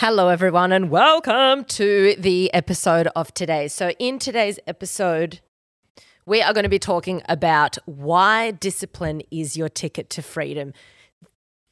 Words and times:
Hello, 0.00 0.28
everyone, 0.28 0.72
and 0.72 0.88
welcome 0.88 1.62
to 1.64 2.14
the 2.16 2.50
episode 2.54 3.06
of 3.14 3.34
today. 3.34 3.68
So, 3.68 3.90
in 3.98 4.18
today's 4.18 4.58
episode, 4.66 5.40
we 6.24 6.40
are 6.40 6.54
going 6.54 6.62
to 6.62 6.70
be 6.70 6.78
talking 6.78 7.20
about 7.28 7.76
why 7.84 8.52
discipline 8.52 9.20
is 9.30 9.58
your 9.58 9.68
ticket 9.68 10.08
to 10.08 10.22
freedom. 10.22 10.72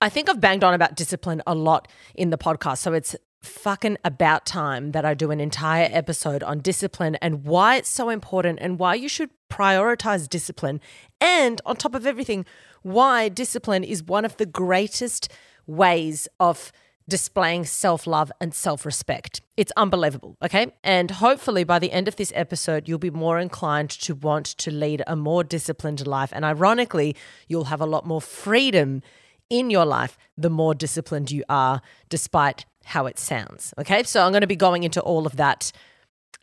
I 0.02 0.10
think 0.10 0.28
I've 0.28 0.42
banged 0.42 0.62
on 0.62 0.74
about 0.74 0.94
discipline 0.94 1.40
a 1.46 1.54
lot 1.54 1.88
in 2.14 2.28
the 2.28 2.36
podcast. 2.36 2.80
So, 2.80 2.92
it's 2.92 3.16
fucking 3.40 3.96
about 4.04 4.44
time 4.44 4.92
that 4.92 5.06
I 5.06 5.14
do 5.14 5.30
an 5.30 5.40
entire 5.40 5.88
episode 5.90 6.42
on 6.42 6.58
discipline 6.58 7.14
and 7.22 7.46
why 7.46 7.76
it's 7.76 7.88
so 7.88 8.10
important 8.10 8.58
and 8.60 8.78
why 8.78 8.94
you 8.94 9.08
should 9.08 9.30
prioritize 9.50 10.28
discipline. 10.28 10.82
And 11.18 11.62
on 11.64 11.76
top 11.76 11.94
of 11.94 12.06
everything, 12.06 12.44
why 12.82 13.30
discipline 13.30 13.84
is 13.84 14.02
one 14.02 14.26
of 14.26 14.36
the 14.36 14.44
greatest 14.44 15.32
ways 15.66 16.28
of 16.38 16.72
displaying 17.08 17.64
self 17.64 18.06
love 18.06 18.30
and 18.40 18.54
self 18.54 18.84
respect. 18.84 19.40
It's 19.56 19.72
unbelievable, 19.76 20.36
okay? 20.42 20.72
And 20.84 21.10
hopefully 21.10 21.64
by 21.64 21.78
the 21.78 21.90
end 21.90 22.06
of 22.06 22.16
this 22.16 22.32
episode, 22.34 22.88
you'll 22.88 22.98
be 22.98 23.10
more 23.10 23.38
inclined 23.38 23.90
to 23.90 24.14
want 24.14 24.46
to 24.46 24.70
lead 24.70 25.02
a 25.06 25.16
more 25.16 25.42
disciplined 25.42 26.06
life. 26.06 26.30
And 26.32 26.44
ironically, 26.44 27.16
you'll 27.48 27.64
have 27.64 27.80
a 27.80 27.86
lot 27.86 28.06
more 28.06 28.20
freedom 28.20 29.02
in 29.50 29.70
your 29.70 29.86
life 29.86 30.18
the 30.36 30.50
more 30.50 30.74
disciplined 30.74 31.30
you 31.30 31.44
are, 31.48 31.80
despite 32.08 32.66
how 32.84 33.06
it 33.06 33.18
sounds, 33.18 33.74
okay? 33.78 34.02
So 34.02 34.22
I'm 34.22 34.32
going 34.32 34.42
to 34.42 34.46
be 34.46 34.56
going 34.56 34.82
into 34.82 35.00
all 35.00 35.26
of 35.26 35.36
that 35.36 35.72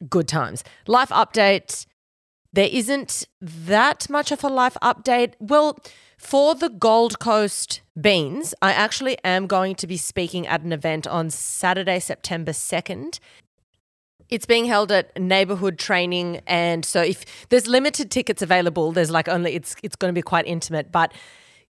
good 0.09 0.27
times. 0.27 0.63
Life 0.87 1.09
update. 1.09 1.85
There 2.53 2.70
isn't 2.71 3.27
that 3.41 4.09
much 4.09 4.31
of 4.31 4.43
a 4.43 4.47
life 4.47 4.77
update. 4.81 5.34
Well, 5.39 5.77
for 6.25 6.55
the 6.55 6.70
Gold 6.70 7.20
Coast 7.20 7.81
Beans, 7.99 8.55
I 8.59 8.73
actually 8.73 9.15
am 9.23 9.45
going 9.45 9.75
to 9.75 9.85
be 9.85 9.95
speaking 9.95 10.48
at 10.48 10.61
an 10.61 10.73
event 10.73 11.05
on 11.05 11.29
Saturday, 11.29 11.99
September 11.99 12.51
2nd. 12.51 13.20
It's 14.29 14.48
being 14.48 14.65
held 14.65 14.91
at 14.91 15.15
neighborhood 15.21 15.77
training 15.77 16.41
and 16.48 16.84
so 16.84 17.03
if 17.03 17.48
there's 17.49 17.68
limited 17.68 18.09
tickets 18.09 18.41
available, 18.41 18.91
there's 18.91 19.12
like 19.12 19.27
only 19.27 19.53
it's 19.53 19.76
it's 19.84 19.96
going 19.96 20.12
to 20.12 20.18
be 20.18 20.23
quite 20.23 20.48
intimate, 20.48 20.91
but 20.91 21.13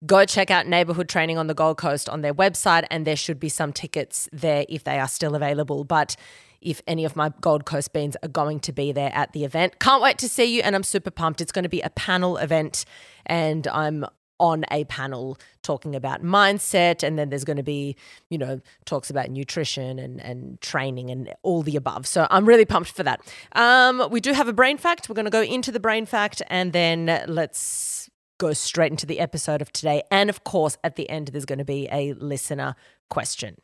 go 0.06 0.26
check 0.26 0.52
out 0.52 0.68
neighborhood 0.68 1.08
training 1.08 1.38
on 1.38 1.48
the 1.48 1.54
Gold 1.54 1.78
Coast 1.78 2.10
on 2.10 2.20
their 2.20 2.34
website 2.34 2.86
and 2.92 3.08
there 3.08 3.16
should 3.16 3.40
be 3.40 3.48
some 3.48 3.72
tickets 3.72 4.28
there 4.34 4.66
if 4.68 4.84
they 4.84 5.00
are 5.00 5.08
still 5.08 5.34
available, 5.34 5.86
but 5.86 6.18
if 6.60 6.82
any 6.88 7.06
of 7.06 7.16
my 7.16 7.32
Gold 7.40 7.66
Coast 7.66 7.94
beans 7.94 8.18
are 8.22 8.30
going 8.30 8.60
to 8.60 8.74
be 8.74 8.92
there 8.92 9.12
at 9.14 9.32
the 9.32 9.46
event. 9.46 9.80
Can't 9.80 10.04
wait 10.04 10.18
to 10.18 10.28
see 10.28 10.56
you 10.56 10.62
and 10.62 10.76
I'm 10.76 10.84
super 10.84 11.10
pumped. 11.10 11.40
It's 11.40 11.54
going 11.54 11.64
to 11.64 11.70
be 11.70 11.82
a 11.82 11.90
panel 11.90 12.36
event 12.36 12.84
and 13.26 13.66
I'm 13.68 14.06
on 14.42 14.66
a 14.72 14.84
panel 14.86 15.38
talking 15.62 15.96
about 15.96 16.24
mindset 16.24 17.04
and 17.04 17.18
then 17.18 17.30
there's 17.30 17.44
going 17.44 17.58
to 17.58 17.64
be 17.64 17.96
you 18.30 18.38
know 18.38 18.60
talks 18.86 19.12
about 19.12 19.30
nutrition 19.30 20.00
and, 20.00 20.20
and 20.20 20.60
training 20.60 21.12
and 21.12 21.32
all 21.44 21.62
the 21.62 21.76
above. 21.76 22.08
So 22.08 22.28
i'm 22.32 22.46
really 22.46 22.66
pumped 22.66 22.92
for 22.92 23.04
that. 23.04 23.22
Um, 23.54 24.08
we 24.10 24.20
do 24.20 24.34
have 24.34 24.48
a 24.48 24.54
brain 24.54 24.78
fact. 24.78 25.08
We're 25.08 25.16
going 25.16 25.26
to 25.26 25.32
go 25.32 25.44
into 25.44 25.72
the 25.72 25.80
brain 25.80 26.06
fact 26.06 26.42
and 26.48 26.74
then 26.74 27.24
let's 27.28 28.10
go 28.40 28.52
straight 28.54 28.92
into 28.92 29.06
the 29.06 29.20
episode 29.20 29.62
of 29.62 29.72
today. 29.72 30.02
And 30.10 30.30
of 30.30 30.44
course 30.44 30.78
at 30.84 30.96
the 30.96 31.08
end 31.10 31.28
there's 31.30 31.46
going 31.46 31.60
to 31.60 31.66
be 31.66 31.88
a 31.92 32.14
listener 32.14 32.76
question. 33.10 33.58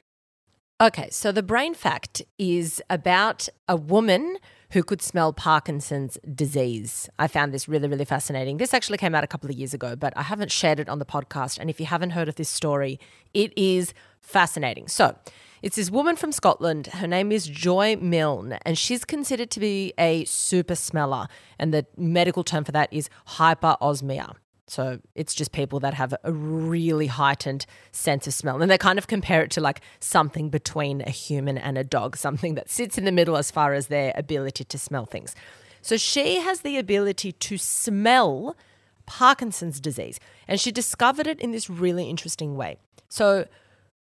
Okay 0.80 1.10
so 1.10 1.32
the 1.32 1.44
brain 1.44 1.74
fact 1.74 2.22
is 2.38 2.84
about 2.88 3.50
a 3.68 3.76
woman 3.76 4.38
who 4.72 4.84
could 4.84 5.02
smell 5.02 5.34
Parkinson's 5.34 6.18
disease. 6.34 7.10
I 7.18 7.28
found 7.28 7.54
this 7.54 7.68
really, 7.68 7.88
really 7.88 8.06
fascinating. 8.06 8.58
This 8.58 8.74
actually 8.74 8.98
came 8.98 9.16
out 9.16 9.24
a 9.24 9.28
couple 9.28 9.50
of 9.50 9.56
years 9.56 9.74
ago, 9.74 9.96
but 9.96 10.14
I 10.18 10.24
haven't 10.24 10.52
shared 10.52 10.80
it 10.80 10.90
on 10.90 11.00
the 11.00 11.06
podcast. 11.06 11.58
And 11.58 11.70
if 11.70 11.80
you 11.80 11.86
haven't 11.86 12.12
heard 12.12 12.28
of 12.28 12.36
this 12.36 12.50
story, 12.50 13.00
it 13.34 13.54
is 13.58 13.94
fascinating. 14.20 14.88
So, 14.88 15.16
it's 15.64 15.76
this 15.76 15.90
woman 15.90 16.16
from 16.16 16.32
Scotland. 16.32 16.88
Her 16.88 17.08
name 17.08 17.32
is 17.32 17.48
Joy 17.48 17.96
Milne, 17.96 18.60
and 18.64 18.78
she's 18.78 19.04
considered 19.04 19.50
to 19.52 19.60
be 19.60 19.92
a 19.98 20.24
super 20.26 20.76
smeller. 20.76 21.28
And 21.58 21.74
the 21.74 21.88
medical 21.98 22.44
term 22.44 22.64
for 22.64 22.72
that 22.74 22.94
is 22.94 23.10
hyperosmia. 23.28 24.36
So 24.68 25.00
it's 25.16 25.34
just 25.34 25.54
people 25.54 25.80
that 25.80 25.94
have 25.94 26.14
a 26.24 26.32
really 26.32 27.08
heightened 27.08 27.66
sense 27.92 28.28
of 28.28 28.34
smell. 28.34 28.62
And 28.62 28.70
they 28.70 28.78
kind 28.78 29.00
of 29.00 29.08
compare 29.08 29.42
it 29.42 29.52
to 29.52 29.62
like 29.62 29.82
something 30.00 30.50
between 30.50 31.02
a 31.02 31.10
human 31.10 31.58
and 31.58 31.78
a 31.78 31.84
dog, 31.84 32.18
something 32.18 32.56
that 32.56 32.70
sits 32.70 32.98
in 32.98 33.06
the 33.06 33.12
middle 33.12 33.38
as 33.38 33.50
far 33.50 33.74
as 33.74 33.88
their 33.88 34.12
ability 34.16 34.66
to 34.66 34.78
smell 34.78 35.06
things. 35.06 35.36
So 35.82 35.96
she 35.96 36.42
has 36.42 36.62
the 36.62 36.78
ability 36.78 37.32
to 37.32 37.58
smell 37.58 38.58
Parkinson's 39.06 39.80
disease. 39.80 40.20
And 40.48 40.60
she 40.60 40.72
discovered 40.72 41.28
it 41.28 41.40
in 41.40 41.52
this 41.52 41.70
really 41.70 42.10
interesting 42.10 42.58
way. 42.58 42.78
So 43.08 43.46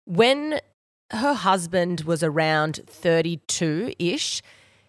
when 0.05 0.61
her 1.11 1.35
husband 1.35 2.03
was 2.03 2.23
around 2.23 2.81
32 2.87 3.95
ish, 3.99 4.41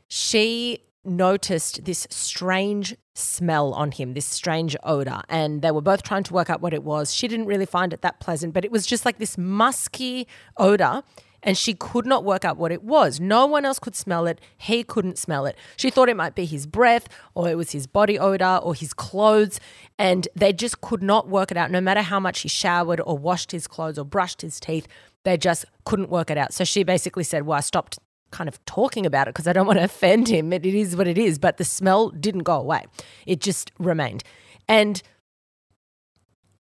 she 0.07 0.79
noticed 1.05 1.85
this 1.85 2.07
strange 2.09 2.95
smell 3.13 3.73
on 3.73 3.91
him, 3.91 4.13
this 4.13 4.25
strange 4.25 4.75
odor. 4.83 5.21
And 5.29 5.61
they 5.61 5.71
were 5.71 5.81
both 5.81 6.03
trying 6.03 6.23
to 6.23 6.33
work 6.33 6.49
out 6.49 6.61
what 6.61 6.73
it 6.73 6.83
was. 6.83 7.13
She 7.13 7.27
didn't 7.27 7.45
really 7.45 7.65
find 7.65 7.93
it 7.93 8.01
that 8.01 8.19
pleasant, 8.19 8.53
but 8.53 8.65
it 8.65 8.71
was 8.71 8.85
just 8.85 9.05
like 9.05 9.17
this 9.17 9.37
musky 9.37 10.27
odor. 10.57 11.03
And 11.41 11.55
she 11.55 11.75
could 11.75 12.07
not 12.07 12.23
work 12.23 12.43
out 12.43 12.57
what 12.57 12.71
it 12.71 12.83
was. 12.83 13.19
No 13.19 13.45
one 13.45 13.65
else 13.65 13.77
could 13.77 13.95
smell 13.95 14.25
it. 14.25 14.41
He 14.57 14.83
couldn't 14.83 15.19
smell 15.19 15.45
it. 15.45 15.55
She 15.77 15.91
thought 15.91 16.09
it 16.09 16.17
might 16.17 16.33
be 16.33 16.45
his 16.45 16.65
breath 16.65 17.07
or 17.35 17.47
it 17.49 17.55
was 17.55 17.71
his 17.71 17.85
body 17.85 18.17
odor 18.17 18.59
or 18.63 18.73
his 18.73 18.95
clothes. 18.95 19.59
And 19.99 20.27
they 20.35 20.53
just 20.53 20.81
could 20.81 21.03
not 21.03 21.29
work 21.29 21.51
it 21.51 21.57
out. 21.57 21.69
No 21.69 21.81
matter 21.81 22.01
how 22.01 22.19
much 22.19 22.41
he 22.41 22.49
showered 22.49 22.99
or 22.99 23.15
washed 23.15 23.51
his 23.51 23.67
clothes 23.67 23.99
or 23.99 24.05
brushed 24.05 24.41
his 24.41 24.59
teeth, 24.59 24.87
they 25.23 25.37
just 25.37 25.65
couldn't 25.83 26.09
work 26.09 26.31
it 26.31 26.37
out. 26.37 26.51
So 26.51 26.63
she 26.63 26.83
basically 26.83 27.23
said, 27.23 27.45
Well, 27.45 27.57
I 27.57 27.61
stopped 27.61 27.99
kind 28.35 28.49
of 28.49 28.63
talking 28.65 29.05
about 29.05 29.27
it 29.27 29.33
because 29.33 29.47
I 29.47 29.53
don't 29.53 29.65
want 29.65 29.79
to 29.79 29.85
offend 29.85 30.27
him. 30.27 30.51
It, 30.51 30.65
it 30.65 30.75
is 30.75 30.95
what 30.95 31.07
it 31.07 31.17
is. 31.17 31.39
But 31.39 31.57
the 31.57 31.63
smell 31.63 32.09
didn't 32.09 32.43
go 32.43 32.55
away, 32.59 32.83
it 33.25 33.39
just 33.39 33.71
remained. 33.79 34.23
And 34.67 35.01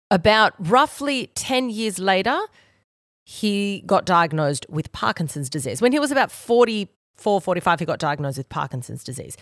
about 0.10 0.54
roughly 0.60 1.28
10 1.36 1.70
years 1.70 1.98
later, 1.98 2.38
he 3.24 3.84
got 3.86 4.06
diagnosed 4.06 4.66
with 4.70 4.92
Parkinson's 4.92 5.50
disease. 5.50 5.82
When 5.82 5.94
he 5.94 6.00
was 6.00 6.12
about 6.12 6.32
44, 6.32 7.40
45, 7.40 7.80
he 7.80 7.86
got 7.86 8.00
diagnosed 8.00 8.38
with 8.38 8.50
Parkinson's 8.50 9.04
disease. 9.04 9.38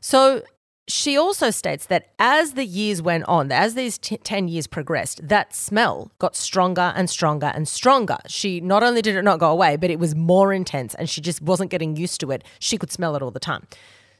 So 0.00 0.42
she 0.88 1.16
also 1.16 1.50
states 1.50 1.86
that 1.86 2.08
as 2.18 2.54
the 2.54 2.64
years 2.64 3.00
went 3.00 3.24
on, 3.24 3.52
as 3.52 3.74
these 3.74 3.98
t- 3.98 4.16
10 4.16 4.48
years 4.48 4.66
progressed, 4.66 5.26
that 5.26 5.54
smell 5.54 6.10
got 6.18 6.34
stronger 6.34 6.92
and 6.96 7.08
stronger 7.08 7.52
and 7.54 7.68
stronger. 7.68 8.18
She 8.26 8.60
not 8.60 8.82
only 8.82 9.00
did 9.00 9.14
it 9.14 9.22
not 9.22 9.38
go 9.38 9.50
away, 9.50 9.76
but 9.76 9.90
it 9.90 9.98
was 9.98 10.14
more 10.14 10.52
intense 10.52 10.94
and 10.94 11.08
she 11.08 11.20
just 11.20 11.40
wasn't 11.40 11.70
getting 11.70 11.96
used 11.96 12.20
to 12.20 12.30
it. 12.32 12.42
She 12.58 12.78
could 12.78 12.90
smell 12.90 13.14
it 13.14 13.22
all 13.22 13.30
the 13.30 13.40
time. 13.40 13.66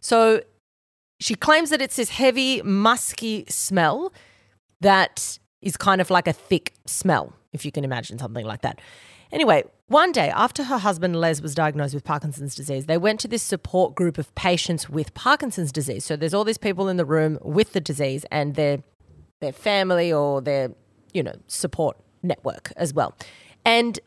So 0.01 0.43
she 1.21 1.35
claims 1.35 1.71
that 1.71 1.83
it's 1.83 1.97
this 1.97 2.11
heavy, 2.11 2.63
musky 2.63 3.45
smell 3.49 4.13
that 4.81 5.39
is 5.61 5.77
kind 5.77 6.01
of 6.01 6.11
like 6.11 6.29
a 6.29 6.33
thick 6.33 6.75
smell, 6.87 7.33
if 7.53 7.65
you 7.65 7.73
can 7.73 7.85
imagine 7.85 8.19
something 8.19 8.45
like 8.45 8.63
that. 8.63 8.81
Anyway, 9.33 9.65
one 9.93 10.11
day 10.11 10.31
after 10.31 10.65
her 10.65 10.79
husband 10.79 11.17
Les 11.17 11.41
was 11.41 11.55
diagnosed 11.55 11.95
with 11.95 12.05
Parkinson's 12.05 12.55
disease, 12.55 12.87
they 12.87 12.99
went 12.99 13.21
to 13.21 13.29
this 13.29 13.43
support 13.43 13.95
group 13.95 14.19
of 14.19 14.35
patients 14.35 14.89
with 14.89 15.13
Parkinson's 15.15 15.71
disease. 15.71 16.05
So 16.05 16.17
there's 16.17 16.35
all 16.35 16.45
these 16.45 16.59
people 16.59 16.89
in 16.89 16.97
the 16.97 17.05
room 17.05 17.39
with 17.43 17.73
the 17.73 17.81
disease 17.81 18.25
and 18.31 18.55
their 18.55 18.83
their 19.41 19.53
family 19.53 20.13
or 20.13 20.41
their, 20.41 20.71
you 21.13 21.23
know, 21.23 21.35
support 21.49 21.97
network 22.23 22.73
as 22.77 22.95
well. 22.95 23.15
And 23.65 23.99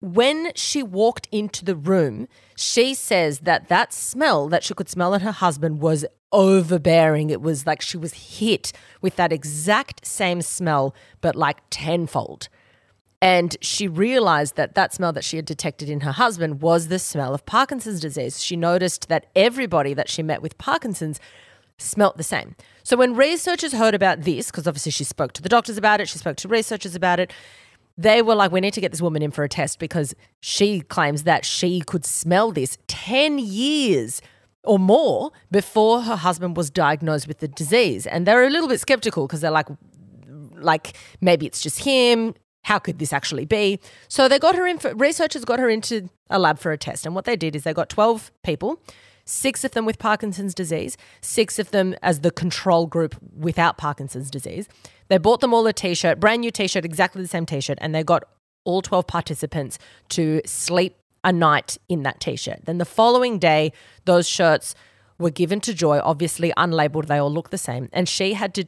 when 0.00 0.52
she 0.54 0.82
walked 0.82 1.28
into 1.30 1.64
the 1.64 1.76
room, 1.76 2.26
she 2.56 2.94
says 2.94 3.40
that 3.40 3.68
that 3.68 3.92
smell 3.92 4.48
that 4.48 4.64
she 4.64 4.74
could 4.74 4.88
smell 4.88 5.14
in 5.14 5.20
her 5.20 5.32
husband 5.32 5.80
was 5.80 6.06
overbearing. 6.32 7.30
It 7.30 7.42
was 7.42 7.66
like 7.66 7.82
she 7.82 7.96
was 7.96 8.14
hit 8.14 8.72
with 9.02 9.16
that 9.16 9.32
exact 9.32 10.06
same 10.06 10.42
smell, 10.42 10.94
but 11.20 11.36
like 11.36 11.58
tenfold. 11.70 12.48
And 13.20 13.56
she 13.60 13.88
realized 13.88 14.56
that 14.56 14.74
that 14.76 14.94
smell 14.94 15.12
that 15.12 15.24
she 15.24 15.36
had 15.36 15.44
detected 15.44 15.88
in 15.90 16.00
her 16.00 16.12
husband 16.12 16.60
was 16.60 16.88
the 16.88 16.98
smell 16.98 17.34
of 17.34 17.44
Parkinson's 17.46 18.00
disease. 18.00 18.42
She 18.42 18.56
noticed 18.56 19.08
that 19.08 19.26
everybody 19.34 19.92
that 19.94 20.08
she 20.08 20.22
met 20.22 20.40
with 20.40 20.56
Parkinson's 20.56 21.18
smelt 21.78 22.16
the 22.16 22.22
same. 22.22 22.54
So 22.84 22.96
when 22.96 23.16
researchers 23.16 23.72
heard 23.72 23.94
about 23.94 24.22
this, 24.22 24.50
because 24.50 24.68
obviously 24.68 24.92
she 24.92 25.04
spoke 25.04 25.32
to 25.32 25.42
the 25.42 25.48
doctors 25.48 25.76
about 25.76 26.00
it, 26.00 26.08
she 26.08 26.18
spoke 26.18 26.36
to 26.38 26.48
researchers 26.48 26.94
about 26.94 27.18
it, 27.18 27.32
they 27.96 28.22
were 28.22 28.36
like, 28.36 28.52
we 28.52 28.60
need 28.60 28.74
to 28.74 28.80
get 28.80 28.92
this 28.92 29.02
woman 29.02 29.22
in 29.22 29.32
for 29.32 29.42
a 29.42 29.48
test 29.48 29.80
because 29.80 30.14
she 30.40 30.80
claims 30.80 31.24
that 31.24 31.44
she 31.44 31.80
could 31.80 32.04
smell 32.04 32.52
this 32.52 32.78
10 32.86 33.40
years 33.40 34.22
or 34.62 34.78
more 34.78 35.32
before 35.50 36.02
her 36.02 36.14
husband 36.14 36.56
was 36.56 36.70
diagnosed 36.70 37.26
with 37.26 37.38
the 37.38 37.48
disease. 37.48 38.06
And 38.06 38.26
they're 38.26 38.46
a 38.46 38.50
little 38.50 38.68
bit 38.68 38.78
skeptical 38.80 39.26
because 39.26 39.40
they're 39.40 39.50
like, 39.50 39.66
like 40.54 40.96
maybe 41.20 41.46
it's 41.46 41.60
just 41.60 41.80
him 41.80 42.34
how 42.64 42.78
could 42.78 42.98
this 42.98 43.12
actually 43.12 43.44
be? 43.44 43.80
So 44.08 44.28
they 44.28 44.38
got 44.38 44.54
her 44.54 44.66
in, 44.66 44.78
for, 44.78 44.94
researchers 44.94 45.44
got 45.44 45.58
her 45.58 45.68
into 45.68 46.08
a 46.30 46.38
lab 46.38 46.58
for 46.58 46.72
a 46.72 46.78
test. 46.78 47.06
And 47.06 47.14
what 47.14 47.24
they 47.24 47.36
did 47.36 47.56
is 47.56 47.64
they 47.64 47.72
got 47.72 47.88
12 47.88 48.30
people, 48.42 48.80
six 49.24 49.64
of 49.64 49.72
them 49.72 49.84
with 49.84 49.98
Parkinson's 49.98 50.54
disease, 50.54 50.96
six 51.20 51.58
of 51.58 51.70
them 51.70 51.94
as 52.02 52.20
the 52.20 52.30
control 52.30 52.86
group 52.86 53.16
without 53.36 53.78
Parkinson's 53.78 54.30
disease. 54.30 54.68
They 55.08 55.18
bought 55.18 55.40
them 55.40 55.54
all 55.54 55.66
a 55.66 55.72
t 55.72 55.94
shirt, 55.94 56.20
brand 56.20 56.40
new 56.40 56.50
t 56.50 56.66
shirt, 56.66 56.84
exactly 56.84 57.22
the 57.22 57.28
same 57.28 57.46
t 57.46 57.60
shirt, 57.60 57.78
and 57.80 57.94
they 57.94 58.02
got 58.02 58.24
all 58.64 58.82
12 58.82 59.06
participants 59.06 59.78
to 60.10 60.42
sleep 60.44 60.96
a 61.24 61.32
night 61.32 61.78
in 61.88 62.02
that 62.02 62.20
t 62.20 62.36
shirt. 62.36 62.64
Then 62.64 62.78
the 62.78 62.84
following 62.84 63.38
day, 63.38 63.72
those 64.04 64.28
shirts 64.28 64.74
were 65.18 65.30
given 65.30 65.60
to 65.60 65.74
Joy, 65.74 66.00
obviously 66.02 66.52
unlabeled, 66.56 67.06
they 67.06 67.18
all 67.18 67.32
look 67.32 67.50
the 67.50 67.58
same. 67.58 67.88
And 67.92 68.08
she 68.08 68.34
had 68.34 68.54
to, 68.54 68.64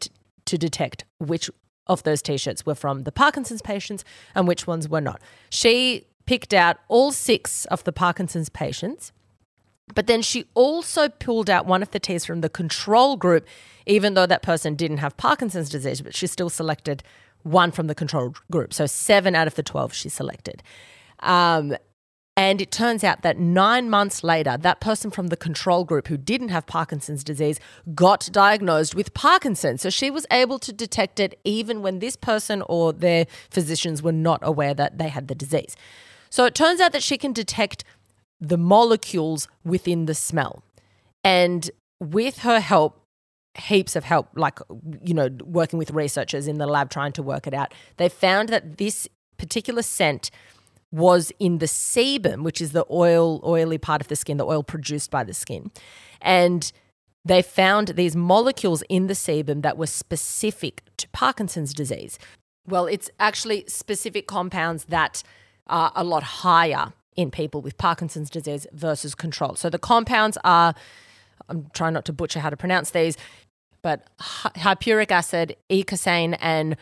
to 0.47 0.59
detect 0.59 1.05
which 1.19 1.49
of 1.91 2.05
those 2.05 2.23
t 2.23 2.39
shirts 2.39 2.65
were 2.65 2.75
from 2.75 3.03
the 3.03 3.13
Parkinson's 3.13 3.61
patients 3.61 4.05
and 4.35 4.49
which 4.49 4.67
ones 4.67 4.89
were 4.89 5.01
not. 5.01 5.21
She 5.51 6.07
picked 6.25 6.55
out 6.55 6.79
all 6.89 7.13
six 7.13 7.65
of 7.67 7.85
the 7.85 7.93
Parkinson's 7.93 8.49
patients. 8.49 9.13
But 9.93 10.07
then 10.07 10.23
she 10.23 10.45
also 10.55 11.09
pulled 11.09 11.51
out 11.51 11.67
one 11.67 11.83
of 11.83 11.91
the 11.91 11.99
teas 11.99 12.25
from 12.25 12.43
the 12.43 12.49
control 12.49 13.17
group, 13.17 13.45
even 13.87 14.15
though 14.15 14.27
that 14.27 14.41
person 14.41 14.77
didn't 14.77 14.99
have 14.99 15.17
Parkinson's 15.17 15.69
disease, 15.69 16.01
but 16.01 16.15
she 16.15 16.29
still 16.29 16.49
selected 16.49 17.03
one 17.43 17.73
from 17.73 17.89
the 17.89 17.95
control 17.97 18.35
group. 18.53 18.73
So 18.73 18.87
seven 18.87 19.35
out 19.35 19.49
of 19.49 19.57
the 19.57 19.65
12 19.65 19.93
she 19.93 20.09
selected. 20.09 20.63
Um, 21.19 21.77
and 22.41 22.63
it 22.63 22.71
turns 22.71 23.05
out 23.05 23.21
that 23.21 23.39
nine 23.39 23.91
months 23.91 24.25
later, 24.25 24.57
that 24.57 24.81
person 24.81 25.11
from 25.11 25.27
the 25.27 25.37
control 25.37 25.85
group 25.85 26.09
who 26.09 26.17
didn't 26.17 26.49
have 26.49 26.65
Parkinson's 26.65 27.23
disease 27.23 27.61
got 27.95 28.31
diagnosed 28.33 28.95
with 28.95 29.13
Parkinson's. 29.13 29.83
So 29.83 29.91
she 29.91 30.11
was 30.11 30.27
able 30.31 30.59
to 30.61 30.73
detect 30.73 31.21
it 31.21 31.39
even 31.45 31.83
when 31.83 31.99
this 31.99 32.17
person 32.17 32.63
or 32.63 32.95
their 32.95 33.27
physicians 33.51 34.03
were 34.03 34.11
not 34.11 34.41
aware 34.43 34.73
that 34.73 34.97
they 34.97 35.09
had 35.09 35.29
the 35.29 35.35
disease. 35.35 35.77
So 36.31 36.47
it 36.47 36.55
turns 36.55 36.81
out 36.81 36.93
that 36.93 37.03
she 37.03 37.19
can 37.19 37.35
detect 37.35 37.85
the 38.41 38.57
molecules 38.57 39.47
within 39.63 40.07
the 40.07 40.15
smell. 40.15 40.63
And 41.23 41.71
with 42.01 42.39
her 42.39 42.61
help, 42.61 43.03
heaps 43.55 43.95
of 43.95 44.05
help, 44.05 44.31
like, 44.35 44.61
you 45.05 45.13
know, 45.13 45.29
working 45.45 45.79
with 45.79 45.91
researchers 45.91 46.49
in 46.49 46.57
the 46.57 46.67
lab 46.67 46.89
trying 46.89 47.13
to 47.13 47.23
work 47.23 47.47
it 47.47 47.53
out, 47.53 47.75
they 47.99 48.09
found 48.09 48.49
that 48.49 48.79
this 48.79 49.07
particular 49.37 49.83
scent 49.83 50.31
was 50.93 51.33
in 51.39 51.59
the 51.59 51.67
sebum, 51.67 52.43
which 52.43 52.61
is 52.61 52.73
the 52.73 52.85
oil, 52.91 53.41
oily 53.45 53.79
part 53.79 54.01
of 54.01 54.09
the 54.09 54.17
skin, 54.17 54.37
the 54.37 54.47
oil 54.47 54.63
produced 54.63 55.11
by 55.11 55.23
the 55.23 55.35
skin. 55.35 55.71
And 56.21 56.73
they 57.25 57.43
found 57.43 57.89
these 57.89 58.17
molecules 58.17 58.83
in 58.89 59.07
the 59.07 59.15
sebum 59.15 59.63
that 59.63 59.77
were 59.77 59.87
specific 59.87 60.83
to 60.97 61.09
Parkinson's 61.11 61.75
disease. 61.75 62.19
Well, 62.67 62.87
it's 62.87 63.11
actually 63.19 63.65
specific 63.69 64.27
compounds 64.27 64.87
that 64.87 65.23
are 65.67 65.93
a 65.95 66.03
lot 66.03 66.23
higher 66.23 66.93
in 67.17 67.31
people 67.31 67.61
with 67.61 67.77
Parkinson's 67.77 68.31
disease 68.31 68.67
versus 68.73 69.15
control. 69.15 69.55
So 69.55 69.71
the 69.71 69.79
compounds 69.79 70.39
are, 70.45 70.75
I'm 71.49 71.69
trying 71.75 71.93
not 71.93 72.05
to 72.07 72.13
butcher 72.13 72.41
how 72.41 72.51
to 72.51 72.57
pronounce 72.57 72.91
these, 72.91 73.17
but 73.83 74.09
hippuric 74.19 75.11
acid, 75.11 75.57
eicosane, 75.71 76.37
and 76.41 76.77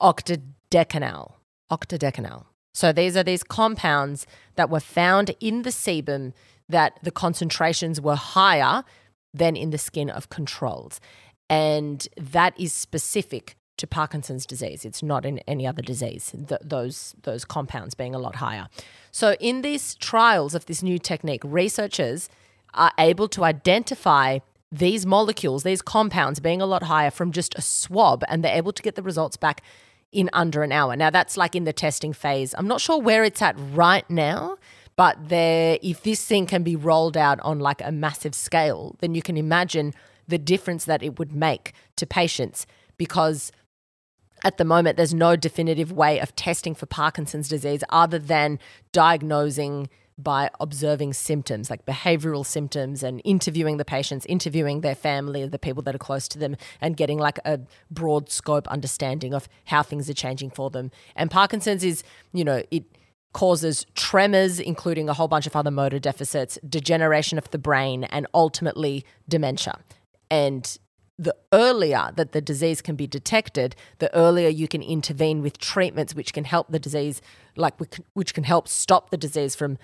octadecanol. 0.00 1.32
Octadecanol. 1.70 2.44
So 2.74 2.92
these 2.92 3.16
are 3.16 3.22
these 3.22 3.42
compounds 3.42 4.26
that 4.56 4.68
were 4.68 4.80
found 4.80 5.34
in 5.40 5.62
the 5.62 5.70
sebum 5.70 6.34
that 6.68 6.98
the 7.02 7.10
concentrations 7.10 8.00
were 8.00 8.16
higher 8.16 8.84
than 9.32 9.56
in 9.56 9.70
the 9.70 9.78
skin 9.78 10.10
of 10.10 10.28
controls. 10.28 11.00
And 11.48 12.06
that 12.16 12.58
is 12.58 12.72
specific 12.72 13.56
to 13.76 13.86
Parkinson's 13.86 14.46
disease. 14.46 14.84
It's 14.84 15.02
not 15.02 15.24
in 15.24 15.38
any 15.40 15.66
other 15.66 15.82
disease, 15.82 16.32
th- 16.48 16.60
those, 16.62 17.14
those 17.22 17.44
compounds 17.44 17.94
being 17.94 18.14
a 18.14 18.18
lot 18.18 18.36
higher. 18.36 18.68
So, 19.10 19.34
in 19.40 19.62
these 19.62 19.96
trials 19.96 20.54
of 20.54 20.66
this 20.66 20.82
new 20.82 20.98
technique, 20.98 21.42
researchers 21.44 22.28
are 22.72 22.92
able 22.98 23.28
to 23.28 23.44
identify 23.44 24.38
these 24.70 25.06
molecules, 25.06 25.62
these 25.62 25.82
compounds 25.82 26.40
being 26.40 26.60
a 26.60 26.66
lot 26.66 26.84
higher 26.84 27.10
from 27.10 27.32
just 27.32 27.56
a 27.56 27.62
swab, 27.62 28.24
and 28.28 28.42
they're 28.42 28.56
able 28.56 28.72
to 28.72 28.82
get 28.82 28.94
the 28.94 29.02
results 29.02 29.36
back 29.36 29.62
in 30.14 30.30
under 30.32 30.62
an 30.62 30.72
hour. 30.72 30.96
Now 30.96 31.10
that's 31.10 31.36
like 31.36 31.54
in 31.54 31.64
the 31.64 31.72
testing 31.72 32.12
phase. 32.12 32.54
I'm 32.56 32.68
not 32.68 32.80
sure 32.80 32.98
where 32.98 33.24
it's 33.24 33.42
at 33.42 33.56
right 33.72 34.08
now, 34.08 34.56
but 34.96 35.28
there 35.28 35.78
if 35.82 36.02
this 36.02 36.24
thing 36.24 36.46
can 36.46 36.62
be 36.62 36.76
rolled 36.76 37.16
out 37.16 37.40
on 37.40 37.58
like 37.58 37.82
a 37.84 37.92
massive 37.92 38.34
scale, 38.34 38.96
then 39.00 39.14
you 39.14 39.22
can 39.22 39.36
imagine 39.36 39.92
the 40.26 40.38
difference 40.38 40.84
that 40.86 41.02
it 41.02 41.18
would 41.18 41.34
make 41.34 41.72
to 41.96 42.06
patients 42.06 42.66
because 42.96 43.52
at 44.44 44.58
the 44.58 44.64
moment 44.64 44.96
there's 44.96 45.14
no 45.14 45.36
definitive 45.36 45.90
way 45.90 46.20
of 46.20 46.34
testing 46.36 46.74
for 46.74 46.86
Parkinson's 46.86 47.48
disease 47.48 47.82
other 47.88 48.18
than 48.18 48.58
diagnosing 48.92 49.88
by 50.16 50.48
observing 50.60 51.12
symptoms 51.12 51.70
like 51.70 51.84
behavioral 51.84 52.46
symptoms 52.46 53.02
and 53.02 53.20
interviewing 53.24 53.78
the 53.78 53.84
patients, 53.84 54.24
interviewing 54.26 54.80
their 54.80 54.94
family, 54.94 55.46
the 55.46 55.58
people 55.58 55.82
that 55.82 55.94
are 55.94 55.98
close 55.98 56.28
to 56.28 56.38
them, 56.38 56.56
and 56.80 56.96
getting 56.96 57.18
like 57.18 57.38
a 57.44 57.60
broad 57.90 58.30
scope 58.30 58.68
understanding 58.68 59.34
of 59.34 59.48
how 59.66 59.82
things 59.82 60.08
are 60.08 60.14
changing 60.14 60.50
for 60.50 60.70
them. 60.70 60.90
And 61.16 61.30
Parkinson's 61.30 61.82
is, 61.82 62.04
you 62.32 62.44
know, 62.44 62.62
it 62.70 62.84
causes 63.32 63.84
tremors, 63.94 64.60
including 64.60 65.08
a 65.08 65.14
whole 65.14 65.28
bunch 65.28 65.46
of 65.46 65.56
other 65.56 65.70
motor 65.70 65.98
deficits, 65.98 66.58
degeneration 66.68 67.36
of 67.36 67.50
the 67.50 67.58
brain, 67.58 68.04
and 68.04 68.26
ultimately 68.32 69.04
dementia. 69.28 69.80
And 70.30 70.78
the 71.18 71.36
earlier 71.52 72.10
that 72.16 72.32
the 72.32 72.40
disease 72.40 72.80
can 72.80 72.96
be 72.96 73.06
detected, 73.06 73.76
the 73.98 74.14
earlier 74.16 74.48
you 74.48 74.66
can 74.66 74.82
intervene 74.82 75.42
with 75.42 75.58
treatments 75.58 76.14
which 76.14 76.32
can 76.32 76.44
help 76.44 76.68
the 76.70 76.78
disease, 76.78 77.20
like 77.56 77.74
which 78.14 78.34
can 78.34 78.44
help 78.44 78.66
stop 78.68 79.10
the 79.10 79.16
disease 79.16 79.54
from 79.54 79.78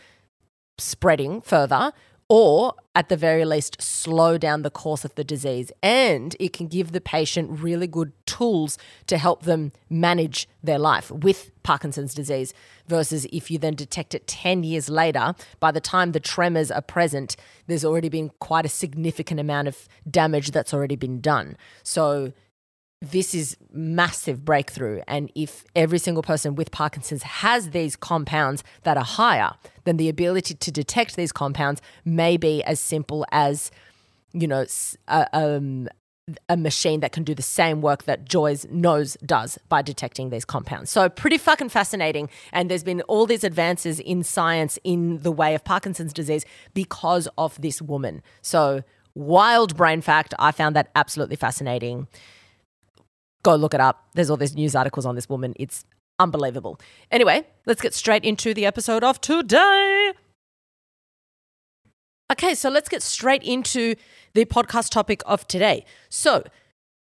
spreading 0.80 1.40
further 1.40 1.92
or 2.30 2.74
at 2.94 3.08
the 3.08 3.16
very 3.16 3.44
least 3.44 3.82
slow 3.82 4.38
down 4.38 4.62
the 4.62 4.70
course 4.70 5.04
of 5.04 5.12
the 5.16 5.24
disease. 5.24 5.72
And 5.82 6.36
it 6.38 6.52
can 6.52 6.68
give 6.68 6.92
the 6.92 7.00
patient 7.00 7.60
really 7.60 7.88
good 7.88 8.12
tools 8.24 8.78
to 9.08 9.18
help 9.18 9.42
them 9.42 9.72
manage 9.90 10.48
their 10.62 10.78
life 10.78 11.10
with 11.10 11.50
Parkinson's 11.64 12.14
disease 12.14 12.54
versus 12.86 13.26
if 13.32 13.50
you 13.50 13.58
then 13.58 13.74
detect 13.74 14.14
it 14.14 14.28
10 14.28 14.62
years 14.62 14.88
later 14.88 15.34
by 15.58 15.72
the 15.72 15.80
time 15.80 16.12
the 16.12 16.20
tremors 16.20 16.70
are 16.70 16.80
present 16.80 17.34
there's 17.66 17.84
already 17.84 18.08
been 18.08 18.30
quite 18.38 18.64
a 18.64 18.68
significant 18.68 19.40
amount 19.40 19.66
of 19.66 19.88
damage 20.08 20.52
that's 20.52 20.72
already 20.72 20.96
been 20.96 21.20
done. 21.20 21.56
So 21.82 22.32
this 23.00 23.34
is 23.34 23.56
massive 23.72 24.44
breakthrough 24.44 25.00
and 25.08 25.32
if 25.34 25.64
every 25.74 25.98
single 25.98 26.22
person 26.22 26.54
with 26.54 26.70
parkinson's 26.70 27.22
has 27.22 27.70
these 27.70 27.96
compounds 27.96 28.62
that 28.82 28.96
are 28.96 29.04
higher 29.04 29.52
then 29.84 29.96
the 29.96 30.08
ability 30.08 30.54
to 30.54 30.70
detect 30.70 31.16
these 31.16 31.32
compounds 31.32 31.80
may 32.04 32.36
be 32.36 32.62
as 32.64 32.78
simple 32.78 33.24
as 33.32 33.70
you 34.32 34.46
know 34.46 34.66
a, 35.08 35.26
um, 35.32 35.88
a 36.48 36.56
machine 36.56 37.00
that 37.00 37.12
can 37.12 37.24
do 37.24 37.34
the 37.34 37.42
same 37.42 37.80
work 37.80 38.04
that 38.04 38.24
Joy's 38.28 38.66
nose 38.70 39.16
does 39.24 39.58
by 39.68 39.82
detecting 39.82 40.30
these 40.30 40.44
compounds. 40.44 40.90
So, 40.90 41.08
pretty 41.08 41.38
fucking 41.38 41.70
fascinating. 41.70 42.28
And 42.52 42.70
there's 42.70 42.84
been 42.84 43.00
all 43.02 43.26
these 43.26 43.42
advances 43.42 43.98
in 43.98 44.22
science 44.22 44.78
in 44.84 45.18
the 45.22 45.32
way 45.32 45.56
of 45.56 45.64
Parkinson's 45.64 46.12
disease 46.12 46.44
because 46.72 47.26
of 47.36 47.60
this 47.60 47.82
woman. 47.82 48.22
So, 48.42 48.84
wild 49.14 49.76
brain 49.76 50.02
fact. 50.02 50.34
I 50.38 50.52
found 50.52 50.76
that 50.76 50.90
absolutely 50.94 51.36
fascinating 51.36 52.06
go 53.42 53.54
look 53.54 53.74
it 53.74 53.80
up. 53.80 54.06
There's 54.14 54.30
all 54.30 54.36
these 54.36 54.54
news 54.54 54.74
articles 54.74 55.06
on 55.06 55.14
this 55.14 55.28
woman. 55.28 55.54
It's 55.56 55.84
unbelievable. 56.18 56.78
Anyway, 57.10 57.46
let's 57.66 57.80
get 57.80 57.94
straight 57.94 58.24
into 58.24 58.54
the 58.54 58.66
episode 58.66 59.02
of 59.02 59.20
today. 59.20 60.12
Okay, 62.30 62.54
so 62.54 62.68
let's 62.68 62.88
get 62.88 63.02
straight 63.02 63.42
into 63.42 63.96
the 64.34 64.44
podcast 64.44 64.90
topic 64.90 65.22
of 65.26 65.48
today. 65.48 65.84
So, 66.08 66.44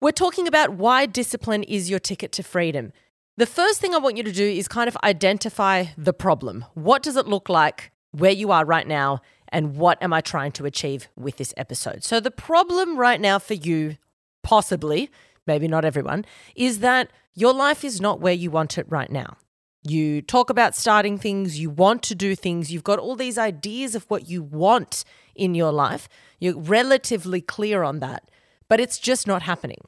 we're 0.01 0.11
talking 0.11 0.49
about 0.49 0.73
why 0.73 1.05
discipline 1.05 1.63
is 1.63 1.89
your 1.89 1.99
ticket 1.99 2.33
to 2.33 2.43
freedom. 2.43 2.91
The 3.37 3.45
first 3.45 3.79
thing 3.79 3.95
I 3.95 3.99
want 3.99 4.17
you 4.17 4.23
to 4.23 4.33
do 4.33 4.45
is 4.45 4.67
kind 4.67 4.89
of 4.89 4.97
identify 5.01 5.85
the 5.97 6.11
problem. 6.11 6.65
What 6.73 7.01
does 7.01 7.15
it 7.15 7.25
look 7.25 7.47
like 7.47 7.91
where 8.11 8.31
you 8.31 8.51
are 8.51 8.65
right 8.65 8.85
now? 8.85 9.21
And 9.47 9.77
what 9.77 10.01
am 10.03 10.11
I 10.11 10.19
trying 10.19 10.51
to 10.53 10.65
achieve 10.65 11.07
with 11.15 11.37
this 11.37 11.53
episode? 11.55 12.03
So, 12.03 12.19
the 12.19 12.31
problem 12.31 12.97
right 12.97 13.21
now 13.21 13.39
for 13.39 13.53
you, 13.53 13.95
possibly, 14.43 15.09
maybe 15.47 15.67
not 15.67 15.85
everyone, 15.85 16.25
is 16.55 16.79
that 16.79 17.11
your 17.33 17.53
life 17.53 17.83
is 17.83 17.99
not 17.99 18.19
where 18.19 18.33
you 18.33 18.51
want 18.51 18.77
it 18.77 18.85
right 18.89 19.11
now. 19.11 19.37
You 19.85 20.21
talk 20.21 20.49
about 20.49 20.75
starting 20.75 21.17
things, 21.17 21.59
you 21.59 21.69
want 21.69 22.03
to 22.03 22.15
do 22.15 22.35
things, 22.35 22.71
you've 22.71 22.83
got 22.83 22.99
all 22.99 23.15
these 23.15 23.37
ideas 23.37 23.95
of 23.95 24.05
what 24.05 24.29
you 24.29 24.41
want 24.41 25.03
in 25.35 25.55
your 25.55 25.71
life. 25.71 26.07
You're 26.39 26.57
relatively 26.57 27.41
clear 27.41 27.83
on 27.83 27.99
that, 27.99 28.29
but 28.69 28.79
it's 28.79 28.97
just 28.97 29.27
not 29.27 29.41
happening. 29.41 29.81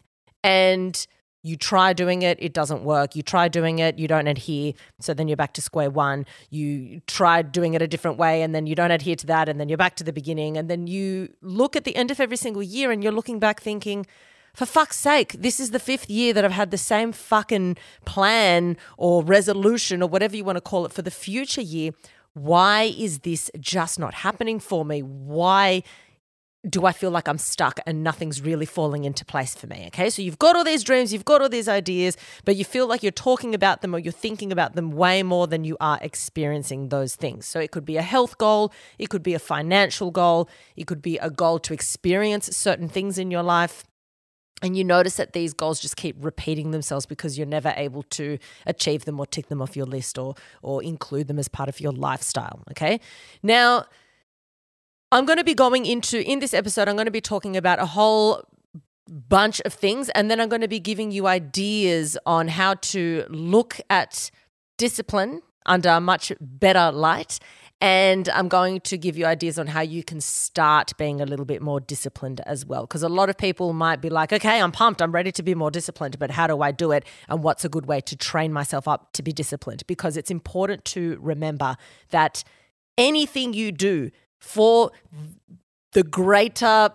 And 0.43 1.07
you 1.45 1.55
try 1.55 1.93
doing 1.93 2.23
it, 2.23 2.39
it 2.41 2.53
doesn't 2.53 2.83
work. 2.83 3.15
You 3.15 3.21
try 3.21 3.47
doing 3.49 3.77
it, 3.77 3.99
you 3.99 4.07
don't 4.07 4.25
adhere. 4.25 4.73
So 4.99 5.13
then 5.13 5.27
you're 5.27 5.37
back 5.37 5.53
to 5.53 5.61
square 5.61 5.91
one. 5.91 6.25
You 6.49 7.01
try 7.05 7.43
doing 7.43 7.75
it 7.75 7.83
a 7.83 7.87
different 7.87 8.17
way, 8.17 8.41
and 8.41 8.55
then 8.55 8.65
you 8.65 8.73
don't 8.73 8.89
adhere 8.89 9.15
to 9.17 9.27
that. 9.27 9.47
And 9.47 9.59
then 9.59 9.69
you're 9.69 9.77
back 9.77 9.95
to 9.97 10.03
the 10.03 10.11
beginning. 10.11 10.57
And 10.57 10.71
then 10.71 10.87
you 10.87 11.29
look 11.43 11.75
at 11.75 11.83
the 11.83 11.95
end 11.95 12.09
of 12.09 12.19
every 12.19 12.35
single 12.35 12.63
year 12.63 12.91
and 12.91 13.03
you're 13.03 13.11
looking 13.11 13.37
back 13.37 13.61
thinking, 13.61 14.07
for 14.55 14.65
fuck's 14.65 14.97
sake, 14.97 15.35
this 15.37 15.59
is 15.59 15.71
the 15.71 15.79
fifth 15.79 16.09
year 16.09 16.33
that 16.33 16.45
I've 16.45 16.51
had 16.51 16.71
the 16.71 16.77
same 16.77 17.11
fucking 17.11 17.77
plan 18.05 18.77
or 18.97 19.23
resolution 19.23 20.01
or 20.01 20.09
whatever 20.09 20.35
you 20.35 20.43
want 20.43 20.57
to 20.57 20.61
call 20.61 20.85
it 20.85 20.93
for 20.93 21.01
the 21.01 21.11
future 21.11 21.61
year. 21.61 21.91
Why 22.33 22.93
is 22.97 23.19
this 23.19 23.51
just 23.59 23.99
not 23.99 24.13
happening 24.13 24.59
for 24.59 24.83
me? 24.83 25.01
Why 25.01 25.83
do 26.67 26.85
I 26.85 26.91
feel 26.91 27.11
like 27.11 27.27
I'm 27.27 27.37
stuck 27.37 27.79
and 27.85 28.03
nothing's 28.03 28.41
really 28.41 28.65
falling 28.65 29.03
into 29.03 29.23
place 29.23 29.55
for 29.55 29.67
me? 29.67 29.85
Okay, 29.87 30.09
so 30.09 30.21
you've 30.21 30.39
got 30.39 30.55
all 30.55 30.63
these 30.63 30.83
dreams, 30.83 31.13
you've 31.13 31.25
got 31.25 31.41
all 31.41 31.49
these 31.49 31.67
ideas, 31.67 32.17
but 32.43 32.55
you 32.55 32.65
feel 32.65 32.87
like 32.87 33.03
you're 33.03 33.11
talking 33.11 33.53
about 33.53 33.81
them 33.81 33.93
or 33.93 33.99
you're 33.99 34.11
thinking 34.11 34.51
about 34.51 34.75
them 34.75 34.91
way 34.91 35.21
more 35.21 35.47
than 35.47 35.63
you 35.63 35.77
are 35.79 35.99
experiencing 36.01 36.89
those 36.89 37.15
things. 37.15 37.45
So 37.45 37.59
it 37.59 37.71
could 37.71 37.85
be 37.85 37.97
a 37.97 38.01
health 38.01 38.37
goal, 38.37 38.73
it 38.97 39.09
could 39.09 39.23
be 39.23 39.33
a 39.33 39.39
financial 39.39 40.11
goal, 40.11 40.49
it 40.75 40.87
could 40.87 41.01
be 41.01 41.17
a 41.19 41.29
goal 41.29 41.59
to 41.59 41.73
experience 41.73 42.47
certain 42.57 42.89
things 42.89 43.17
in 43.17 43.31
your 43.31 43.43
life. 43.43 43.83
And 44.61 44.77
you 44.77 44.83
notice 44.83 45.17
that 45.17 45.33
these 45.33 45.53
goals 45.53 45.81
just 45.81 45.97
keep 45.97 46.15
repeating 46.19 46.71
themselves 46.71 47.05
because 47.05 47.37
you're 47.37 47.45
never 47.45 47.73
able 47.75 48.03
to 48.03 48.37
achieve 48.65 49.05
them 49.05 49.19
or 49.19 49.25
tick 49.25 49.47
them 49.47 49.61
off 49.61 49.75
your 49.75 49.85
list 49.85 50.17
or 50.17 50.35
or 50.61 50.81
include 50.81 51.27
them 51.27 51.37
as 51.37 51.47
part 51.47 51.67
of 51.67 51.79
your 51.79 51.91
lifestyle. 51.91 52.63
Okay. 52.71 52.99
Now, 53.43 53.85
I'm 55.11 55.25
going 55.25 55.37
to 55.37 55.43
be 55.43 55.53
going 55.53 55.85
into, 55.85 56.21
in 56.29 56.39
this 56.39 56.53
episode, 56.53 56.87
I'm 56.87 56.95
going 56.95 57.05
to 57.05 57.11
be 57.11 57.21
talking 57.21 57.55
about 57.55 57.79
a 57.79 57.85
whole 57.85 58.43
bunch 59.07 59.61
of 59.65 59.73
things. 59.73 60.09
And 60.09 60.31
then 60.31 60.41
I'm 60.41 60.49
going 60.49 60.61
to 60.61 60.67
be 60.67 60.79
giving 60.79 61.11
you 61.11 61.27
ideas 61.27 62.17
on 62.25 62.47
how 62.47 62.75
to 62.75 63.25
look 63.29 63.79
at 63.89 64.31
discipline 64.77 65.41
under 65.65 65.89
a 65.89 66.01
much 66.01 66.31
better 66.39 66.91
light. 66.91 67.39
And 67.81 68.29
I'm 68.29 68.47
going 68.47 68.79
to 68.81 68.97
give 68.97 69.17
you 69.17 69.25
ideas 69.25 69.59
on 69.59 69.67
how 69.67 69.81
you 69.81 70.03
can 70.03 70.21
start 70.21 70.93
being 70.97 71.19
a 71.19 71.25
little 71.25 71.45
bit 71.45 71.61
more 71.61 71.79
disciplined 71.79 72.39
as 72.45 72.65
well. 72.65 72.83
Because 72.83 73.03
a 73.03 73.09
lot 73.09 73.29
of 73.29 73.37
people 73.37 73.73
might 73.73 74.01
be 74.01 74.09
like, 74.09 74.31
okay, 74.31 74.61
I'm 74.61 74.71
pumped, 74.71 75.01
I'm 75.01 75.11
ready 75.11 75.31
to 75.33 75.43
be 75.43 75.53
more 75.53 75.69
disciplined, 75.69 76.17
but 76.17 76.31
how 76.31 76.47
do 76.47 76.61
I 76.61 76.71
do 76.71 76.91
it? 76.91 77.05
And 77.27 77.43
what's 77.43 77.65
a 77.65 77.69
good 77.69 77.85
way 77.85 77.99
to 78.01 78.15
train 78.15 78.53
myself 78.53 78.87
up 78.87 79.11
to 79.13 79.21
be 79.21 79.33
disciplined? 79.33 79.83
Because 79.87 80.15
it's 80.15 80.31
important 80.31 80.85
to 80.85 81.17
remember 81.21 81.75
that 82.11 82.43
anything 82.97 83.53
you 83.53 83.71
do 83.73 84.09
for 84.39 84.91
the 85.91 86.03
greater 86.03 86.91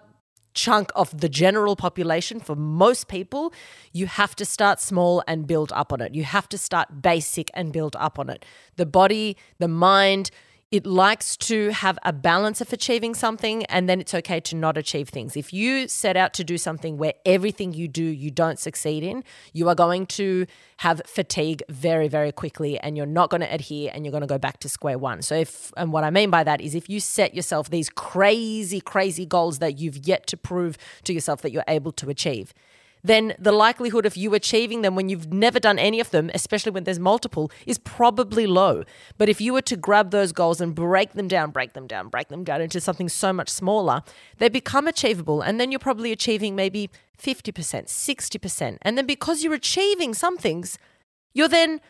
chunk 0.55 0.91
of 0.97 1.21
the 1.21 1.29
general 1.29 1.77
population, 1.77 2.41
for 2.41 2.57
most 2.57 3.07
people, 3.07 3.53
you 3.93 4.07
have 4.07 4.35
to 4.37 4.45
start 4.45 4.81
small 4.81 5.23
and 5.29 5.47
build 5.47 5.73
up 5.73 5.93
on 5.93 6.01
it. 6.01 6.15
You 6.15 6.25
have 6.25 6.49
to 6.49 6.59
start 6.59 7.03
basic 7.03 7.51
and 7.55 7.73
build 7.73 7.95
up 7.97 8.19
on 8.19 8.29
it. 8.31 8.45
The 8.77 8.87
body, 8.87 9.37
the 9.59 9.69
mind, 9.69 10.31
it 10.71 10.87
likes 10.87 11.37
to 11.37 11.71
have 11.71 11.99
a 12.05 12.13
balance 12.13 12.61
of 12.61 12.73
achieving 12.73 13.13
something 13.13 13.65
and 13.65 13.89
then 13.89 14.01
it's 14.01 14.15
okay 14.15 14.39
to 14.39 14.55
not 14.55 14.79
achieve 14.79 15.09
things. 15.09 15.37
If 15.37 15.53
you 15.53 15.89
set 15.89 16.17
out 16.17 16.33
to 16.35 16.45
do 16.45 16.57
something 16.57 16.97
where 16.97 17.15
everything 17.27 17.73
you 17.73 17.89
do 17.89 18.05
you 18.05 18.31
don't 18.31 18.59
succeed 18.59 19.03
in, 19.03 19.25
you 19.53 19.69
are 19.69 19.75
going 19.75 20.07
to 20.07 20.47
have 20.79 21.03
fatigue 21.07 21.65
very 21.69 22.07
very 22.07 22.31
quickly 22.31 22.79
and 22.79 22.97
you're 22.97 23.05
not 23.05 23.31
going 23.31 23.41
to 23.41 23.53
adhere 23.53 23.91
and 23.93 24.05
you're 24.05 24.13
going 24.13 24.21
to 24.21 24.29
go 24.29 24.39
back 24.39 24.61
to 24.61 24.69
square 24.69 24.97
one. 24.97 25.23
So 25.23 25.35
if 25.35 25.73
and 25.77 25.93
what 25.93 26.05
I 26.05 26.11
mean 26.11 26.31
by 26.31 26.45
that 26.45 26.61
is 26.61 26.77
if 26.77 26.89
you 26.89 27.01
set 27.01 27.35
yourself 27.35 27.69
these 27.71 27.91
crazy 27.91 28.81
crazy 28.81 29.27
goals 29.27 29.59
that 29.59 29.79
you've 29.79 30.07
yet 30.07 30.29
to 30.29 30.37
prove 30.37 30.79
to 31.03 31.13
yourself 31.13 31.43
that 31.43 31.51
you're 31.51 31.65
able 31.67 31.91
to 31.93 32.09
achieve, 32.11 32.55
then 33.03 33.35
the 33.39 33.53
likelihood 33.53 34.07
of 34.07 34.17
you 34.17 34.35
achieving 34.35 34.83
them 34.83 34.95
when 34.95 35.09
you've 35.09 35.33
never 35.33 35.59
done 35.59 35.79
any 35.79 36.01
of 36.01 36.11
them, 36.11 36.31
especially 36.35 36.73
when 36.73 36.85
there's 36.85 36.99
multiple, 36.99 37.51
is 37.67 37.79
probably 37.79 38.47
low. 38.47 38.85
But 39.19 39.29
if 39.29 39.41
you 39.41 39.53
were 39.53 39.63
to 39.63 39.77
grab 39.77 40.11
those 40.11 40.33
goals 40.33 40.61
and 40.61 40.75
break 40.75 41.13
them 41.13 41.29
down, 41.29 41.51
break 41.51 41.73
them 41.73 41.87
down, 41.87 42.09
break 42.09 42.29
them 42.29 42.45
down 42.45 42.61
into 42.61 42.81
something 42.81 43.09
so 43.09 43.33
much 43.33 43.49
smaller, 43.49 44.03
they 44.39 44.49
become 44.49 44.87
achievable. 44.87 45.41
And 45.41 45.61
then 45.61 45.71
you're 45.71 45.79
probably 45.79 46.13
achieving 46.13 46.55
maybe 46.55 46.91
50%, 47.19 47.53
60%. 47.53 48.79
And 48.83 48.99
then 48.99 49.07
because 49.07 49.43
you're 49.43 49.55
achieving 49.55 50.15
some 50.15 50.37
things, 50.37 50.79
you're 51.33 51.49
then 51.49 51.81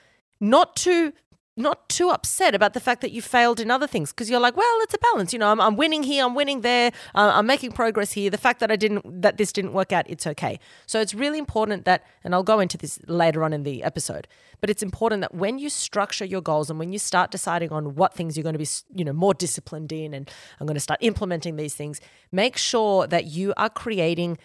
not 0.41 0.77
too 0.77 1.13
not 1.61 1.89
too 1.89 2.11
upset 2.11 2.55
about 2.55 2.75
the 2.75 2.81
fact 2.81 3.01
that 3.03 3.13
you 3.13 3.23
failed 3.23 3.61
in 3.61 3.71
other 3.71 3.87
things 3.87 4.11
because 4.11 4.29
you're 4.31 4.41
like, 4.41 4.57
well, 4.57 4.79
it's 4.81 4.95
a 4.95 4.99
balance. 4.99 5.33
You 5.33 5.39
know, 5.39 5.51
I'm, 5.51 5.61
I'm 5.61 5.77
winning 5.77 6.03
here, 6.03 6.25
I'm 6.25 6.35
winning 6.35 6.63
there, 6.63 6.93
uh, 7.15 7.33
I'm 7.35 7.47
making 7.47 7.73
progress 7.73 8.13
here. 8.13 8.31
The 8.31 8.39
fact 8.39 8.61
that 8.61 8.71
I 8.71 8.77
didn't, 8.77 9.23
that 9.23 9.37
this 9.37 9.53
didn't 9.53 9.73
work 9.73 9.93
out, 9.93 10.07
it's 10.09 10.27
okay. 10.27 10.59
So 10.87 11.01
it's 11.01 11.15
really 11.15 11.39
important 11.39 11.85
that, 11.85 12.05
and 12.25 12.35
I'll 12.35 12.43
go 12.43 12.61
into 12.61 12.77
this 12.77 12.99
later 13.07 13.45
on 13.45 13.53
in 13.53 13.63
the 13.63 13.83
episode, 13.83 14.27
but 14.61 14.71
it's 14.71 14.83
important 14.83 15.21
that 15.23 15.35
when 15.35 15.59
you 15.59 15.71
structure 15.71 16.25
your 16.25 16.41
goals 16.41 16.71
and 16.71 16.79
when 16.79 16.93
you 16.93 16.99
start 16.99 17.31
deciding 17.31 17.73
on 17.73 17.95
what 17.95 18.15
things 18.15 18.37
you're 18.37 18.45
going 18.45 18.55
to 18.55 18.59
be, 18.59 18.69
you 18.95 19.05
know, 19.05 19.13
more 19.13 19.35
disciplined 19.35 19.93
in, 19.93 20.15
and 20.15 20.31
I'm 20.59 20.67
going 20.67 20.75
to 20.75 20.81
start 20.81 21.01
implementing 21.03 21.57
these 21.57 21.75
things, 21.75 22.01
make 22.33 22.57
sure 22.57 23.07
that 23.07 23.27
you 23.27 23.55
are 23.57 23.71
creating 23.71 24.39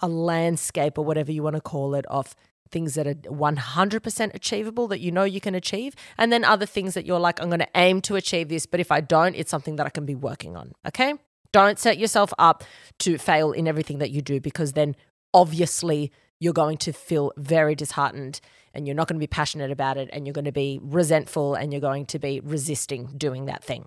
a 0.00 0.08
landscape 0.08 0.98
or 0.98 1.04
whatever 1.04 1.32
you 1.32 1.42
want 1.42 1.56
to 1.56 1.60
call 1.60 1.94
it 1.94 2.04
of 2.06 2.34
things 2.70 2.94
that 2.94 3.06
are 3.06 3.14
100% 3.14 4.34
achievable 4.34 4.88
that 4.88 5.00
you 5.00 5.10
know 5.10 5.24
you 5.24 5.40
can 5.40 5.54
achieve, 5.54 5.94
and 6.18 6.32
then 6.32 6.44
other 6.44 6.66
things 6.66 6.94
that 6.94 7.06
you're 7.06 7.20
like, 7.20 7.40
I'm 7.40 7.48
going 7.48 7.60
to 7.60 7.68
aim 7.74 8.00
to 8.02 8.16
achieve 8.16 8.48
this, 8.48 8.66
but 8.66 8.80
if 8.80 8.90
I 8.90 9.00
don't, 9.00 9.34
it's 9.34 9.50
something 9.50 9.76
that 9.76 9.86
I 9.86 9.90
can 9.90 10.06
be 10.06 10.14
working 10.14 10.56
on. 10.56 10.72
Okay. 10.86 11.14
Don't 11.52 11.78
set 11.78 11.96
yourself 11.96 12.34
up 12.38 12.64
to 12.98 13.16
fail 13.16 13.52
in 13.52 13.66
everything 13.66 13.98
that 13.98 14.10
you 14.10 14.20
do 14.20 14.40
because 14.40 14.72
then 14.72 14.94
obviously 15.32 16.12
you're 16.38 16.52
going 16.52 16.76
to 16.78 16.92
feel 16.92 17.32
very 17.36 17.74
disheartened 17.74 18.40
and 18.74 18.86
you're 18.86 18.94
not 18.94 19.08
going 19.08 19.16
to 19.16 19.20
be 19.20 19.26
passionate 19.26 19.70
about 19.70 19.96
it 19.96 20.10
and 20.12 20.26
you're 20.26 20.34
going 20.34 20.44
to 20.44 20.52
be 20.52 20.78
resentful 20.82 21.54
and 21.54 21.72
you're 21.72 21.80
going 21.80 22.04
to 22.06 22.18
be 22.18 22.40
resisting 22.40 23.06
doing 23.16 23.46
that 23.46 23.64
thing. 23.64 23.86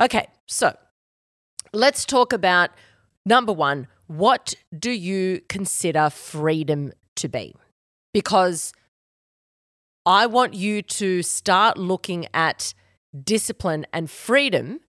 Okay, 0.00 0.26
so 0.46 0.76
let's 1.72 2.04
talk 2.04 2.32
about 2.32 2.70
number 3.24 3.52
one 3.52 3.86
what 4.06 4.54
do 4.76 4.90
you 4.90 5.40
consider 5.48 6.10
freedom 6.10 6.92
to 7.16 7.28
be? 7.28 7.54
Because 8.14 8.72
I 10.06 10.24
want 10.26 10.54
you 10.54 10.80
to 10.80 11.22
start 11.22 11.76
looking 11.76 12.26
at 12.32 12.72
discipline 13.22 13.86
and 13.92 14.10
freedom 14.10 14.80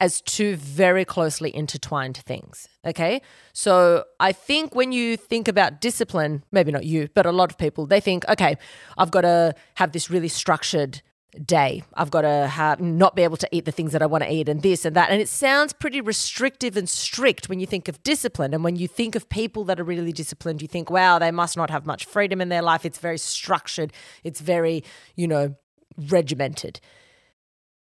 as 0.00 0.20
two 0.20 0.56
very 0.56 1.04
closely 1.04 1.54
intertwined 1.54 2.16
things. 2.16 2.68
Okay. 2.84 3.20
So 3.52 4.04
I 4.18 4.32
think 4.32 4.74
when 4.74 4.90
you 4.90 5.16
think 5.16 5.46
about 5.46 5.80
discipline, 5.80 6.42
maybe 6.50 6.72
not 6.72 6.84
you, 6.84 7.08
but 7.14 7.26
a 7.26 7.30
lot 7.30 7.52
of 7.52 7.58
people, 7.58 7.86
they 7.86 8.00
think, 8.00 8.28
okay, 8.28 8.56
I've 8.98 9.10
got 9.10 9.20
to 9.20 9.54
have 9.74 9.92
this 9.92 10.10
really 10.10 10.28
structured 10.28 11.02
day. 11.44 11.82
I've 11.94 12.10
got 12.10 12.22
to 12.22 12.46
have 12.46 12.80
not 12.80 13.16
be 13.16 13.22
able 13.22 13.36
to 13.38 13.48
eat 13.52 13.64
the 13.64 13.72
things 13.72 13.92
that 13.92 14.02
I 14.02 14.06
want 14.06 14.24
to 14.24 14.32
eat 14.32 14.48
and 14.48 14.62
this 14.62 14.84
and 14.84 14.94
that. 14.96 15.10
And 15.10 15.20
it 15.20 15.28
sounds 15.28 15.72
pretty 15.72 16.00
restrictive 16.00 16.76
and 16.76 16.88
strict 16.88 17.48
when 17.48 17.60
you 17.60 17.66
think 17.66 17.88
of 17.88 18.02
discipline. 18.02 18.52
And 18.52 18.62
when 18.62 18.76
you 18.76 18.86
think 18.86 19.14
of 19.14 19.28
people 19.28 19.64
that 19.64 19.80
are 19.80 19.84
really 19.84 20.12
disciplined, 20.12 20.60
you 20.62 20.68
think, 20.68 20.90
wow, 20.90 21.18
they 21.18 21.30
must 21.30 21.56
not 21.56 21.70
have 21.70 21.86
much 21.86 22.04
freedom 22.04 22.40
in 22.40 22.48
their 22.48 22.62
life. 22.62 22.84
It's 22.84 22.98
very 22.98 23.18
structured. 23.18 23.92
It's 24.24 24.40
very, 24.40 24.84
you 25.16 25.26
know, 25.26 25.56
regimented. 25.96 26.80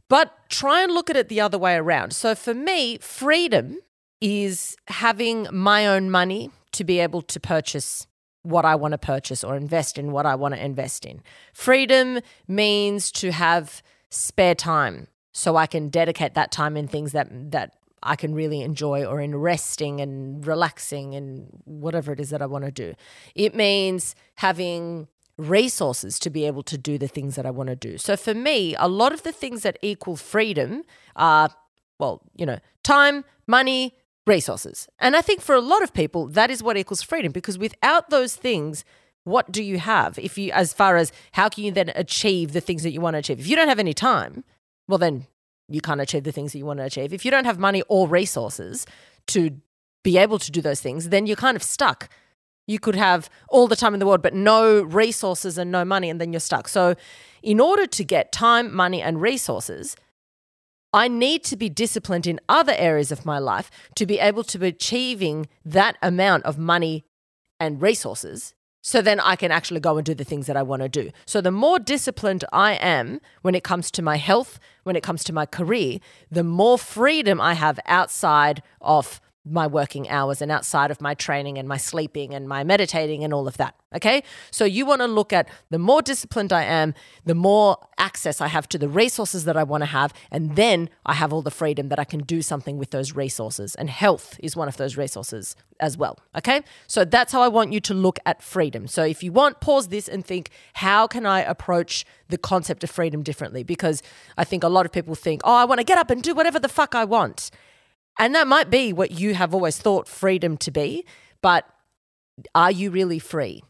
But 0.08 0.32
try 0.48 0.82
and 0.82 0.92
look 0.92 1.08
at 1.08 1.16
it 1.16 1.28
the 1.28 1.40
other 1.40 1.58
way 1.58 1.76
around. 1.76 2.12
So 2.12 2.34
for 2.34 2.52
me, 2.52 2.98
freedom 2.98 3.78
is 4.20 4.76
having 4.88 5.46
my 5.52 5.86
own 5.86 6.10
money 6.10 6.50
to 6.72 6.84
be 6.84 6.98
able 6.98 7.22
to 7.22 7.40
purchase 7.40 8.06
what 8.42 8.64
I 8.64 8.74
want 8.74 8.92
to 8.92 8.98
purchase 8.98 9.44
or 9.44 9.56
invest 9.56 9.98
in 9.98 10.12
what 10.12 10.26
I 10.26 10.34
want 10.34 10.54
to 10.54 10.64
invest 10.64 11.04
in. 11.04 11.22
Freedom 11.52 12.20
means 12.48 13.10
to 13.12 13.32
have 13.32 13.82
spare 14.08 14.54
time 14.54 15.08
so 15.32 15.56
I 15.56 15.66
can 15.66 15.88
dedicate 15.88 16.34
that 16.34 16.50
time 16.50 16.76
in 16.76 16.88
things 16.88 17.12
that 17.12 17.28
that 17.52 17.74
I 18.02 18.16
can 18.16 18.34
really 18.34 18.62
enjoy 18.62 19.04
or 19.04 19.20
in 19.20 19.36
resting 19.36 20.00
and 20.00 20.46
relaxing 20.46 21.14
and 21.14 21.48
whatever 21.64 22.12
it 22.12 22.20
is 22.20 22.30
that 22.30 22.40
I 22.40 22.46
want 22.46 22.64
to 22.64 22.70
do. 22.70 22.94
It 23.34 23.54
means 23.54 24.14
having 24.36 25.08
resources 25.36 26.18
to 26.20 26.30
be 26.30 26.46
able 26.46 26.62
to 26.62 26.78
do 26.78 26.96
the 26.96 27.08
things 27.08 27.36
that 27.36 27.44
I 27.44 27.50
want 27.50 27.68
to 27.68 27.76
do. 27.76 27.98
So 27.98 28.16
for 28.16 28.34
me, 28.34 28.74
a 28.76 28.88
lot 28.88 29.12
of 29.12 29.22
the 29.22 29.32
things 29.32 29.62
that 29.62 29.78
equal 29.82 30.16
freedom 30.16 30.82
are 31.14 31.50
well, 31.98 32.22
you 32.34 32.46
know, 32.46 32.58
time, 32.82 33.24
money, 33.46 33.94
resources. 34.30 34.88
And 34.98 35.16
I 35.16 35.20
think 35.20 35.42
for 35.42 35.54
a 35.54 35.60
lot 35.60 35.82
of 35.82 35.92
people, 35.92 36.28
that 36.28 36.50
is 36.50 36.62
what 36.62 36.76
equals 36.78 37.02
freedom 37.02 37.32
because 37.32 37.58
without 37.58 38.08
those 38.10 38.36
things, 38.36 38.84
what 39.24 39.52
do 39.52 39.62
you 39.62 39.78
have? 39.78 40.18
If 40.18 40.38
you, 40.38 40.52
as 40.52 40.72
far 40.72 40.96
as 40.96 41.12
how 41.32 41.48
can 41.48 41.64
you 41.64 41.72
then 41.72 41.90
achieve 41.94 42.52
the 42.52 42.60
things 42.60 42.82
that 42.84 42.92
you 42.92 43.00
want 43.00 43.14
to 43.14 43.18
achieve? 43.18 43.40
If 43.40 43.48
you 43.48 43.56
don't 43.56 43.68
have 43.68 43.80
any 43.80 43.92
time, 43.92 44.44
well, 44.88 44.98
then 44.98 45.26
you 45.68 45.80
can't 45.80 46.00
achieve 46.00 46.24
the 46.24 46.32
things 46.32 46.52
that 46.52 46.58
you 46.58 46.66
want 46.66 46.78
to 46.78 46.84
achieve. 46.84 47.12
If 47.12 47.24
you 47.24 47.30
don't 47.30 47.44
have 47.44 47.58
money 47.58 47.82
or 47.88 48.08
resources 48.08 48.86
to 49.28 49.60
be 50.02 50.16
able 50.16 50.38
to 50.38 50.50
do 50.50 50.60
those 50.62 50.80
things, 50.80 51.10
then 51.10 51.26
you're 51.26 51.36
kind 51.36 51.56
of 51.56 51.62
stuck. 51.62 52.08
You 52.66 52.78
could 52.78 52.94
have 52.94 53.28
all 53.48 53.66
the 53.66 53.76
time 53.76 53.94
in 53.94 54.00
the 54.00 54.06
world, 54.06 54.22
but 54.22 54.34
no 54.34 54.82
resources 54.82 55.58
and 55.58 55.70
no 55.70 55.84
money, 55.84 56.08
and 56.08 56.20
then 56.20 56.32
you're 56.32 56.40
stuck. 56.40 56.68
So, 56.68 56.94
in 57.42 57.58
order 57.58 57.86
to 57.86 58.04
get 58.04 58.32
time, 58.32 58.74
money, 58.74 59.02
and 59.02 59.20
resources, 59.20 59.96
I 60.92 61.08
need 61.08 61.44
to 61.44 61.56
be 61.56 61.68
disciplined 61.68 62.26
in 62.26 62.40
other 62.48 62.74
areas 62.76 63.12
of 63.12 63.24
my 63.24 63.38
life 63.38 63.70
to 63.94 64.06
be 64.06 64.18
able 64.18 64.42
to 64.44 64.58
be 64.58 64.68
achieving 64.68 65.48
that 65.64 65.96
amount 66.02 66.44
of 66.44 66.58
money 66.58 67.04
and 67.60 67.80
resources. 67.80 68.54
So 68.82 69.02
then 69.02 69.20
I 69.20 69.36
can 69.36 69.52
actually 69.52 69.80
go 69.80 69.98
and 69.98 70.06
do 70.06 70.14
the 70.14 70.24
things 70.24 70.46
that 70.46 70.56
I 70.56 70.62
want 70.62 70.82
to 70.82 70.88
do. 70.88 71.10
So 71.26 71.40
the 71.40 71.50
more 71.50 71.78
disciplined 71.78 72.44
I 72.52 72.74
am 72.74 73.20
when 73.42 73.54
it 73.54 73.62
comes 73.62 73.90
to 73.92 74.02
my 74.02 74.16
health, 74.16 74.58
when 74.84 74.96
it 74.96 75.02
comes 75.02 75.22
to 75.24 75.34
my 75.34 75.44
career, 75.44 75.98
the 76.30 76.44
more 76.44 76.78
freedom 76.78 77.40
I 77.40 77.54
have 77.54 77.78
outside 77.86 78.62
of 78.80 79.20
my 79.44 79.66
working 79.66 80.08
hours 80.08 80.42
and 80.42 80.52
outside 80.52 80.90
of 80.90 81.00
my 81.00 81.14
training 81.14 81.56
and 81.56 81.66
my 81.66 81.78
sleeping 81.78 82.34
and 82.34 82.46
my 82.46 82.62
meditating 82.62 83.24
and 83.24 83.32
all 83.32 83.48
of 83.48 83.56
that. 83.56 83.74
Okay. 83.94 84.22
So 84.50 84.64
you 84.64 84.84
want 84.86 85.00
to 85.00 85.06
look 85.06 85.32
at 85.32 85.48
the 85.70 85.78
more 85.78 86.02
disciplined 86.02 86.52
I 86.52 86.62
am, 86.62 86.94
the 87.24 87.34
more 87.34 87.78
access 87.98 88.40
I 88.40 88.48
have 88.48 88.68
to 88.68 88.78
the 88.78 88.88
resources 88.88 89.46
that 89.46 89.56
I 89.56 89.64
want 89.64 89.80
to 89.80 89.86
have. 89.86 90.12
And 90.30 90.56
then 90.56 90.90
I 91.06 91.14
have 91.14 91.32
all 91.32 91.42
the 91.42 91.50
freedom 91.50 91.88
that 91.88 91.98
I 91.98 92.04
can 92.04 92.20
do 92.20 92.42
something 92.42 92.76
with 92.76 92.90
those 92.90 93.16
resources. 93.16 93.74
And 93.74 93.88
health 93.88 94.38
is 94.40 94.54
one 94.54 94.68
of 94.68 94.76
those 94.76 94.96
resources 94.96 95.56
as 95.80 95.96
well. 95.96 96.18
Okay. 96.36 96.62
So 96.86 97.04
that's 97.04 97.32
how 97.32 97.40
I 97.40 97.48
want 97.48 97.72
you 97.72 97.80
to 97.80 97.94
look 97.94 98.18
at 98.26 98.42
freedom. 98.42 98.86
So 98.86 99.02
if 99.04 99.22
you 99.22 99.32
want, 99.32 99.60
pause 99.60 99.88
this 99.88 100.06
and 100.06 100.24
think, 100.24 100.50
how 100.74 101.06
can 101.06 101.24
I 101.24 101.40
approach 101.40 102.04
the 102.28 102.38
concept 102.38 102.84
of 102.84 102.90
freedom 102.90 103.22
differently? 103.22 103.64
Because 103.64 104.02
I 104.36 104.44
think 104.44 104.62
a 104.62 104.68
lot 104.68 104.86
of 104.86 104.92
people 104.92 105.14
think, 105.14 105.40
oh, 105.44 105.54
I 105.54 105.64
want 105.64 105.78
to 105.78 105.84
get 105.84 105.98
up 105.98 106.10
and 106.10 106.22
do 106.22 106.34
whatever 106.34 106.60
the 106.60 106.68
fuck 106.68 106.94
I 106.94 107.04
want. 107.04 107.50
And 108.18 108.34
that 108.34 108.46
might 108.46 108.70
be 108.70 108.92
what 108.92 109.12
you 109.12 109.34
have 109.34 109.54
always 109.54 109.78
thought 109.78 110.06
freedom 110.06 110.56
to 110.58 110.70
be, 110.70 111.04
but 111.40 111.66
are 112.54 112.70
you 112.70 112.90
really 112.90 113.18
free 113.18 113.62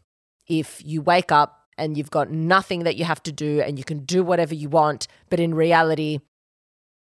if 0.48 0.82
you 0.84 1.02
wake 1.02 1.30
up 1.30 1.66
and 1.78 1.96
you've 1.96 2.10
got 2.10 2.30
nothing 2.30 2.84
that 2.84 2.96
you 2.96 3.04
have 3.04 3.22
to 3.22 3.32
do 3.32 3.60
and 3.60 3.78
you 3.78 3.84
can 3.84 4.00
do 4.00 4.22
whatever 4.22 4.54
you 4.54 4.68
want, 4.68 5.06
but 5.28 5.40
in 5.40 5.54
reality, 5.54 6.18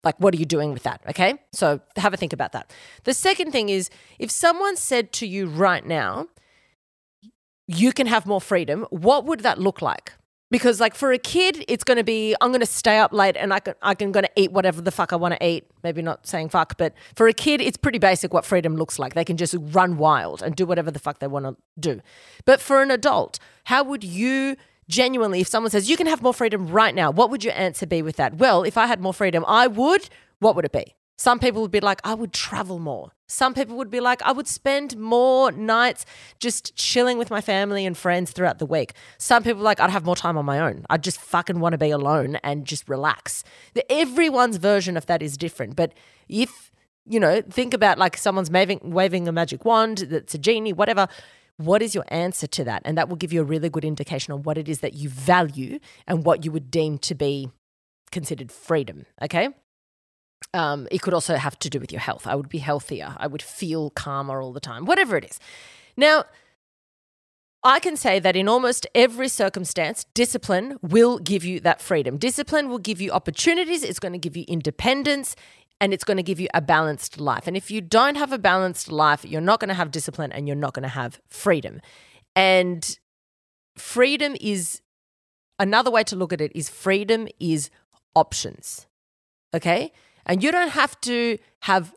like, 0.04 0.16
what 0.18 0.34
are 0.34 0.36
you 0.36 0.44
doing 0.44 0.72
with 0.72 0.82
that? 0.82 1.00
Okay. 1.08 1.34
So 1.52 1.80
have 1.96 2.12
a 2.12 2.16
think 2.16 2.32
about 2.32 2.52
that. 2.52 2.72
The 3.04 3.14
second 3.14 3.52
thing 3.52 3.68
is 3.68 3.88
if 4.18 4.30
someone 4.30 4.76
said 4.76 5.12
to 5.14 5.26
you 5.26 5.46
right 5.46 5.84
now, 5.86 6.28
you 7.66 7.92
can 7.92 8.06
have 8.06 8.26
more 8.26 8.40
freedom, 8.40 8.86
what 8.90 9.24
would 9.24 9.40
that 9.40 9.58
look 9.58 9.80
like? 9.80 10.12
Because 10.52 10.80
like 10.80 10.94
for 10.94 11.10
a 11.10 11.18
kid 11.18 11.64
it's 11.66 11.82
going 11.82 11.96
to 11.96 12.04
be 12.04 12.36
i'm 12.40 12.50
going 12.50 12.60
to 12.60 12.66
stay 12.66 12.98
up 12.98 13.12
late 13.12 13.36
and 13.36 13.52
i 13.52 13.58
can 13.58 13.74
i 13.82 13.94
can 13.94 14.12
going 14.12 14.22
to 14.22 14.30
eat 14.36 14.52
whatever 14.52 14.80
the 14.80 14.92
fuck 14.92 15.12
i 15.12 15.16
want 15.16 15.34
to 15.34 15.44
eat. 15.44 15.64
Maybe 15.82 16.02
not 16.02 16.26
saying 16.26 16.50
fuck 16.50 16.76
but 16.76 16.92
for 17.16 17.26
a 17.26 17.32
kid 17.32 17.60
it's 17.60 17.76
pretty 17.76 17.98
basic 17.98 18.32
what 18.32 18.44
freedom 18.44 18.76
looks 18.76 18.98
like. 18.98 19.14
They 19.14 19.24
can 19.24 19.36
just 19.36 19.56
run 19.58 19.96
wild 19.96 20.42
and 20.42 20.54
do 20.54 20.66
whatever 20.66 20.90
the 20.92 21.00
fuck 21.00 21.18
they 21.18 21.26
want 21.26 21.46
to 21.46 21.56
do. 21.80 22.00
But 22.44 22.60
for 22.60 22.82
an 22.82 22.90
adult 22.92 23.40
how 23.64 23.82
would 23.82 24.04
you 24.04 24.56
genuinely 24.88 25.40
if 25.40 25.48
someone 25.48 25.70
says 25.70 25.88
you 25.88 25.96
can 25.96 26.06
have 26.06 26.22
more 26.22 26.34
freedom 26.34 26.68
right 26.68 26.94
now 26.94 27.10
what 27.10 27.30
would 27.30 27.42
your 27.42 27.54
answer 27.54 27.86
be 27.86 28.02
with 28.02 28.16
that? 28.16 28.34
Well 28.34 28.62
if 28.62 28.76
i 28.76 28.86
had 28.86 29.00
more 29.00 29.14
freedom 29.14 29.44
i 29.48 29.66
would 29.66 30.08
what 30.38 30.54
would 30.54 30.66
it 30.66 30.72
be 30.72 30.94
some 31.18 31.38
people 31.38 31.62
would 31.62 31.70
be 31.70 31.80
like, 31.80 32.00
I 32.04 32.14
would 32.14 32.32
travel 32.32 32.78
more. 32.78 33.12
Some 33.28 33.54
people 33.54 33.76
would 33.76 33.90
be 33.90 34.00
like, 34.00 34.20
I 34.22 34.32
would 34.32 34.46
spend 34.46 34.96
more 34.98 35.52
nights 35.52 36.04
just 36.38 36.76
chilling 36.76 37.16
with 37.16 37.30
my 37.30 37.40
family 37.40 37.86
and 37.86 37.96
friends 37.96 38.30
throughout 38.32 38.58
the 38.58 38.66
week. 38.66 38.92
Some 39.18 39.42
people 39.42 39.62
like, 39.62 39.80
I'd 39.80 39.90
have 39.90 40.04
more 40.04 40.16
time 40.16 40.36
on 40.36 40.44
my 40.44 40.58
own. 40.58 40.84
I'd 40.90 41.02
just 41.02 41.20
fucking 41.20 41.60
want 41.60 41.72
to 41.72 41.78
be 41.78 41.90
alone 41.90 42.36
and 42.42 42.66
just 42.66 42.88
relax. 42.88 43.44
Everyone's 43.88 44.56
version 44.56 44.96
of 44.96 45.06
that 45.06 45.22
is 45.22 45.36
different. 45.36 45.76
But 45.76 45.94
if, 46.28 46.70
you 47.06 47.20
know, 47.20 47.40
think 47.40 47.72
about 47.72 47.98
like 47.98 48.16
someone's 48.16 48.50
waving, 48.50 48.80
waving 48.82 49.28
a 49.28 49.32
magic 49.32 49.64
wand 49.64 49.98
that's 50.10 50.34
a 50.34 50.38
genie, 50.38 50.72
whatever. 50.72 51.08
What 51.56 51.82
is 51.82 51.94
your 51.94 52.04
answer 52.08 52.46
to 52.48 52.64
that? 52.64 52.82
And 52.84 52.98
that 52.98 53.08
will 53.08 53.16
give 53.16 53.32
you 53.32 53.42
a 53.42 53.44
really 53.44 53.68
good 53.68 53.84
indication 53.84 54.32
on 54.32 54.42
what 54.42 54.58
it 54.58 54.68
is 54.68 54.80
that 54.80 54.94
you 54.94 55.08
value 55.08 55.78
and 56.06 56.24
what 56.24 56.44
you 56.44 56.50
would 56.50 56.70
deem 56.70 56.98
to 56.98 57.14
be 57.14 57.50
considered 58.10 58.50
freedom. 58.50 59.06
Okay. 59.22 59.50
Um, 60.54 60.88
it 60.90 61.02
could 61.02 61.14
also 61.14 61.36
have 61.36 61.58
to 61.60 61.70
do 61.70 61.80
with 61.80 61.92
your 61.92 62.00
health. 62.00 62.26
I 62.26 62.34
would 62.34 62.48
be 62.48 62.58
healthier. 62.58 63.14
I 63.18 63.26
would 63.26 63.42
feel 63.42 63.90
calmer 63.90 64.42
all 64.42 64.52
the 64.52 64.60
time, 64.60 64.84
whatever 64.84 65.16
it 65.16 65.24
is. 65.24 65.40
Now, 65.96 66.24
I 67.64 67.78
can 67.78 67.96
say 67.96 68.18
that 68.18 68.34
in 68.34 68.48
almost 68.48 68.86
every 68.94 69.28
circumstance, 69.28 70.04
discipline 70.14 70.78
will 70.82 71.18
give 71.18 71.44
you 71.44 71.60
that 71.60 71.80
freedom. 71.80 72.16
Discipline 72.16 72.68
will 72.68 72.78
give 72.78 73.00
you 73.00 73.12
opportunities, 73.12 73.84
it's 73.84 74.00
going 74.00 74.12
to 74.12 74.18
give 74.18 74.36
you 74.36 74.44
independence, 74.48 75.36
and 75.80 75.92
it's 75.92 76.04
going 76.04 76.16
to 76.16 76.22
give 76.22 76.40
you 76.40 76.48
a 76.54 76.60
balanced 76.60 77.20
life. 77.20 77.46
And 77.46 77.56
if 77.56 77.70
you 77.70 77.80
don't 77.80 78.16
have 78.16 78.32
a 78.32 78.38
balanced 78.38 78.90
life, 78.90 79.24
you're 79.24 79.40
not 79.40 79.60
going 79.60 79.68
to 79.68 79.74
have 79.74 79.90
discipline 79.90 80.32
and 80.32 80.46
you're 80.46 80.56
not 80.56 80.74
going 80.74 80.84
to 80.84 80.88
have 80.88 81.20
freedom. 81.28 81.80
And 82.36 82.98
freedom 83.76 84.36
is 84.40 84.80
another 85.58 85.90
way 85.90 86.04
to 86.04 86.16
look 86.16 86.32
at 86.32 86.40
it 86.40 86.52
is 86.54 86.68
freedom 86.68 87.28
is 87.40 87.70
options. 88.14 88.86
Okay? 89.54 89.92
And 90.26 90.42
you 90.42 90.52
don't 90.52 90.70
have 90.70 91.00
to 91.02 91.38
have 91.60 91.94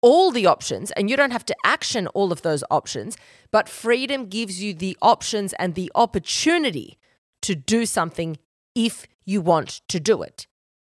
all 0.00 0.32
the 0.32 0.46
options 0.46 0.90
and 0.92 1.08
you 1.08 1.16
don't 1.16 1.30
have 1.30 1.46
to 1.46 1.56
action 1.64 2.08
all 2.08 2.32
of 2.32 2.42
those 2.42 2.64
options, 2.70 3.16
but 3.50 3.68
freedom 3.68 4.26
gives 4.26 4.62
you 4.62 4.74
the 4.74 4.96
options 5.00 5.52
and 5.54 5.74
the 5.74 5.90
opportunity 5.94 6.98
to 7.42 7.54
do 7.54 7.86
something 7.86 8.36
if 8.74 9.06
you 9.24 9.40
want 9.40 9.80
to 9.88 10.00
do 10.00 10.22
it. 10.22 10.46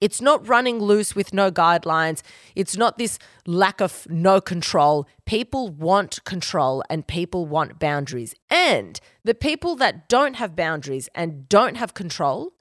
It's 0.02 0.22
not 0.22 0.48
running 0.48 0.80
loose 0.80 1.16
with 1.16 1.34
no 1.34 1.50
guidelines. 1.50 2.22
It's 2.54 2.76
not 2.76 2.98
this 2.98 3.18
lack 3.48 3.80
of 3.80 4.06
no 4.10 4.42
control. 4.42 5.08
People 5.26 5.70
want 5.70 6.24
control 6.26 6.84
and 6.90 7.08
people 7.08 7.46
want 7.46 7.80
boundaries. 7.80 8.36
And 8.50 9.00
the 9.24 9.34
people 9.34 9.76
that 9.78 10.10
don't 10.10 10.36
have 10.36 10.56
boundaries 10.56 11.08
and 11.16 11.48
don't 11.48 11.78
have 11.78 11.94
control 11.94 12.55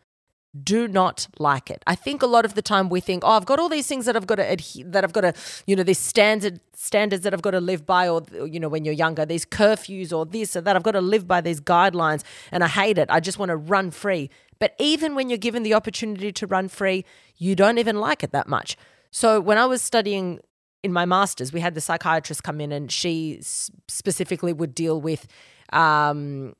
do 0.62 0.86
not 0.86 1.26
like 1.38 1.70
it. 1.70 1.82
I 1.86 1.94
think 1.94 2.22
a 2.22 2.26
lot 2.26 2.44
of 2.44 2.54
the 2.54 2.62
time 2.62 2.88
we 2.88 3.00
think, 3.00 3.24
oh, 3.24 3.30
I've 3.30 3.46
got 3.46 3.58
all 3.58 3.68
these 3.68 3.86
things 3.86 4.06
that 4.06 4.14
I've 4.14 4.26
got 4.26 4.36
to 4.36 4.48
adhere, 4.48 4.84
that 4.86 5.02
I've 5.02 5.12
got 5.12 5.22
to, 5.22 5.34
you 5.66 5.74
know, 5.74 5.82
these 5.82 5.98
standard 5.98 6.60
standards 6.74 7.22
that 7.24 7.34
I've 7.34 7.42
got 7.42 7.52
to 7.52 7.60
live 7.60 7.86
by, 7.86 8.08
or 8.08 8.22
you 8.46 8.60
know, 8.60 8.68
when 8.68 8.84
you're 8.84 8.94
younger, 8.94 9.26
these 9.26 9.44
curfews 9.44 10.12
or 10.12 10.26
this 10.26 10.54
or 10.54 10.60
that. 10.60 10.76
I've 10.76 10.82
got 10.82 10.92
to 10.92 11.00
live 11.00 11.26
by 11.26 11.40
these 11.40 11.60
guidelines, 11.60 12.22
and 12.52 12.62
I 12.62 12.68
hate 12.68 12.98
it. 12.98 13.08
I 13.10 13.20
just 13.20 13.38
want 13.38 13.50
to 13.50 13.56
run 13.56 13.90
free. 13.90 14.30
But 14.60 14.74
even 14.78 15.14
when 15.14 15.28
you're 15.28 15.38
given 15.38 15.64
the 15.64 15.74
opportunity 15.74 16.30
to 16.32 16.46
run 16.46 16.68
free, 16.68 17.04
you 17.36 17.56
don't 17.56 17.78
even 17.78 17.98
like 17.98 18.22
it 18.22 18.30
that 18.30 18.46
much. 18.46 18.76
So 19.10 19.40
when 19.40 19.58
I 19.58 19.66
was 19.66 19.82
studying 19.82 20.40
in 20.82 20.92
my 20.92 21.04
masters, 21.04 21.52
we 21.52 21.60
had 21.60 21.74
the 21.74 21.80
psychiatrist 21.80 22.44
come 22.44 22.60
in, 22.60 22.70
and 22.70 22.92
she 22.92 23.40
specifically 23.42 24.52
would 24.52 24.74
deal 24.74 25.00
with. 25.00 25.26
Um, 25.72 26.54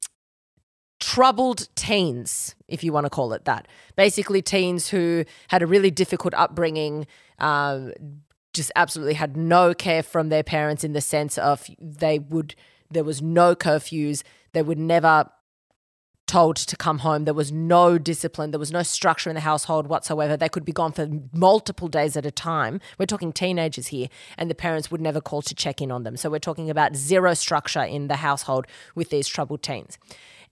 troubled 1.05 1.69
teens, 1.75 2.55
if 2.67 2.83
you 2.83 2.91
want 2.91 3.05
to 3.05 3.11
call 3.11 3.35
it 3.35 3.45
that. 3.45 3.69
Basically, 3.95 4.41
teens 4.41 4.89
who 4.89 5.27
had 5.49 5.61
a 5.61 5.67
really 5.67 5.91
difficult 5.91 6.33
upbringing, 6.33 7.07
um, 7.39 7.93
just 8.55 8.73
absolutely 8.75 9.13
had 9.13 9.37
no 9.37 9.75
care 9.75 10.03
from 10.03 10.31
their 10.31 10.43
parents 10.43 10.83
in 10.83 10.95
the 10.95 11.03
sense 11.03 11.37
of 11.37 11.69
they 11.79 12.19
would, 12.19 12.55
there 12.91 13.05
was 13.05 13.21
no 13.21 13.55
curfews, 13.55 14.23
they 14.55 14.63
would 14.63 14.79
never 14.79 15.29
told 16.27 16.57
to 16.57 16.75
come 16.75 17.01
home. 17.01 17.27
There 17.27 17.35
was 17.35 17.53
no 17.53 17.99
discipline. 17.99 18.51
There 18.51 18.59
was 18.59 18.73
no 18.73 18.83
structure 18.83 19.29
in 19.29 19.35
the 19.35 19.41
household 19.41 19.89
whatsoever. 19.89 20.39
They 20.39 20.49
could 20.49 20.65
be 20.65 20.73
gone 20.73 20.93
for 20.93 21.07
multiple 21.35 21.89
days 21.89 22.17
at 22.17 22.25
a 22.25 22.31
time. 22.31 22.81
We're 22.99 23.05
talking 23.05 23.31
teenagers 23.31 23.89
here, 23.89 24.09
and 24.39 24.51
the 24.51 24.55
parents 24.55 24.91
would 24.91 25.03
never 25.03 25.21
call 25.21 25.43
to 25.43 25.55
check 25.55 25.83
in 25.83 25.91
on 25.91 26.05
them. 26.05 26.17
So 26.17 26.31
we're 26.31 26.39
talking 26.39 26.71
about 26.71 26.97
zero 26.97 27.35
structure 27.35 27.83
in 27.83 28.09
the 28.09 28.17
household 28.17 28.67
with 28.95 29.11
these 29.11 29.29
troubled 29.29 29.63
teens. 29.63 29.99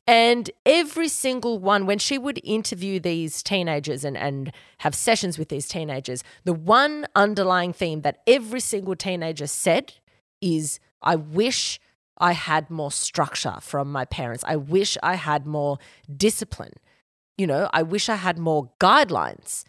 And 0.06 0.50
every 0.66 1.08
single 1.08 1.58
one, 1.58 1.86
when 1.86 1.98
she 1.98 2.18
would 2.18 2.40
interview 2.42 2.98
these 2.98 3.42
teenagers 3.42 4.04
and, 4.04 4.16
and 4.16 4.52
have 4.78 4.94
sessions 4.94 5.38
with 5.38 5.48
these 5.48 5.68
teenagers, 5.68 6.24
the 6.44 6.52
one 6.52 7.06
underlying 7.14 7.72
theme 7.72 8.00
that 8.02 8.20
every 8.26 8.60
single 8.60 8.96
teenager 8.96 9.46
said 9.46 9.94
is, 10.40 10.80
I 11.02 11.16
wish 11.16 11.78
I 12.18 12.32
had 12.32 12.68
more 12.68 12.90
structure 12.90 13.56
from 13.60 13.92
my 13.92 14.04
parents. 14.04 14.44
I 14.46 14.56
wish 14.56 14.98
I 15.02 15.14
had 15.14 15.46
more 15.46 15.78
discipline. 16.14 16.74
You 17.38 17.46
know, 17.46 17.70
I 17.72 17.82
wish 17.82 18.08
I 18.08 18.16
had 18.16 18.38
more 18.38 18.70
guidelines. 18.80 19.64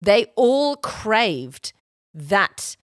They 0.00 0.26
all 0.36 0.76
craved 0.76 1.72
that, 2.14 2.76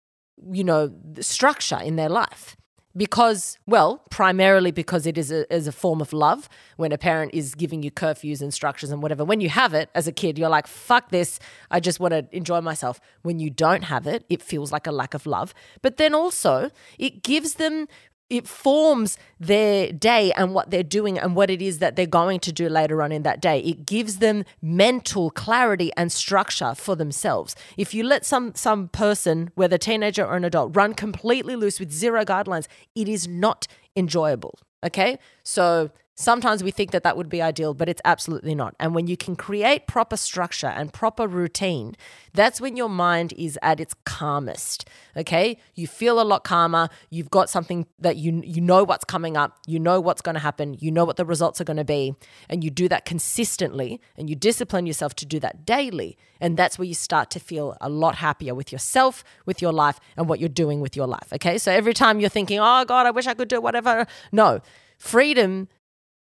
you 0.52 0.64
know, 0.64 0.94
structure 1.22 1.80
in 1.82 1.96
their 1.96 2.10
life 2.10 2.56
because, 2.96 3.58
well, 3.66 4.04
primarily 4.10 4.72
because 4.72 5.08
it 5.08 5.18
is 5.18 5.32
a, 5.32 5.52
is 5.54 5.68
a 5.68 5.72
form 5.72 6.02
of 6.02 6.14
love 6.14 6.48
when 6.78 6.92
a 6.92 6.98
parent 6.98 7.34
is 7.34 7.56
giving 7.56 7.82
you 7.82 7.92
curfews 7.92 8.42
and 8.42 8.54
structures 8.54 8.92
and 8.92 9.02
whatever. 9.02 9.26
When 9.26 9.42
you 9.42 9.50
have 9.50 9.74
it 9.74 9.90
as 9.96 10.08
a 10.08 10.12
kid, 10.12 10.38
you're 10.38 10.50
like, 10.50 10.68
fuck 10.68 11.10
this, 11.10 11.40
I 11.72 11.80
just 11.80 12.00
want 12.00 12.14
to 12.14 12.28
enjoy 12.32 12.62
myself. 12.62 13.00
When 13.24 13.40
you 13.40 13.50
don't 13.50 13.84
have 13.86 14.06
it, 14.06 14.26
it 14.30 14.42
feels 14.42 14.72
like 14.72 14.86
a 14.86 14.92
lack 14.92 15.14
of 15.14 15.26
love. 15.26 15.54
But 15.82 15.98
then 15.98 16.14
also, 16.14 16.70
it 17.00 17.24
gives 17.24 17.56
them 17.56 17.88
it 18.34 18.48
forms 18.48 19.16
their 19.40 19.92
day 19.92 20.32
and 20.34 20.56
what 20.56 20.72
they're 20.72 20.82
doing 20.82 21.20
and 21.20 21.36
what 21.36 21.52
it 21.52 21.62
is 21.62 21.78
that 21.78 21.96
they're 21.96 22.08
going 22.08 22.40
to 22.40 22.52
do 22.52 22.68
later 22.68 23.04
on 23.04 23.12
in 23.12 23.22
that 23.22 23.40
day. 23.40 23.60
It 23.60 23.86
gives 23.86 24.18
them 24.18 24.44
mental 24.60 25.30
clarity 25.30 25.92
and 25.96 26.12
structure 26.12 26.74
for 26.74 26.96
themselves. 26.96 27.56
If 27.78 27.94
you 27.94 28.04
let 28.04 28.26
some 28.26 28.56
some 28.56 28.88
person, 28.88 29.52
whether 29.54 29.78
teenager 29.78 30.26
or 30.26 30.36
an 30.36 30.46
adult, 30.46 30.76
run 30.76 30.96
completely 30.96 31.56
loose 31.56 31.80
with 31.80 31.92
zero 31.92 32.26
guidelines, 32.26 32.68
it 32.96 33.08
is 33.08 33.28
not 33.28 33.68
enjoyable. 33.96 34.58
Okay? 34.84 35.20
So 35.44 35.92
Sometimes 36.16 36.64
we 36.64 36.70
think 36.70 36.92
that 36.92 37.02
that 37.02 37.18
would 37.18 37.28
be 37.28 37.42
ideal, 37.42 37.74
but 37.74 37.90
it's 37.90 38.02
absolutely 38.06 38.54
not. 38.54 38.76
And 38.80 38.94
when 38.94 39.08
you 39.08 39.18
can 39.18 39.36
create 39.36 39.88
proper 39.88 40.16
structure 40.16 40.68
and 40.68 40.94
proper 40.94 41.28
routine, 41.28 41.96
that's 42.36 42.62
when 42.62 42.78
your 42.78 42.88
mind 42.90 43.34
is 43.34 43.58
at 43.64 43.80
its 43.80 43.96
calmest. 44.06 44.88
Okay? 45.18 45.58
You 45.74 45.88
feel 45.88 46.22
a 46.22 46.24
lot 46.24 46.44
calmer. 46.44 46.90
You've 47.10 47.32
got 47.32 47.50
something 47.50 47.88
that 47.98 48.18
you 48.18 48.44
you 48.46 48.62
know 48.62 48.84
what's 48.84 49.04
coming 49.04 49.36
up, 49.36 49.58
you 49.66 49.80
know 49.80 50.00
what's 50.00 50.22
going 50.22 50.36
to 50.36 50.40
happen, 50.40 50.78
you 50.80 50.92
know 50.92 51.04
what 51.04 51.18
the 51.18 51.26
results 51.26 51.60
are 51.60 51.64
going 51.64 51.78
to 51.78 51.84
be, 51.84 52.16
and 52.48 52.64
you 52.64 52.70
do 52.70 52.88
that 52.90 53.06
consistently 53.06 54.00
and 54.16 54.30
you 54.30 54.36
discipline 54.36 54.86
yourself 54.86 55.16
to 55.16 55.26
do 55.26 55.40
that 55.40 55.66
daily. 55.66 56.16
And 56.40 56.58
that's 56.58 56.78
where 56.78 56.86
you 56.86 56.94
start 56.94 57.32
to 57.32 57.40
feel 57.40 57.76
a 57.82 57.90
lot 57.90 58.16
happier 58.16 58.54
with 58.54 58.72
yourself, 58.72 59.24
with 59.48 59.64
your 59.64 59.74
life, 59.74 60.00
and 60.16 60.30
what 60.30 60.40
you're 60.40 60.50
doing 60.50 60.80
with 60.80 60.96
your 60.96 61.08
life. 61.08 61.34
Okay? 61.34 61.58
So 61.58 61.72
every 61.72 61.96
time 61.96 62.20
you're 62.20 62.30
thinking, 62.30 62.60
"Oh 62.60 62.86
god, 62.86 63.08
I 63.08 63.12
wish 63.12 63.26
I 63.26 63.34
could 63.34 63.48
do 63.48 63.60
whatever." 63.60 64.06
No. 64.32 64.62
Freedom 65.00 65.68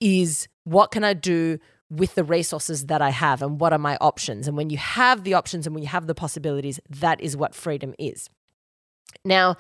is 0.03 0.49
what 0.65 0.91
can 0.91 1.05
I 1.05 1.13
do 1.13 1.59
with 1.89 2.15
the 2.15 2.23
resources 2.25 2.87
that 2.87 3.01
I 3.01 3.09
have 3.09 3.41
and 3.41 3.59
what 3.59 3.71
are 3.71 3.79
my 3.79 3.97
options? 4.01 4.47
And 4.47 4.57
when 4.57 4.69
you 4.69 4.77
have 4.77 5.23
the 5.23 5.33
options 5.33 5.65
and 5.65 5.73
when 5.73 5.81
you 5.81 5.89
have 5.89 6.07
the 6.07 6.15
possibilities, 6.15 6.79
that 6.89 7.21
is 7.21 7.37
what 7.37 7.55
freedom 7.55 7.95
is. 7.97 8.29
Now, 9.23 9.55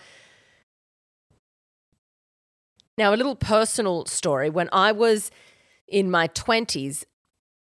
now 2.97 3.13
a 3.13 3.15
little 3.15 3.37
personal 3.37 4.05
story. 4.05 4.49
When 4.49 4.67
I 4.73 4.91
was 4.91 5.31
in 5.87 6.11
my 6.11 6.27
20s, 6.27 7.05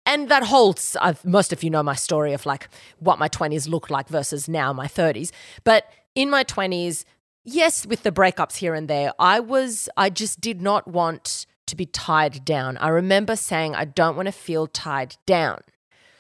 and 0.06 0.28
that 0.28 0.44
holds, 0.44 0.96
I've, 1.00 1.24
most 1.24 1.52
of 1.52 1.62
you 1.62 1.70
know 1.70 1.82
my 1.82 1.94
story 1.94 2.32
of 2.32 2.46
like 2.46 2.68
what 3.00 3.18
my 3.18 3.28
20s 3.28 3.68
looked 3.68 3.90
like 3.90 4.08
versus 4.08 4.48
now 4.48 4.72
my 4.72 4.86
30s. 4.86 5.30
But 5.64 5.84
in 6.14 6.30
my 6.30 6.44
20s, 6.44 7.04
yes, 7.44 7.86
with 7.86 8.02
the 8.02 8.12
breakups 8.12 8.56
here 8.56 8.74
and 8.74 8.88
there, 8.88 9.12
I 9.18 9.40
was, 9.40 9.88
I 9.96 10.10
just 10.10 10.40
did 10.40 10.62
not 10.62 10.88
want 10.88 11.46
to 11.70 11.76
be 11.76 11.86
tied 11.86 12.44
down. 12.44 12.76
I 12.78 12.88
remember 12.88 13.36
saying, 13.36 13.74
I 13.74 13.84
don't 13.84 14.16
want 14.16 14.26
to 14.26 14.32
feel 14.32 14.66
tied 14.66 15.16
down. 15.26 15.60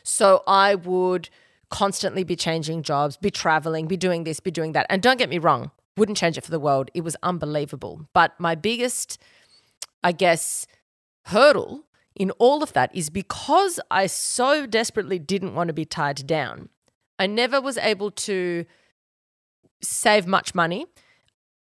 So 0.02 0.42
I 0.46 0.74
would 0.74 1.28
constantly 1.70 2.24
be 2.24 2.36
changing 2.36 2.82
jobs, 2.82 3.16
be 3.16 3.30
traveling, 3.30 3.86
be 3.86 3.96
doing 3.96 4.24
this, 4.24 4.40
be 4.40 4.50
doing 4.50 4.72
that. 4.72 4.86
And 4.88 5.02
don't 5.02 5.18
get 5.18 5.28
me 5.28 5.38
wrong, 5.38 5.70
wouldn't 5.96 6.18
change 6.18 6.36
it 6.36 6.44
for 6.44 6.50
the 6.50 6.58
world. 6.58 6.90
It 6.94 7.02
was 7.02 7.16
unbelievable. 7.22 8.08
But 8.12 8.38
my 8.38 8.54
biggest, 8.54 9.18
I 10.02 10.12
guess, 10.12 10.66
hurdle 11.26 11.84
in 12.16 12.30
all 12.32 12.62
of 12.62 12.72
that 12.72 12.94
is 12.94 13.08
because 13.10 13.78
I 13.90 14.06
so 14.06 14.66
desperately 14.66 15.18
didn't 15.18 15.54
want 15.54 15.68
to 15.68 15.74
be 15.74 15.84
tied 15.84 16.26
down. 16.26 16.68
I 17.18 17.26
never 17.26 17.60
was 17.60 17.78
able 17.78 18.10
to 18.12 18.64
save 19.82 20.26
much 20.26 20.54
money 20.54 20.86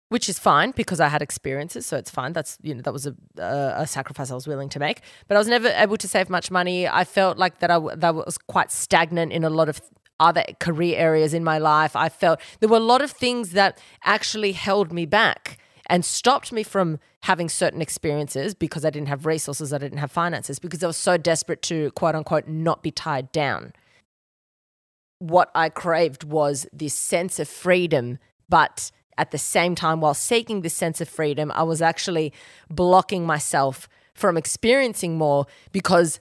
which 0.08 0.28
is 0.28 0.38
fine 0.38 0.70
because 0.70 1.00
I 1.00 1.08
had 1.08 1.22
experiences, 1.22 1.86
so 1.86 1.96
it's 1.96 2.10
fine. 2.10 2.32
That's 2.32 2.58
you 2.62 2.74
know 2.74 2.82
that 2.82 2.92
was 2.92 3.06
a, 3.06 3.14
a, 3.38 3.74
a 3.78 3.86
sacrifice 3.86 4.30
I 4.30 4.34
was 4.34 4.46
willing 4.46 4.68
to 4.70 4.78
make. 4.78 5.00
But 5.28 5.36
I 5.36 5.38
was 5.38 5.48
never 5.48 5.68
able 5.68 5.96
to 5.96 6.08
save 6.08 6.30
much 6.30 6.50
money. 6.50 6.86
I 6.86 7.04
felt 7.04 7.38
like 7.38 7.58
that 7.58 7.70
I 7.70 7.78
that 7.96 8.14
was 8.14 8.38
quite 8.38 8.70
stagnant 8.70 9.32
in 9.32 9.44
a 9.44 9.50
lot 9.50 9.68
of 9.68 9.80
other 10.18 10.44
career 10.60 10.96
areas 10.96 11.34
in 11.34 11.44
my 11.44 11.58
life. 11.58 11.94
I 11.96 12.08
felt 12.08 12.40
there 12.60 12.68
were 12.68 12.76
a 12.76 12.80
lot 12.80 13.02
of 13.02 13.10
things 13.10 13.50
that 13.52 13.80
actually 14.04 14.52
held 14.52 14.92
me 14.92 15.06
back 15.06 15.58
and 15.88 16.04
stopped 16.04 16.52
me 16.52 16.62
from 16.62 16.98
having 17.22 17.48
certain 17.48 17.82
experiences 17.82 18.54
because 18.54 18.84
I 18.84 18.90
didn't 18.90 19.08
have 19.08 19.26
resources, 19.26 19.72
I 19.72 19.78
didn't 19.78 19.98
have 19.98 20.10
finances, 20.10 20.58
because 20.58 20.82
I 20.82 20.86
was 20.86 20.96
so 20.96 21.16
desperate 21.16 21.62
to 21.62 21.90
quote 21.92 22.14
unquote 22.14 22.48
not 22.48 22.82
be 22.82 22.90
tied 22.90 23.32
down. 23.32 23.72
What 25.18 25.50
I 25.54 25.68
craved 25.68 26.24
was 26.24 26.66
this 26.72 26.94
sense 26.94 27.38
of 27.38 27.48
freedom, 27.48 28.18
but 28.48 28.90
at 29.18 29.31
the 29.31 29.38
same 29.38 29.74
time, 29.74 30.00
while 30.00 30.14
seeking 30.14 30.62
this 30.62 30.74
sense 30.74 31.00
of 31.00 31.09
freedom, 31.09 31.52
I 31.55 31.62
was 31.62 31.81
actually 31.83 32.33
blocking 32.70 33.26
myself 33.26 33.88
from 34.14 34.37
experiencing 34.37 35.16
more 35.16 35.46
because 35.72 36.18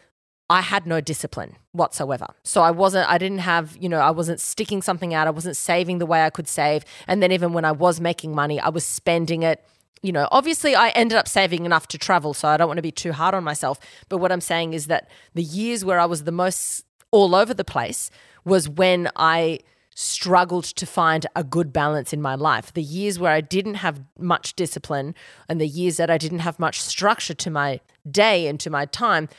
I 0.49 0.61
had 0.61 0.85
no 0.85 1.01
discipline 1.01 1.55
whatsoever. 1.71 2.27
So 2.43 2.61
I 2.61 2.71
wasn't, 2.71 3.09
I 3.09 3.17
didn't 3.17 3.39
have, 3.39 3.75
you 3.79 3.89
know, 3.89 3.99
I 3.99 4.11
wasn't 4.11 4.39
sticking 4.39 4.81
something 4.81 5.13
out. 5.13 5.27
I 5.27 5.31
wasn't 5.31 5.57
saving 5.57 5.97
the 5.97 6.05
way 6.05 6.23
I 6.23 6.29
could 6.29 6.47
save. 6.47 6.85
And 7.07 7.21
then 7.23 7.31
even 7.31 7.53
when 7.53 7.65
I 7.65 7.71
was 7.71 7.99
making 7.99 8.35
money, 8.35 8.59
I 8.59 8.69
was 8.69 8.85
spending 8.85 9.43
it. 9.43 9.65
You 10.03 10.11
know, 10.11 10.27
obviously, 10.31 10.75
I 10.75 10.89
ended 10.89 11.17
up 11.17 11.27
saving 11.27 11.65
enough 11.65 11.87
to 11.87 11.97
travel. 11.97 12.35
So 12.35 12.47
I 12.47 12.57
don't 12.57 12.67
want 12.67 12.77
to 12.77 12.83
be 12.83 12.91
too 12.91 13.11
hard 13.11 13.33
on 13.33 13.43
myself. 13.43 13.79
But 14.07 14.19
what 14.19 14.31
I'm 14.31 14.41
saying 14.41 14.73
is 14.73 14.85
that 14.87 15.09
the 15.33 15.41
years 15.41 15.83
where 15.83 15.99
I 15.99 16.05
was 16.05 16.25
the 16.25 16.31
most 16.31 16.85
all 17.09 17.33
over 17.33 17.53
the 17.53 17.63
place 17.63 18.11
was 18.43 18.69
when 18.69 19.09
I 19.15 19.59
struggled 19.95 20.65
to 20.65 20.85
find 20.85 21.25
a 21.35 21.43
good 21.43 21.73
balance 21.73 22.13
in 22.13 22.21
my 22.21 22.35
life. 22.35 22.71
The 22.73 22.83
years 22.83 23.17
where 23.17 23.31
I 23.31 23.41
didn't 23.41 23.75
have 23.75 24.01
much 24.19 24.53
discipline 24.55 25.15
and 25.49 25.59
the 25.59 25.67
years 25.67 25.97
that 25.97 26.09
I 26.09 26.17
didn't 26.17 26.39
have 26.39 26.59
much 26.59 26.81
structure 26.81 27.33
to 27.33 27.49
my 27.49 27.79
day 28.09 28.47
and 28.47 28.59
to 28.59 28.69
my 28.69 28.85
time 28.85 29.29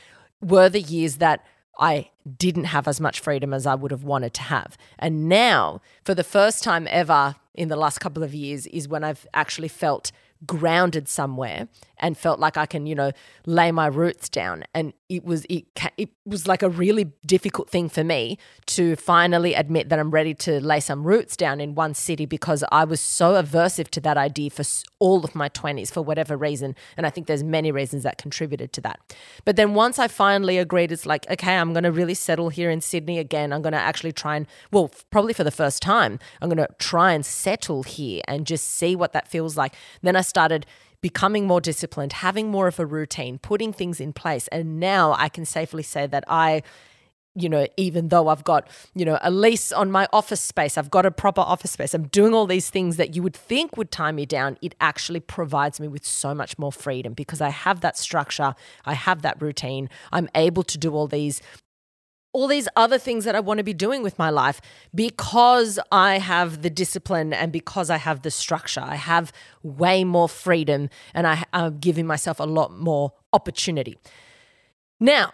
were 0.40 0.70
the 0.70 0.80
years 0.80 1.16
that 1.16 1.44
I 1.78 2.10
didn't 2.38 2.64
have 2.64 2.88
as 2.88 3.00
much 3.00 3.20
freedom 3.20 3.52
as 3.52 3.66
I 3.66 3.74
would 3.74 3.90
have 3.90 4.02
wanted 4.02 4.32
to 4.34 4.42
have. 4.42 4.78
And 4.98 5.28
now, 5.28 5.82
for 6.02 6.14
the 6.14 6.24
first 6.24 6.64
time 6.64 6.88
ever 6.90 7.36
in 7.54 7.68
the 7.68 7.76
last 7.76 7.98
couple 7.98 8.22
of 8.22 8.34
years, 8.34 8.66
is 8.68 8.88
when 8.88 9.04
I've 9.04 9.26
actually 9.34 9.68
felt 9.68 10.10
grounded 10.46 11.08
somewhere 11.08 11.68
and 11.98 12.16
felt 12.16 12.38
like 12.38 12.56
I 12.56 12.66
can, 12.66 12.86
you 12.86 12.94
know, 12.94 13.12
lay 13.46 13.72
my 13.72 13.86
roots 13.86 14.28
down. 14.28 14.64
And 14.74 14.92
it 15.08 15.24
was 15.24 15.46
it 15.48 15.66
it 15.96 16.10
was 16.24 16.46
like 16.46 16.62
a 16.62 16.68
really 16.68 17.12
difficult 17.24 17.70
thing 17.70 17.88
for 17.88 18.02
me 18.02 18.38
to 18.66 18.96
finally 18.96 19.54
admit 19.54 19.88
that 19.88 19.98
I'm 19.98 20.10
ready 20.10 20.34
to 20.34 20.60
lay 20.60 20.80
some 20.80 21.04
roots 21.04 21.36
down 21.36 21.60
in 21.60 21.74
one 21.74 21.94
city 21.94 22.26
because 22.26 22.64
I 22.72 22.84
was 22.84 23.00
so 23.00 23.40
aversive 23.40 23.88
to 23.90 24.00
that 24.00 24.16
idea 24.16 24.50
for 24.50 24.64
all 24.98 25.24
of 25.24 25.34
my 25.34 25.48
20s 25.48 25.92
for 25.92 26.02
whatever 26.02 26.36
reason. 26.36 26.74
And 26.96 27.06
I 27.06 27.10
think 27.10 27.26
there's 27.26 27.44
many 27.44 27.70
reasons 27.70 28.02
that 28.02 28.18
contributed 28.18 28.72
to 28.74 28.80
that. 28.82 29.00
But 29.44 29.56
then 29.56 29.74
once 29.74 29.98
I 29.98 30.08
finally 30.08 30.58
agreed, 30.58 30.90
it's 30.90 31.06
like, 31.06 31.28
okay, 31.30 31.56
I'm 31.56 31.72
going 31.72 31.84
to 31.84 31.92
really 31.92 32.14
settle 32.14 32.48
here 32.48 32.70
in 32.70 32.80
Sydney 32.80 33.18
again. 33.18 33.52
I'm 33.52 33.62
going 33.62 33.72
to 33.72 33.78
actually 33.78 34.12
try 34.12 34.36
and, 34.36 34.46
well, 34.72 34.90
probably 35.10 35.32
for 35.32 35.44
the 35.44 35.50
first 35.50 35.82
time, 35.82 36.18
I'm 36.40 36.48
going 36.48 36.66
to 36.66 36.68
try 36.78 37.12
and 37.12 37.24
settle 37.24 37.82
here 37.82 38.22
and 38.26 38.46
just 38.46 38.66
see 38.68 38.96
what 38.96 39.12
that 39.12 39.28
feels 39.28 39.56
like. 39.56 39.74
Then 40.02 40.16
I 40.16 40.22
started 40.22 40.66
becoming 41.08 41.46
more 41.46 41.60
disciplined, 41.60 42.12
having 42.14 42.50
more 42.50 42.66
of 42.66 42.80
a 42.80 42.84
routine, 42.84 43.38
putting 43.38 43.72
things 43.72 44.00
in 44.00 44.12
place. 44.12 44.48
And 44.48 44.80
now 44.80 45.14
I 45.16 45.28
can 45.28 45.44
safely 45.44 45.84
say 45.84 46.08
that 46.08 46.24
I 46.26 46.64
you 47.38 47.50
know, 47.50 47.66
even 47.76 48.08
though 48.08 48.28
I've 48.28 48.44
got, 48.44 48.66
you 48.94 49.04
know, 49.04 49.18
a 49.20 49.30
lease 49.30 49.70
on 49.70 49.90
my 49.90 50.08
office 50.10 50.40
space, 50.40 50.78
I've 50.78 50.90
got 50.90 51.04
a 51.04 51.10
proper 51.10 51.42
office 51.42 51.72
space, 51.72 51.92
I'm 51.92 52.08
doing 52.08 52.32
all 52.32 52.46
these 52.46 52.70
things 52.70 52.96
that 52.96 53.14
you 53.14 53.22
would 53.22 53.36
think 53.36 53.76
would 53.76 53.90
tie 53.90 54.10
me 54.10 54.24
down, 54.24 54.56
it 54.62 54.74
actually 54.80 55.20
provides 55.20 55.78
me 55.78 55.86
with 55.86 56.06
so 56.06 56.34
much 56.34 56.58
more 56.58 56.72
freedom 56.72 57.12
because 57.12 57.42
I 57.42 57.50
have 57.50 57.82
that 57.82 57.98
structure, 57.98 58.54
I 58.86 58.94
have 58.94 59.20
that 59.20 59.40
routine, 59.42 59.90
I'm 60.12 60.30
able 60.34 60.62
to 60.62 60.78
do 60.78 60.94
all 60.94 61.06
these 61.06 61.42
all 62.36 62.46
these 62.46 62.68
other 62.76 62.98
things 62.98 63.24
that 63.24 63.34
I 63.34 63.40
want 63.40 63.56
to 63.58 63.64
be 63.64 63.72
doing 63.72 64.02
with 64.02 64.18
my 64.18 64.28
life 64.28 64.60
because 64.94 65.78
I 65.90 66.18
have 66.18 66.60
the 66.60 66.68
discipline 66.68 67.32
and 67.32 67.50
because 67.50 67.88
I 67.88 67.96
have 67.96 68.20
the 68.20 68.30
structure. 68.30 68.82
I 68.82 68.96
have 68.96 69.32
way 69.62 70.04
more 70.04 70.28
freedom 70.28 70.90
and 71.14 71.26
I, 71.26 71.44
am 71.54 71.78
giving 71.78 72.06
myself 72.06 72.38
a 72.38 72.44
lot 72.44 72.76
more 72.76 73.14
opportunity. 73.32 73.96
Now, 75.00 75.32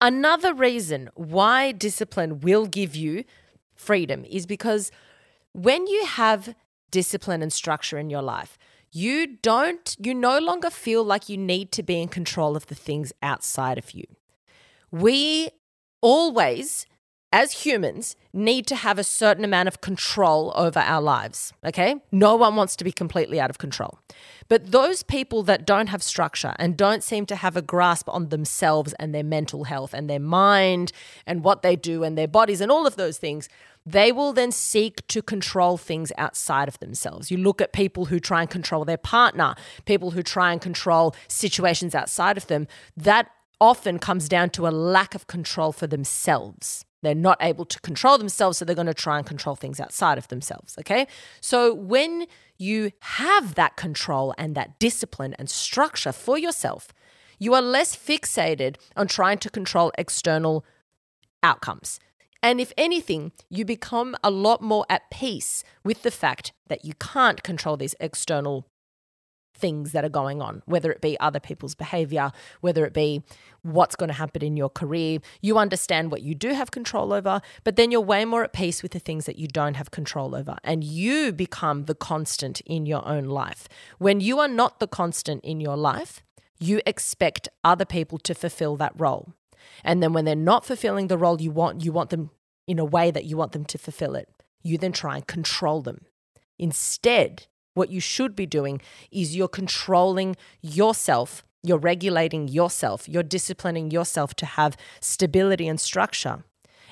another 0.00 0.54
reason 0.54 1.10
why 1.14 1.72
discipline 1.72 2.40
will 2.40 2.64
give 2.64 2.96
you 2.96 3.24
freedom 3.74 4.24
is 4.24 4.46
because 4.46 4.90
when 5.52 5.86
you 5.86 6.06
have 6.06 6.54
discipline 6.90 7.42
and 7.42 7.52
structure 7.52 7.98
in 7.98 8.08
your 8.08 8.22
life, 8.22 8.56
you 8.90 9.36
don't, 9.42 9.94
you 10.00 10.14
no 10.14 10.38
longer 10.38 10.70
feel 10.70 11.04
like 11.04 11.28
you 11.28 11.36
need 11.36 11.72
to 11.72 11.82
be 11.82 12.00
in 12.00 12.08
control 12.08 12.56
of 12.56 12.68
the 12.68 12.74
things 12.74 13.12
outside 13.20 13.76
of 13.76 13.90
you 13.90 14.06
we 15.00 15.50
always, 16.00 16.86
as 17.32 17.64
humans, 17.64 18.16
need 18.32 18.66
to 18.66 18.76
have 18.76 18.98
a 18.98 19.04
certain 19.04 19.44
amount 19.44 19.68
of 19.68 19.80
control 19.80 20.52
over 20.56 20.78
our 20.78 21.00
lives. 21.00 21.52
Okay. 21.64 21.96
No 22.12 22.36
one 22.36 22.56
wants 22.56 22.76
to 22.76 22.84
be 22.84 22.92
completely 22.92 23.40
out 23.40 23.50
of 23.50 23.58
control. 23.58 23.98
But 24.48 24.70
those 24.70 25.02
people 25.02 25.42
that 25.44 25.66
don't 25.66 25.88
have 25.88 26.02
structure 26.02 26.54
and 26.58 26.76
don't 26.76 27.02
seem 27.02 27.26
to 27.26 27.36
have 27.36 27.56
a 27.56 27.62
grasp 27.62 28.08
on 28.08 28.28
themselves 28.28 28.92
and 28.94 29.14
their 29.14 29.24
mental 29.24 29.64
health 29.64 29.92
and 29.92 30.08
their 30.08 30.20
mind 30.20 30.92
and 31.26 31.42
what 31.42 31.62
they 31.62 31.76
do 31.76 32.04
and 32.04 32.16
their 32.16 32.28
bodies 32.28 32.60
and 32.60 32.70
all 32.70 32.86
of 32.86 32.96
those 32.96 33.18
things, 33.18 33.48
they 33.84 34.10
will 34.10 34.32
then 34.32 34.50
seek 34.50 35.06
to 35.08 35.22
control 35.22 35.76
things 35.76 36.10
outside 36.18 36.68
of 36.68 36.78
themselves. 36.80 37.30
You 37.30 37.38
look 37.38 37.60
at 37.60 37.72
people 37.72 38.06
who 38.06 38.18
try 38.18 38.40
and 38.40 38.50
control 38.50 38.84
their 38.84 38.96
partner, 38.96 39.54
people 39.84 40.10
who 40.10 40.22
try 40.22 40.52
and 40.52 40.60
control 40.60 41.14
situations 41.28 41.94
outside 41.94 42.36
of 42.36 42.48
them. 42.48 42.66
That 42.96 43.30
often 43.60 43.98
comes 43.98 44.28
down 44.28 44.50
to 44.50 44.66
a 44.66 44.70
lack 44.70 45.14
of 45.14 45.26
control 45.26 45.72
for 45.72 45.86
themselves. 45.86 46.84
They're 47.02 47.14
not 47.14 47.38
able 47.40 47.64
to 47.66 47.80
control 47.80 48.18
themselves, 48.18 48.58
so 48.58 48.64
they're 48.64 48.74
going 48.74 48.86
to 48.86 48.94
try 48.94 49.18
and 49.18 49.26
control 49.26 49.54
things 49.54 49.80
outside 49.80 50.18
of 50.18 50.28
themselves. 50.28 50.76
Okay. 50.80 51.06
So 51.40 51.72
when 51.72 52.26
you 52.58 52.90
have 53.00 53.54
that 53.54 53.76
control 53.76 54.34
and 54.38 54.54
that 54.54 54.78
discipline 54.78 55.34
and 55.38 55.48
structure 55.48 56.12
for 56.12 56.38
yourself, 56.38 56.88
you 57.38 57.54
are 57.54 57.62
less 57.62 57.94
fixated 57.94 58.76
on 58.96 59.06
trying 59.06 59.38
to 59.38 59.50
control 59.50 59.92
external 59.98 60.64
outcomes. 61.42 62.00
And 62.42 62.60
if 62.60 62.72
anything, 62.76 63.32
you 63.50 63.64
become 63.64 64.16
a 64.22 64.30
lot 64.30 64.62
more 64.62 64.86
at 64.88 65.10
peace 65.10 65.64
with 65.84 66.02
the 66.02 66.10
fact 66.10 66.52
that 66.68 66.84
you 66.84 66.94
can't 66.94 67.42
control 67.42 67.76
these 67.76 67.94
external 68.00 68.66
things 69.56 69.92
that 69.92 70.04
are 70.04 70.10
going 70.10 70.40
on, 70.40 70.62
whether 70.66 70.92
it 70.92 71.00
be 71.00 71.18
other 71.18 71.40
people's 71.40 71.74
behavior, 71.74 72.30
whether 72.60 72.84
it 72.84 72.92
be 72.92 73.22
what's 73.62 73.96
going 73.96 74.08
to 74.08 74.14
happen 74.14 74.44
in 74.44 74.56
your 74.56 74.68
career. 74.68 75.18
You 75.40 75.58
understand 75.58 76.10
what 76.10 76.22
you 76.22 76.34
do 76.34 76.50
have 76.50 76.70
control 76.70 77.12
over, 77.12 77.40
but 77.64 77.76
then 77.76 77.90
you're 77.90 78.00
way 78.00 78.24
more 78.24 78.44
at 78.44 78.52
peace 78.52 78.82
with 78.82 78.92
the 78.92 78.98
things 78.98 79.26
that 79.26 79.38
you 79.38 79.48
don't 79.48 79.74
have 79.74 79.90
control 79.90 80.34
over. 80.34 80.56
And 80.62 80.84
you 80.84 81.32
become 81.32 81.86
the 81.86 81.94
constant 81.94 82.60
in 82.62 82.86
your 82.86 83.06
own 83.06 83.24
life. 83.24 83.68
When 83.98 84.20
you 84.20 84.38
are 84.38 84.48
not 84.48 84.78
the 84.78 84.86
constant 84.86 85.44
in 85.44 85.60
your 85.60 85.76
life, 85.76 86.22
you 86.58 86.80
expect 86.86 87.48
other 87.64 87.84
people 87.84 88.18
to 88.18 88.34
fulfill 88.34 88.76
that 88.76 88.92
role. 88.96 89.32
And 89.84 90.02
then 90.02 90.12
when 90.12 90.24
they're 90.24 90.36
not 90.36 90.64
fulfilling 90.64 91.08
the 91.08 91.18
role 91.18 91.40
you 91.40 91.50
want, 91.50 91.84
you 91.84 91.92
want 91.92 92.10
them 92.10 92.30
in 92.66 92.78
a 92.78 92.84
way 92.84 93.10
that 93.10 93.24
you 93.24 93.36
want 93.36 93.52
them 93.52 93.64
to 93.66 93.78
fulfill 93.78 94.14
it. 94.14 94.28
You 94.62 94.78
then 94.78 94.92
try 94.92 95.16
and 95.16 95.26
control 95.26 95.82
them. 95.82 96.06
Instead, 96.58 97.46
what 97.76 97.90
you 97.90 98.00
should 98.00 98.34
be 98.34 98.46
doing 98.46 98.80
is 99.10 99.36
you're 99.36 99.48
controlling 99.48 100.36
yourself, 100.62 101.44
you're 101.62 101.78
regulating 101.78 102.48
yourself, 102.48 103.08
you're 103.08 103.22
disciplining 103.22 103.90
yourself 103.90 104.34
to 104.34 104.46
have 104.46 104.76
stability 105.00 105.68
and 105.68 105.80
structure. 105.80 106.44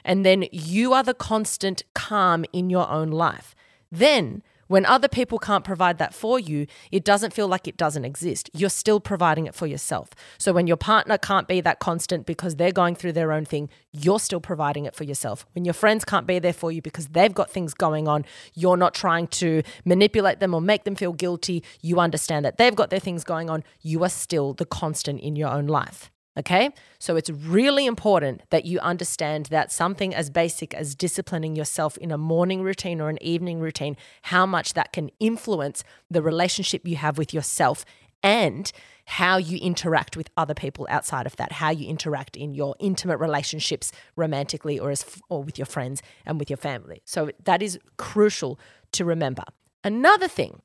And 0.04 0.24
then 0.24 0.44
you 0.52 0.92
are 0.92 1.02
the 1.02 1.14
constant 1.14 1.82
calm 1.94 2.44
in 2.52 2.68
your 2.68 2.88
own 2.90 3.10
life. 3.10 3.54
Then 3.90 4.42
when 4.66 4.86
other 4.86 5.08
people 5.08 5.38
can't 5.38 5.64
provide 5.64 5.98
that 5.98 6.14
for 6.14 6.38
you, 6.38 6.66
it 6.90 7.04
doesn't 7.04 7.32
feel 7.32 7.48
like 7.48 7.68
it 7.68 7.76
doesn't 7.76 8.04
exist. 8.04 8.50
You're 8.52 8.70
still 8.70 9.00
providing 9.00 9.46
it 9.46 9.54
for 9.54 9.66
yourself. 9.66 10.10
So 10.38 10.52
when 10.52 10.66
your 10.66 10.76
partner 10.76 11.18
can't 11.18 11.48
be 11.48 11.60
that 11.60 11.78
constant 11.78 12.26
because 12.26 12.56
they're 12.56 12.72
going 12.72 12.94
through 12.94 13.12
their 13.12 13.32
own 13.32 13.44
thing, 13.44 13.68
you're 13.92 14.20
still 14.20 14.40
providing 14.40 14.84
it 14.84 14.94
for 14.94 15.04
yourself. 15.04 15.46
When 15.52 15.64
your 15.64 15.74
friends 15.74 16.04
can't 16.04 16.26
be 16.26 16.38
there 16.38 16.52
for 16.52 16.72
you 16.72 16.82
because 16.82 17.08
they've 17.08 17.34
got 17.34 17.50
things 17.50 17.74
going 17.74 18.08
on, 18.08 18.24
you're 18.54 18.76
not 18.76 18.94
trying 18.94 19.26
to 19.28 19.62
manipulate 19.84 20.40
them 20.40 20.54
or 20.54 20.60
make 20.60 20.84
them 20.84 20.94
feel 20.94 21.12
guilty. 21.12 21.62
You 21.80 22.00
understand 22.00 22.44
that 22.44 22.58
they've 22.58 22.74
got 22.74 22.90
their 22.90 23.00
things 23.00 23.24
going 23.24 23.50
on. 23.50 23.64
You 23.82 24.02
are 24.04 24.08
still 24.08 24.54
the 24.54 24.66
constant 24.66 25.20
in 25.20 25.36
your 25.36 25.48
own 25.48 25.66
life. 25.66 26.10
Okay. 26.36 26.70
So 26.98 27.14
it's 27.14 27.30
really 27.30 27.86
important 27.86 28.42
that 28.50 28.64
you 28.64 28.80
understand 28.80 29.46
that 29.46 29.70
something 29.70 30.12
as 30.14 30.30
basic 30.30 30.74
as 30.74 30.96
disciplining 30.96 31.54
yourself 31.54 31.96
in 31.98 32.10
a 32.10 32.18
morning 32.18 32.62
routine 32.62 33.00
or 33.00 33.08
an 33.08 33.22
evening 33.22 33.60
routine, 33.60 33.96
how 34.22 34.44
much 34.44 34.74
that 34.74 34.92
can 34.92 35.10
influence 35.20 35.84
the 36.10 36.22
relationship 36.22 36.88
you 36.88 36.96
have 36.96 37.18
with 37.18 37.32
yourself 37.32 37.84
and 38.24 38.72
how 39.06 39.36
you 39.36 39.58
interact 39.58 40.16
with 40.16 40.30
other 40.36 40.54
people 40.54 40.86
outside 40.90 41.26
of 41.26 41.36
that, 41.36 41.52
how 41.52 41.70
you 41.70 41.86
interact 41.86 42.36
in 42.36 42.54
your 42.54 42.74
intimate 42.80 43.18
relationships 43.18 43.92
romantically 44.16 44.78
or 44.78 44.90
as 44.90 45.04
or 45.28 45.44
with 45.44 45.58
your 45.58 45.66
friends 45.66 46.02
and 46.24 46.40
with 46.40 46.50
your 46.50 46.56
family. 46.56 47.02
So 47.04 47.30
that 47.44 47.62
is 47.62 47.78
crucial 47.96 48.58
to 48.92 49.04
remember. 49.04 49.44
Another 49.84 50.26
thing, 50.26 50.62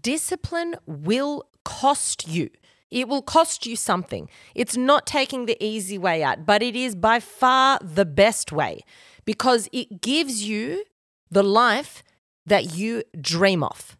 discipline 0.00 0.76
will 0.86 1.48
cost 1.64 2.28
you. 2.28 2.48
It 2.90 3.08
will 3.08 3.22
cost 3.22 3.66
you 3.66 3.76
something. 3.76 4.28
It's 4.54 4.76
not 4.76 5.06
taking 5.06 5.46
the 5.46 5.62
easy 5.64 5.98
way 5.98 6.22
out, 6.22 6.46
but 6.46 6.62
it 6.62 6.74
is 6.74 6.94
by 6.94 7.20
far 7.20 7.78
the 7.82 8.06
best 8.06 8.50
way 8.52 8.82
because 9.24 9.68
it 9.72 10.00
gives 10.00 10.48
you 10.48 10.84
the 11.30 11.42
life 11.42 12.02
that 12.46 12.74
you 12.74 13.02
dream 13.20 13.62
of. 13.62 13.96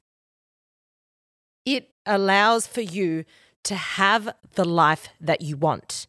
It 1.66 1.90
allows 2.06 2.66
for 2.66 2.80
you 2.80 3.24
to 3.64 3.74
have 3.74 4.34
the 4.54 4.64
life 4.64 5.08
that 5.20 5.42
you 5.42 5.56
want 5.56 6.06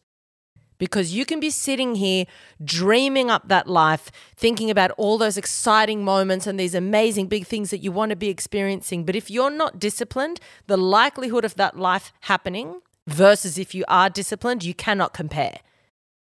because 0.80 1.14
you 1.14 1.24
can 1.24 1.38
be 1.38 1.50
sitting 1.50 1.94
here 1.94 2.24
dreaming 2.64 3.30
up 3.30 3.46
that 3.46 3.68
life, 3.68 4.10
thinking 4.34 4.70
about 4.70 4.90
all 4.92 5.18
those 5.18 5.36
exciting 5.36 6.02
moments 6.02 6.48
and 6.48 6.58
these 6.58 6.74
amazing 6.74 7.28
big 7.28 7.46
things 7.46 7.70
that 7.70 7.78
you 7.78 7.92
want 7.92 8.10
to 8.10 8.16
be 8.16 8.28
experiencing. 8.28 9.04
But 9.04 9.14
if 9.14 9.30
you're 9.30 9.50
not 9.50 9.78
disciplined, 9.78 10.40
the 10.66 10.78
likelihood 10.78 11.44
of 11.44 11.54
that 11.56 11.78
life 11.78 12.12
happening 12.22 12.80
versus 13.06 13.58
if 13.58 13.74
you 13.74 13.84
are 13.86 14.10
disciplined, 14.10 14.64
you 14.64 14.74
cannot 14.74 15.12
compare. 15.12 15.60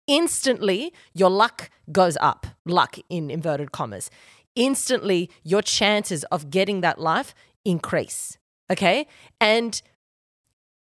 Instantly, 0.06 0.92
your 1.12 1.30
luck 1.30 1.70
goes 1.92 2.16
up, 2.20 2.46
luck 2.64 2.96
in 3.10 3.30
inverted 3.30 3.72
commas. 3.72 4.10
Instantly, 4.54 5.30
your 5.42 5.60
chances 5.60 6.24
of 6.24 6.48
getting 6.50 6.80
that 6.80 6.98
life 6.98 7.34
increase. 7.64 8.38
Okay. 8.70 9.06
And 9.38 9.82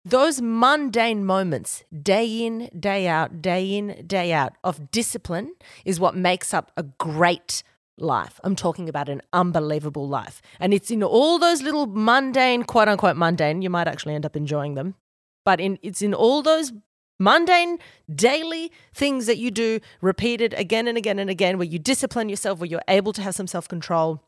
those 0.05 0.41
mundane 0.41 1.25
moments, 1.25 1.85
day 2.03 2.45
in, 2.45 2.69
day 2.79 3.07
out, 3.07 3.41
day 3.41 3.77
in, 3.77 4.05
day 4.07 4.33
out 4.33 4.55
of 4.65 4.91
discipline 4.91 5.55
is 5.85 6.01
what 6.01 6.17
makes 6.17 6.53
up 6.53 6.73
a 6.77 6.83
great 6.83 7.63
life. 7.99 8.41
I'm 8.43 8.57
talking 8.57 8.89
about 8.89 9.09
an 9.09 9.23
unbelievable 9.33 10.09
life. 10.09 10.43
And 10.59 10.75
it's 10.75 10.91
in 10.91 11.05
all 11.05 11.39
those 11.39 11.63
little 11.63 11.87
mundane, 11.87 12.65
quote 12.65 12.89
unquote 12.89 13.17
mundane, 13.17 13.63
you 13.63 13.71
might 13.71 13.87
actually 13.87 14.15
end 14.15 14.27
up 14.27 14.37
enjoying 14.37 14.75
them, 14.75 14.97
but 15.45 15.61
in, 15.61 15.79
it's 15.83 16.03
in 16.03 16.15
all 16.15 16.43
those 16.43 16.73
mundane, 17.21 17.79
daily 18.13 18.73
things 18.93 19.27
that 19.27 19.39
you 19.39 19.53
do 19.53 19.79
repeated 20.01 20.53
again 20.55 20.89
and 20.89 20.99
again 20.99 21.21
and 21.21 21.31
again, 21.31 21.59
where 21.59 21.69
you 21.69 21.79
discipline 21.79 22.29
yourself, 22.29 22.59
where 22.59 22.69
you're 22.69 22.83
able 22.89 23.13
to 23.13 23.23
have 23.23 23.37
some 23.37 23.47
self 23.47 23.69
control. 23.69 24.21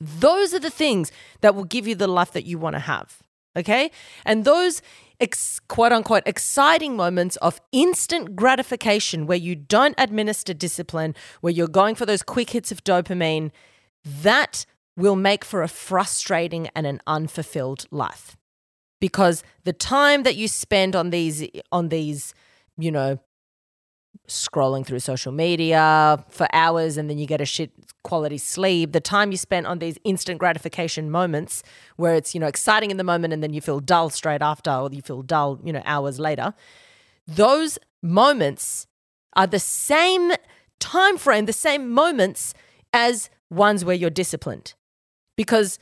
Those 0.00 0.54
are 0.54 0.58
the 0.58 0.70
things 0.70 1.12
that 1.42 1.54
will 1.54 1.64
give 1.64 1.86
you 1.86 1.94
the 1.94 2.08
life 2.08 2.32
that 2.32 2.46
you 2.46 2.58
want 2.58 2.74
to 2.74 2.80
have. 2.80 3.22
Okay. 3.56 3.90
And 4.24 4.44
those 4.44 4.82
ex- 5.20 5.60
quote 5.68 5.92
unquote 5.92 6.22
exciting 6.26 6.96
moments 6.96 7.36
of 7.36 7.60
instant 7.72 8.36
gratification 8.36 9.26
where 9.26 9.38
you 9.38 9.54
don't 9.54 9.94
administer 9.98 10.54
discipline, 10.54 11.14
where 11.40 11.52
you're 11.52 11.68
going 11.68 11.94
for 11.94 12.06
those 12.06 12.22
quick 12.22 12.50
hits 12.50 12.72
of 12.72 12.82
dopamine, 12.84 13.50
that 14.04 14.66
will 14.96 15.16
make 15.16 15.44
for 15.44 15.62
a 15.62 15.68
frustrating 15.68 16.68
and 16.74 16.86
an 16.86 17.00
unfulfilled 17.06 17.86
life. 17.90 18.36
Because 19.00 19.42
the 19.64 19.72
time 19.72 20.22
that 20.22 20.36
you 20.36 20.48
spend 20.48 20.96
on 20.96 21.10
these 21.10 21.46
on 21.70 21.88
these, 21.88 22.34
you 22.78 22.90
know, 22.90 23.18
scrolling 24.28 24.86
through 24.86 25.00
social 25.00 25.32
media 25.32 26.24
for 26.30 26.46
hours 26.52 26.96
and 26.96 27.10
then 27.10 27.18
you 27.18 27.26
get 27.26 27.40
a 27.40 27.44
shit 27.44 27.70
quality 28.02 28.38
sleep. 28.38 28.92
The 28.92 29.00
time 29.00 29.30
you 29.30 29.36
spent 29.36 29.66
on 29.66 29.78
these 29.78 29.98
instant 30.04 30.38
gratification 30.38 31.10
moments 31.10 31.62
where 31.96 32.14
it's 32.14 32.34
you 32.34 32.40
know 32.40 32.46
exciting 32.46 32.90
in 32.90 32.96
the 32.96 33.04
moment 33.04 33.32
and 33.32 33.42
then 33.42 33.52
you 33.52 33.60
feel 33.60 33.80
dull 33.80 34.10
straight 34.10 34.42
after 34.42 34.70
or 34.70 34.88
you 34.90 35.02
feel 35.02 35.22
dull 35.22 35.60
you 35.62 35.72
know 35.72 35.82
hours 35.84 36.18
later. 36.18 36.54
Those 37.26 37.78
moments 38.02 38.86
are 39.34 39.46
the 39.46 39.58
same 39.58 40.32
time 40.78 41.16
frame 41.18 41.46
the 41.46 41.52
same 41.52 41.90
moments 41.90 42.54
as 42.92 43.30
ones 43.50 43.84
where 43.84 43.96
you're 43.96 44.10
disciplined. 44.10 44.74
Because 45.36 45.78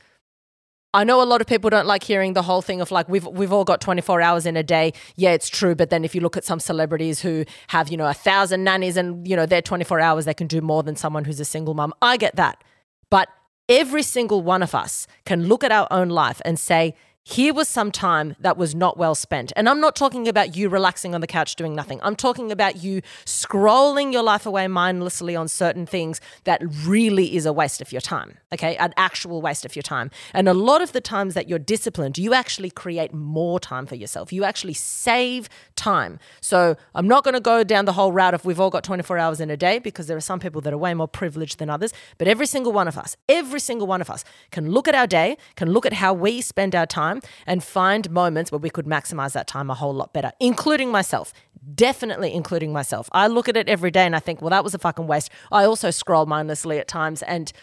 I 0.95 1.03
know 1.03 1.23
a 1.23 1.25
lot 1.25 1.41
of 1.41 1.47
people 1.47 1.71
don't 1.71 1.87
like 1.87 2.03
hearing 2.03 2.33
the 2.33 2.43
whole 2.43 2.61
thing 2.61 2.79
of 2.79 2.91
like 2.91 3.09
we've 3.09 3.25
we've 3.25 3.51
all 3.51 3.63
got 3.63 3.81
24 3.81 4.21
hours 4.21 4.45
in 4.45 4.55
a 4.55 4.61
day. 4.61 4.93
Yeah, 5.15 5.31
it's 5.31 5.49
true, 5.49 5.73
but 5.73 5.89
then 5.89 6.05
if 6.05 6.13
you 6.13 6.21
look 6.21 6.37
at 6.37 6.43
some 6.43 6.59
celebrities 6.59 7.19
who 7.19 7.45
have, 7.67 7.89
you 7.89 7.97
know, 7.97 8.07
a 8.07 8.13
thousand 8.13 8.63
nannies 8.63 8.95
and, 8.95 9.27
you 9.27 9.35
know, 9.35 9.47
their 9.47 9.61
24 9.61 9.99
hours 9.99 10.25
they 10.25 10.35
can 10.35 10.45
do 10.45 10.61
more 10.61 10.83
than 10.83 10.95
someone 10.95 11.25
who's 11.25 11.39
a 11.39 11.45
single 11.45 11.73
mum. 11.73 11.93
I 12.01 12.17
get 12.17 12.35
that. 12.35 12.63
But 13.09 13.27
every 13.67 14.03
single 14.03 14.41
one 14.41 14.61
of 14.61 14.75
us 14.75 15.07
can 15.25 15.47
look 15.47 15.63
at 15.63 15.71
our 15.71 15.87
own 15.89 16.09
life 16.09 16.41
and 16.45 16.59
say, 16.59 16.93
here 17.25 17.53
was 17.53 17.69
some 17.69 17.89
time 17.89 18.35
that 18.39 18.57
was 18.57 18.75
not 18.75 18.97
well 18.97 19.15
spent. 19.15 19.53
And 19.55 19.69
I'm 19.69 19.79
not 19.79 19.95
talking 19.95 20.27
about 20.27 20.57
you 20.57 20.67
relaxing 20.67 21.15
on 21.15 21.21
the 21.21 21.27
couch 21.27 21.55
doing 21.55 21.73
nothing. 21.73 21.99
I'm 22.03 22.17
talking 22.17 22.51
about 22.51 22.83
you 22.83 23.01
scrolling 23.25 24.11
your 24.11 24.23
life 24.23 24.45
away 24.45 24.67
mindlessly 24.67 25.33
on 25.33 25.47
certain 25.47 25.85
things 25.85 26.19
that 26.43 26.61
really 26.85 27.35
is 27.35 27.45
a 27.45 27.53
waste 27.53 27.79
of 27.79 27.93
your 27.93 28.01
time, 28.01 28.39
okay? 28.51 28.75
An 28.75 28.93
actual 28.97 29.41
waste 29.41 29.63
of 29.63 29.73
your 29.73 29.83
time. 29.83 30.11
And 30.33 30.49
a 30.49 30.53
lot 30.53 30.81
of 30.81 30.91
the 30.91 30.99
times 30.99 31.33
that 31.33 31.47
you're 31.47 31.59
disciplined, 31.59 32.17
you 32.17 32.33
actually 32.33 32.69
create 32.69 33.13
more 33.13 33.57
time 33.57 33.85
for 33.85 33.95
yourself. 33.95 34.33
You 34.33 34.43
actually 34.43 34.73
save 34.73 35.47
time. 35.77 36.19
So 36.41 36.75
I'm 36.93 37.07
not 37.07 37.23
going 37.23 37.35
to 37.35 37.39
go 37.39 37.63
down 37.63 37.85
the 37.85 37.93
whole 37.93 38.11
route 38.11 38.33
of 38.33 38.43
we've 38.43 38.59
all 38.59 38.69
got 38.69 38.83
24 38.83 39.17
hours 39.17 39.39
in 39.39 39.49
a 39.49 39.55
day 39.55 39.79
because 39.79 40.07
there 40.07 40.17
are 40.17 40.21
some 40.21 40.41
people 40.41 40.59
that 40.61 40.73
are 40.73 40.77
way 40.77 40.93
more 40.93 41.07
privileged 41.07 41.59
than 41.59 41.69
others. 41.69 41.93
But 42.17 42.27
every 42.27 42.47
single 42.47 42.73
one 42.73 42.89
of 42.89 42.97
us, 42.97 43.15
every 43.29 43.61
single 43.61 43.87
one 43.87 44.01
of 44.01 44.09
us 44.09 44.25
can 44.51 44.71
look 44.71 44.89
at 44.89 44.95
our 44.95 45.07
day, 45.07 45.37
can 45.55 45.71
look 45.71 45.85
at 45.85 45.93
how 45.93 46.13
we 46.13 46.41
spend 46.41 46.75
our 46.75 46.85
time 46.85 47.12
time 47.13 47.29
and 47.45 47.63
find 47.63 48.09
moments 48.11 48.51
where 48.51 48.59
we 48.59 48.69
could 48.69 48.85
maximize 48.85 49.33
that 49.33 49.47
time 49.47 49.69
a 49.69 49.73
whole 49.73 49.93
lot 49.93 50.13
better, 50.13 50.31
including 50.39 50.91
myself. 50.91 51.33
Definitely 51.75 52.33
including 52.33 52.73
myself. 52.73 53.09
I 53.13 53.27
look 53.27 53.47
at 53.47 53.55
it 53.55 53.69
every 53.69 53.91
day 53.91 54.05
and 54.05 54.15
I 54.15 54.19
think, 54.19 54.41
well, 54.41 54.49
that 54.49 54.63
was 54.63 54.73
a 54.73 54.79
fucking 54.79 55.07
waste. 55.07 55.29
I 55.51 55.63
also 55.63 55.91
scroll 55.91 56.25
mindlessly 56.25 56.77
at 56.79 56.87
times 56.87 57.23
and 57.23 57.53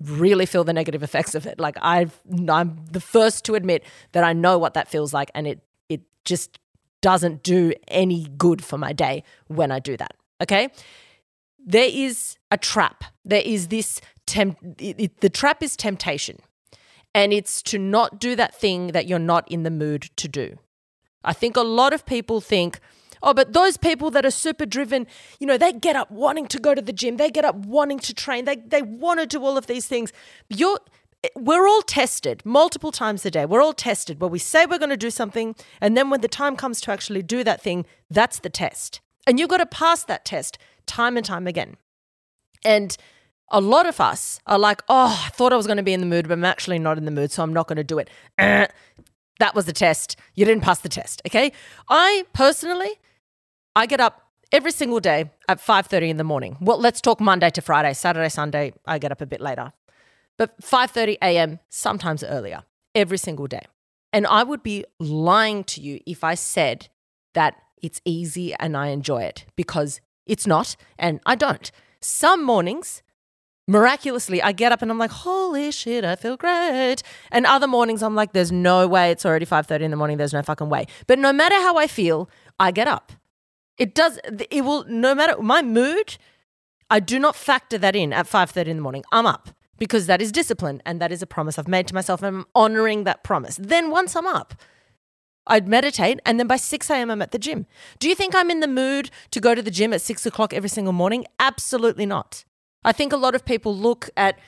really 0.00 0.46
feel 0.46 0.64
the 0.64 0.72
negative 0.72 1.02
effects 1.02 1.34
of 1.34 1.44
it. 1.46 1.58
Like 1.58 1.76
I've, 1.82 2.20
I'm 2.48 2.84
the 2.90 3.00
first 3.00 3.44
to 3.46 3.54
admit 3.54 3.82
that 4.12 4.22
I 4.22 4.32
know 4.32 4.58
what 4.58 4.74
that 4.74 4.88
feels 4.88 5.12
like, 5.12 5.30
and 5.34 5.46
it 5.46 5.60
it 5.88 6.02
just 6.24 6.58
doesn't 7.00 7.42
do 7.42 7.72
any 7.88 8.28
good 8.36 8.64
for 8.64 8.78
my 8.78 8.92
day 8.92 9.24
when 9.48 9.72
I 9.72 9.80
do 9.80 9.96
that. 9.96 10.14
Okay, 10.40 10.68
there 11.58 11.90
is 11.90 12.36
a 12.52 12.56
trap. 12.56 13.04
There 13.24 13.42
is 13.44 13.68
this 13.68 14.00
temp. 14.26 14.58
It, 14.78 15.00
it, 15.00 15.20
the 15.20 15.30
trap 15.30 15.62
is 15.62 15.76
temptation. 15.76 16.38
And 17.14 17.32
it's 17.32 17.62
to 17.62 17.78
not 17.78 18.20
do 18.20 18.36
that 18.36 18.54
thing 18.54 18.88
that 18.88 19.06
you're 19.06 19.18
not 19.18 19.50
in 19.50 19.62
the 19.62 19.70
mood 19.70 20.10
to 20.16 20.28
do. 20.28 20.58
I 21.24 21.32
think 21.32 21.56
a 21.56 21.62
lot 21.62 21.92
of 21.92 22.06
people 22.06 22.40
think, 22.40 22.78
oh, 23.22 23.34
but 23.34 23.52
those 23.52 23.76
people 23.76 24.10
that 24.12 24.24
are 24.24 24.30
super 24.30 24.66
driven, 24.66 25.06
you 25.40 25.46
know, 25.46 25.58
they 25.58 25.72
get 25.72 25.96
up 25.96 26.10
wanting 26.10 26.46
to 26.48 26.58
go 26.58 26.74
to 26.74 26.82
the 26.82 26.92
gym, 26.92 27.16
they 27.16 27.30
get 27.30 27.44
up 27.44 27.56
wanting 27.56 27.98
to 28.00 28.14
train, 28.14 28.44
they, 28.44 28.56
they 28.56 28.82
want 28.82 29.20
to 29.20 29.26
do 29.26 29.42
all 29.42 29.56
of 29.56 29.66
these 29.66 29.86
things. 29.86 30.12
You're 30.48 30.78
we're 31.34 31.66
all 31.66 31.82
tested 31.82 32.42
multiple 32.44 32.92
times 32.92 33.26
a 33.26 33.30
day. 33.30 33.44
We're 33.44 33.60
all 33.60 33.72
tested 33.72 34.20
where 34.20 34.30
we 34.30 34.38
say 34.38 34.66
we're 34.66 34.78
going 34.78 34.90
to 34.90 34.96
do 34.96 35.10
something, 35.10 35.56
and 35.80 35.96
then 35.96 36.10
when 36.10 36.20
the 36.20 36.28
time 36.28 36.54
comes 36.54 36.80
to 36.82 36.92
actually 36.92 37.22
do 37.22 37.42
that 37.42 37.60
thing, 37.60 37.86
that's 38.08 38.38
the 38.38 38.48
test. 38.48 39.00
And 39.26 39.38
you've 39.38 39.48
got 39.48 39.56
to 39.58 39.66
pass 39.66 40.04
that 40.04 40.24
test 40.24 40.58
time 40.86 41.16
and 41.16 41.26
time 41.26 41.46
again. 41.46 41.76
And 42.64 42.96
a 43.50 43.60
lot 43.60 43.86
of 43.86 44.00
us 44.00 44.40
are 44.46 44.58
like, 44.58 44.82
oh, 44.88 45.24
I 45.26 45.30
thought 45.30 45.52
I 45.52 45.56
was 45.56 45.66
going 45.66 45.76
to 45.78 45.82
be 45.82 45.92
in 45.92 46.00
the 46.00 46.06
mood, 46.06 46.28
but 46.28 46.34
I'm 46.34 46.44
actually 46.44 46.78
not 46.78 46.98
in 46.98 47.04
the 47.04 47.10
mood, 47.10 47.30
so 47.30 47.42
I'm 47.42 47.52
not 47.52 47.66
going 47.66 47.76
to 47.76 47.84
do 47.84 47.98
it. 47.98 48.10
Uh, 48.38 48.66
that 49.38 49.54
was 49.54 49.66
the 49.66 49.72
test. 49.72 50.16
You 50.34 50.44
didn't 50.44 50.62
pass 50.62 50.80
the 50.80 50.88
test, 50.88 51.22
okay? 51.26 51.52
I 51.88 52.24
personally, 52.32 52.90
I 53.74 53.86
get 53.86 54.00
up 54.00 54.28
every 54.52 54.72
single 54.72 55.00
day 55.00 55.30
at 55.48 55.60
5:30 55.60 56.10
in 56.10 56.16
the 56.16 56.24
morning. 56.24 56.56
Well, 56.60 56.78
let's 56.78 57.00
talk 57.00 57.20
Monday 57.20 57.50
to 57.50 57.62
Friday, 57.62 57.94
Saturday, 57.94 58.28
Sunday, 58.28 58.72
I 58.86 58.98
get 58.98 59.12
up 59.12 59.20
a 59.20 59.26
bit 59.26 59.40
later. 59.40 59.72
But 60.36 60.60
5:30 60.60 61.18
a.m., 61.22 61.60
sometimes 61.68 62.24
earlier, 62.24 62.64
every 62.94 63.18
single 63.18 63.46
day. 63.46 63.66
And 64.12 64.26
I 64.26 64.42
would 64.42 64.62
be 64.62 64.84
lying 64.98 65.64
to 65.64 65.80
you 65.80 66.00
if 66.06 66.24
I 66.24 66.34
said 66.34 66.88
that 67.34 67.56
it's 67.82 68.00
easy 68.04 68.54
and 68.54 68.76
I 68.76 68.88
enjoy 68.88 69.22
it 69.22 69.44
because 69.54 70.00
it's 70.26 70.46
not 70.46 70.76
and 70.98 71.20
I 71.26 71.34
don't. 71.34 71.70
Some 72.00 72.42
mornings 72.44 73.02
miraculously 73.68 74.42
I 74.42 74.50
get 74.50 74.72
up 74.72 74.82
and 74.82 74.90
I'm 74.90 74.98
like, 74.98 75.12
holy 75.12 75.70
shit, 75.70 76.04
I 76.04 76.16
feel 76.16 76.36
great. 76.36 77.02
And 77.30 77.46
other 77.46 77.68
mornings 77.68 78.02
I'm 78.02 78.16
like, 78.16 78.32
there's 78.32 78.50
no 78.50 78.88
way 78.88 79.12
it's 79.12 79.24
already 79.24 79.46
5:30 79.46 79.82
in 79.82 79.90
the 79.92 79.96
morning, 79.96 80.16
there's 80.16 80.32
no 80.32 80.42
fucking 80.42 80.68
way. 80.68 80.86
But 81.06 81.20
no 81.20 81.32
matter 81.32 81.54
how 81.54 81.76
I 81.76 81.86
feel, 81.86 82.28
I 82.58 82.72
get 82.72 82.88
up. 82.88 83.12
It 83.76 83.94
does 83.94 84.18
it 84.50 84.62
will 84.64 84.84
no 84.88 85.14
matter 85.14 85.40
my 85.40 85.62
mood, 85.62 86.16
I 86.90 86.98
do 86.98 87.20
not 87.20 87.36
factor 87.36 87.78
that 87.78 87.94
in 87.94 88.12
at 88.12 88.26
5:30 88.26 88.66
in 88.66 88.76
the 88.78 88.82
morning. 88.82 89.04
I'm 89.12 89.26
up 89.26 89.50
because 89.78 90.06
that 90.06 90.20
is 90.20 90.32
discipline 90.32 90.82
and 90.84 91.00
that 91.00 91.12
is 91.12 91.22
a 91.22 91.26
promise 91.26 91.58
I've 91.58 91.68
made 91.68 91.86
to 91.88 91.94
myself 91.94 92.22
and 92.22 92.38
I'm 92.38 92.46
honoring 92.54 93.04
that 93.04 93.22
promise. 93.22 93.56
Then 93.60 93.90
once 93.90 94.16
I'm 94.16 94.26
up, 94.26 94.54
I'd 95.46 95.68
meditate 95.68 96.20
and 96.26 96.40
then 96.40 96.46
by 96.46 96.56
6 96.56 96.90
a.m. 96.90 97.10
I'm 97.10 97.22
at 97.22 97.30
the 97.30 97.38
gym. 97.38 97.66
Do 97.98 98.08
you 98.08 98.14
think 98.14 98.34
I'm 98.34 98.50
in 98.50 98.60
the 98.60 98.66
mood 98.66 99.10
to 99.30 99.40
go 99.40 99.54
to 99.54 99.62
the 99.62 99.70
gym 99.70 99.92
at 99.92 100.02
6 100.02 100.26
o'clock 100.26 100.52
every 100.52 100.68
single 100.68 100.92
morning? 100.92 101.24
Absolutely 101.38 102.06
not. 102.06 102.44
I 102.84 102.92
think 102.92 103.12
a 103.12 103.16
lot 103.16 103.34
of 103.34 103.44
people 103.44 103.76
look 103.76 104.10
at 104.16 104.38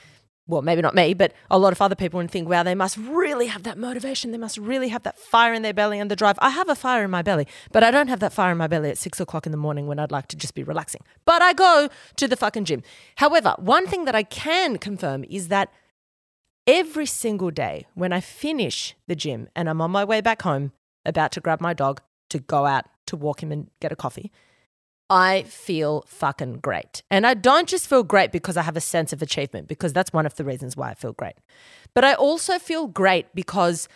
well, 0.50 0.62
maybe 0.62 0.82
not 0.82 0.96
me, 0.96 1.14
but 1.14 1.32
a 1.50 1.58
lot 1.58 1.72
of 1.72 1.80
other 1.80 1.94
people 1.94 2.18
and 2.18 2.28
think, 2.28 2.48
wow, 2.48 2.64
they 2.64 2.74
must 2.74 2.96
really 2.96 3.46
have 3.46 3.62
that 3.62 3.78
motivation. 3.78 4.32
They 4.32 4.38
must 4.38 4.58
really 4.58 4.88
have 4.88 5.04
that 5.04 5.16
fire 5.16 5.54
in 5.54 5.62
their 5.62 5.72
belly 5.72 6.00
and 6.00 6.10
the 6.10 6.16
drive. 6.16 6.36
I 6.40 6.50
have 6.50 6.68
a 6.68 6.74
fire 6.74 7.04
in 7.04 7.10
my 7.10 7.22
belly, 7.22 7.46
but 7.70 7.84
I 7.84 7.92
don't 7.92 8.08
have 8.08 8.18
that 8.20 8.32
fire 8.32 8.50
in 8.50 8.58
my 8.58 8.66
belly 8.66 8.90
at 8.90 8.98
six 8.98 9.20
o'clock 9.20 9.46
in 9.46 9.52
the 9.52 9.58
morning 9.58 9.86
when 9.86 10.00
I'd 10.00 10.10
like 10.10 10.26
to 10.28 10.36
just 10.36 10.54
be 10.54 10.64
relaxing. 10.64 11.02
But 11.24 11.40
I 11.40 11.52
go 11.52 11.88
to 12.16 12.28
the 12.28 12.36
fucking 12.36 12.64
gym. 12.64 12.82
However, 13.16 13.54
one 13.58 13.86
thing 13.86 14.06
that 14.06 14.16
I 14.16 14.24
can 14.24 14.76
confirm 14.78 15.24
is 15.30 15.48
that 15.48 15.72
every 16.66 17.06
single 17.06 17.50
day 17.50 17.86
when 17.94 18.12
I 18.12 18.20
finish 18.20 18.96
the 19.06 19.14
gym 19.14 19.48
and 19.54 19.70
I'm 19.70 19.80
on 19.80 19.92
my 19.92 20.04
way 20.04 20.20
back 20.20 20.42
home, 20.42 20.72
about 21.06 21.32
to 21.32 21.40
grab 21.40 21.60
my 21.60 21.74
dog 21.74 22.00
to 22.30 22.40
go 22.40 22.66
out 22.66 22.86
to 23.06 23.16
walk 23.16 23.42
him 23.42 23.52
and 23.52 23.70
get 23.80 23.92
a 23.92 23.96
coffee, 23.96 24.32
I 25.10 25.42
feel 25.42 26.04
fucking 26.06 26.60
great. 26.60 27.02
And 27.10 27.26
I 27.26 27.34
don't 27.34 27.68
just 27.68 27.88
feel 27.88 28.04
great 28.04 28.30
because 28.30 28.56
I 28.56 28.62
have 28.62 28.76
a 28.76 28.80
sense 28.80 29.12
of 29.12 29.20
achievement, 29.20 29.66
because 29.66 29.92
that's 29.92 30.12
one 30.12 30.24
of 30.24 30.36
the 30.36 30.44
reasons 30.44 30.76
why 30.76 30.90
I 30.90 30.94
feel 30.94 31.12
great. 31.12 31.34
But 31.94 32.04
I 32.04 32.14
also 32.14 32.60
feel 32.60 32.86
great 32.86 33.26
because 33.34 33.88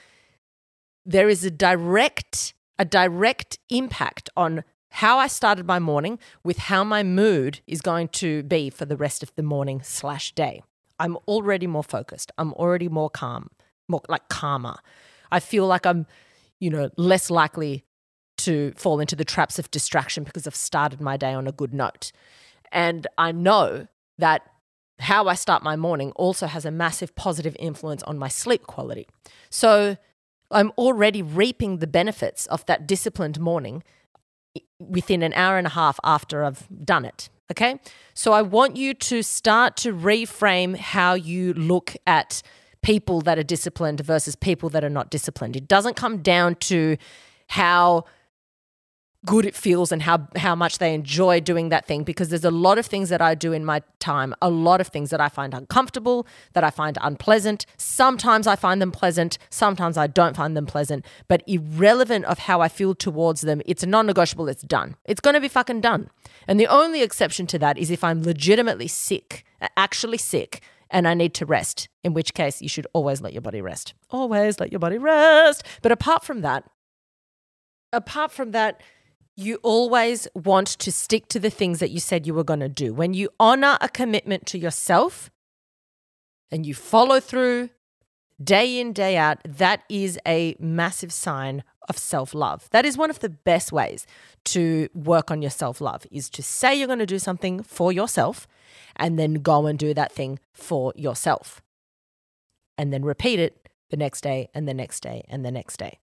there 1.07 1.29
is 1.29 1.44
a 1.44 1.50
direct 1.50 2.55
a 2.77 2.85
direct 2.85 3.61
impact 3.70 4.29
on 4.37 4.64
how 4.90 5.18
I 5.18 5.29
started 5.29 5.64
my 5.64 5.79
morning 5.79 6.18
with 6.42 6.59
how 6.59 6.83
my 6.83 7.05
mood 7.05 7.61
is 7.68 7.81
going 7.81 8.09
to 8.09 8.42
be 8.42 8.68
for 8.68 8.85
the 8.85 8.96
rest 8.96 9.22
of 9.22 9.33
the 9.37 9.44
morning 9.44 9.81
slash 9.85 10.33
day. 10.33 10.62
I'm 10.98 11.16
already 11.29 11.68
more 11.68 11.85
focused. 11.85 12.33
I'm 12.37 12.53
already 12.55 12.88
more 12.88 13.11
calm, 13.11 13.48
more 13.88 14.03
like 14.09 14.29
calmer. 14.29 14.77
I 15.31 15.38
feel 15.38 15.68
like 15.68 15.87
I'm, 15.87 16.07
you 16.59 16.70
know, 16.70 16.90
less 16.96 17.31
likely 17.31 17.85
to 18.44 18.72
fall 18.76 19.00
into 19.00 19.16
the 19.16 19.24
traps 19.24 19.59
of 19.59 19.70
distraction 19.70 20.24
because 20.24 20.46
I've 20.46 20.54
started 20.54 21.00
my 21.00 21.16
day 21.16 21.33
on 21.33 21.46
a 21.46 21.52
good 21.52 21.74
note. 21.74 22.12
And 22.72 23.07
I 23.16 23.33
know 23.33 23.88
that 24.18 24.42
how 25.00 25.26
I 25.26 25.35
start 25.35 25.62
my 25.62 25.76
morning 25.76 26.12
also 26.12 26.46
has 26.46 26.64
a 26.64 26.70
massive 26.70 27.14
positive 27.14 27.57
influence 27.59 28.02
on 28.04 28.18
my 28.18 28.28
sleep 28.28 28.66
quality. 28.66 29.07
So 29.50 29.96
I'm 30.50 30.72
already 30.78 31.22
reaping 31.22 31.78
the 31.78 31.87
benefits 31.87 32.46
of 32.46 32.64
that 32.66 32.87
disciplined 32.87 33.40
morning 33.40 33.83
within 34.78 35.22
an 35.22 35.33
hour 35.35 35.59
and 35.59 35.66
a 35.66 35.70
half 35.70 35.98
after 36.04 36.44
I've 36.44 36.66
done 36.85 37.04
it. 37.04 37.28
Okay. 37.50 37.78
So 38.14 38.33
I 38.33 38.42
want 38.42 38.76
you 38.76 38.94
to 38.94 39.22
start 39.22 39.76
to 39.78 39.92
reframe 39.92 40.76
how 40.76 41.14
you 41.14 41.52
look 41.54 41.94
at 42.07 42.42
people 42.83 43.20
that 43.22 43.38
are 43.38 43.42
disciplined 43.42 44.00
versus 44.00 44.37
people 44.37 44.68
that 44.70 44.85
are 44.85 44.90
not 44.90 45.11
disciplined. 45.11 45.57
It 45.57 45.66
doesn't 45.66 45.94
come 45.94 46.22
down 46.22 46.54
to 46.57 46.96
how 47.48 48.04
good 49.25 49.47
it 49.47 49.55
feels 49.55 49.91
and 49.91 50.03
how 50.03 50.29
how 50.37 50.55
much 50.55 50.79
they 50.79 50.95
enjoy 50.95 51.41
doing 51.41 51.69
that 51.71 51.87
thing 51.87 52.03
because 52.03 52.29
there's 52.29 52.45
a 52.45 52.51
lot 52.51 52.79
of 52.79 52.87
things 52.87 53.09
that 53.09 53.23
I 53.23 53.35
do 53.35 53.53
in 53.53 53.65
my 53.65 53.83
time, 53.99 54.35
a 54.43 54.51
lot 54.51 54.81
of 54.81 54.89
things 54.89 55.11
that 55.11 55.21
I 55.21 55.29
find 55.29 55.55
uncomfortable, 55.55 56.27
that 56.53 56.65
I 56.65 56.71
find 56.71 56.99
unpleasant. 57.01 57.67
Sometimes 57.77 58.47
I 58.47 58.57
find 58.57 58.83
them 58.83 58.93
pleasant, 58.93 59.39
sometimes 59.51 59.97
I 59.97 60.07
don't 60.07 60.37
find 60.37 60.57
them 60.57 60.67
pleasant, 60.67 61.05
but 61.29 61.43
irrelevant 61.47 62.25
of 62.27 62.41
how 62.41 62.61
I 62.61 62.69
feel 62.69 62.95
towards 62.95 63.43
them, 63.43 63.63
it's 63.67 63.83
a 63.83 63.87
non-negotiable, 63.87 64.49
it's 64.49 64.63
done. 64.63 64.97
It's 65.05 65.21
going 65.21 65.35
to 65.35 65.41
be 65.41 65.49
fucking 65.49 65.81
done. 65.81 66.11
And 66.47 66.61
the 66.61 66.67
only 66.67 67.03
exception 67.03 67.47
to 67.49 67.59
that 67.61 67.79
is 67.79 67.91
if 67.91 68.05
I'm 68.05 68.23
legitimately 68.23 68.89
sick, 68.89 69.45
actually 69.77 70.19
sick, 70.19 70.61
and 70.91 71.09
I 71.09 71.15
need 71.15 71.35
to 71.35 71.47
rest, 71.47 71.89
in 72.05 72.15
which 72.15 72.35
case 72.35 72.63
you 72.63 72.69
should 72.69 72.87
always 72.93 73.21
let 73.21 73.33
your 73.33 73.43
body 73.43 73.61
rest. 73.61 73.95
Always 74.11 74.61
let 74.61 74.71
your 74.71 74.79
body 74.79 74.99
rest. 74.99 75.65
But 75.83 75.93
apart 75.93 76.25
from 76.25 76.43
that, 76.43 76.65
apart 77.93 78.31
from 78.31 78.53
that, 78.53 78.81
you 79.37 79.57
always 79.62 80.29
want 80.35 80.68
to 80.68 80.92
stick 80.92 81.29
to 81.29 81.40
the 81.40 81.51
things 81.51 81.81
that 81.81 81.90
you 81.90 82.01
said 82.01 82.27
you 82.27 82.35
were 82.35 82.44
going 82.44 82.61
to 82.61 82.68
do. 82.68 82.94
When 82.94 83.14
you 83.14 83.31
honor 83.40 83.77
a 83.81 83.88
commitment 83.88 84.47
to 84.47 84.59
yourself 84.59 85.31
and 86.51 86.64
you 86.64 86.75
follow 86.75 87.20
through 87.20 87.70
day 88.42 88.81
in, 88.81 88.92
day 88.92 89.16
out, 89.16 89.38
that 89.44 89.83
is 89.88 90.18
a 90.27 90.57
massive 90.59 91.12
sign 91.12 91.64
of 91.88 91.99
self 91.99 92.33
love. 92.35 92.68
That 92.70 92.85
is 92.85 92.97
one 92.97 93.11
of 93.11 93.20
the 93.20 93.29
best 93.29 93.73
ways 93.73 94.07
to 94.47 94.88
work 94.94 95.31
on 95.31 95.42
your 95.42 95.51
self 95.51 95.81
love 95.81 96.07
is 96.11 96.31
to 96.31 96.42
say 96.42 96.75
you're 96.75 96.87
going 96.87 96.99
to 97.01 97.07
do 97.07 97.18
something 97.18 97.62
for 97.62 97.92
yourself 97.92 98.47
and 98.97 99.18
then 99.18 99.35
go 99.35 99.66
and 99.66 99.79
do 99.79 99.94
that 99.94 100.12
thing 100.12 100.38
for 100.53 100.92
yourself. 100.97 101.61
And 102.79 102.92
then 102.92 103.05
repeat 103.05 103.38
it 103.38 103.68
the 103.90 103.97
next 103.97 104.23
day 104.23 104.49
and 104.55 104.66
the 104.66 104.75
next 104.75 105.01
day 105.01 105.25
and 105.29 105.44
the 105.44 105.51
next 105.51 105.77
day. 105.77 105.99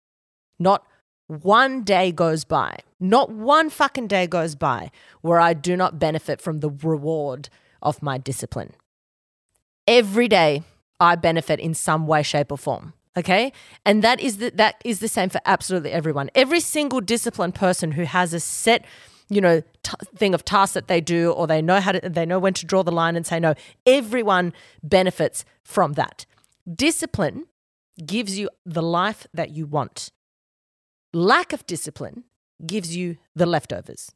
Not 0.59 0.85
one 1.31 1.83
day 1.83 2.11
goes 2.11 2.43
by, 2.43 2.79
not 2.99 3.31
one 3.31 3.69
fucking 3.69 4.07
day 4.07 4.27
goes 4.27 4.53
by 4.53 4.91
where 5.21 5.39
I 5.39 5.53
do 5.53 5.77
not 5.77 5.97
benefit 5.97 6.41
from 6.41 6.59
the 6.59 6.69
reward 6.69 7.47
of 7.81 8.01
my 8.01 8.17
discipline. 8.17 8.73
Every 9.87 10.27
day 10.27 10.63
I 10.99 11.15
benefit 11.15 11.61
in 11.61 11.73
some 11.73 12.05
way, 12.05 12.21
shape, 12.21 12.51
or 12.51 12.57
form. 12.57 12.93
Okay. 13.17 13.53
And 13.85 14.03
that 14.03 14.19
is 14.19 14.37
the, 14.37 14.51
that 14.51 14.75
is 14.83 14.99
the 14.99 15.07
same 15.07 15.29
for 15.29 15.39
absolutely 15.45 15.91
everyone. 15.91 16.29
Every 16.35 16.59
single 16.59 16.99
disciplined 16.99 17.55
person 17.55 17.93
who 17.93 18.03
has 18.03 18.33
a 18.33 18.39
set, 18.39 18.85
you 19.29 19.39
know, 19.39 19.61
t- 19.83 19.93
thing 20.15 20.33
of 20.33 20.43
tasks 20.43 20.73
that 20.73 20.89
they 20.89 20.99
do, 20.99 21.31
or 21.31 21.47
they 21.47 21.61
know 21.61 21.79
how 21.79 21.93
to, 21.93 22.09
they 22.09 22.25
know 22.25 22.39
when 22.39 22.53
to 22.55 22.65
draw 22.65 22.83
the 22.83 22.91
line 22.91 23.15
and 23.15 23.25
say 23.25 23.39
no, 23.39 23.53
everyone 23.85 24.51
benefits 24.83 25.45
from 25.63 25.93
that. 25.93 26.25
Discipline 26.73 27.47
gives 28.05 28.37
you 28.37 28.49
the 28.65 28.81
life 28.81 29.27
that 29.33 29.51
you 29.51 29.65
want. 29.65 30.11
Lack 31.13 31.53
of 31.53 31.65
discipline 31.65 32.23
gives 32.65 32.95
you 32.95 33.17
the 33.35 33.45
leftovers. 33.45 34.11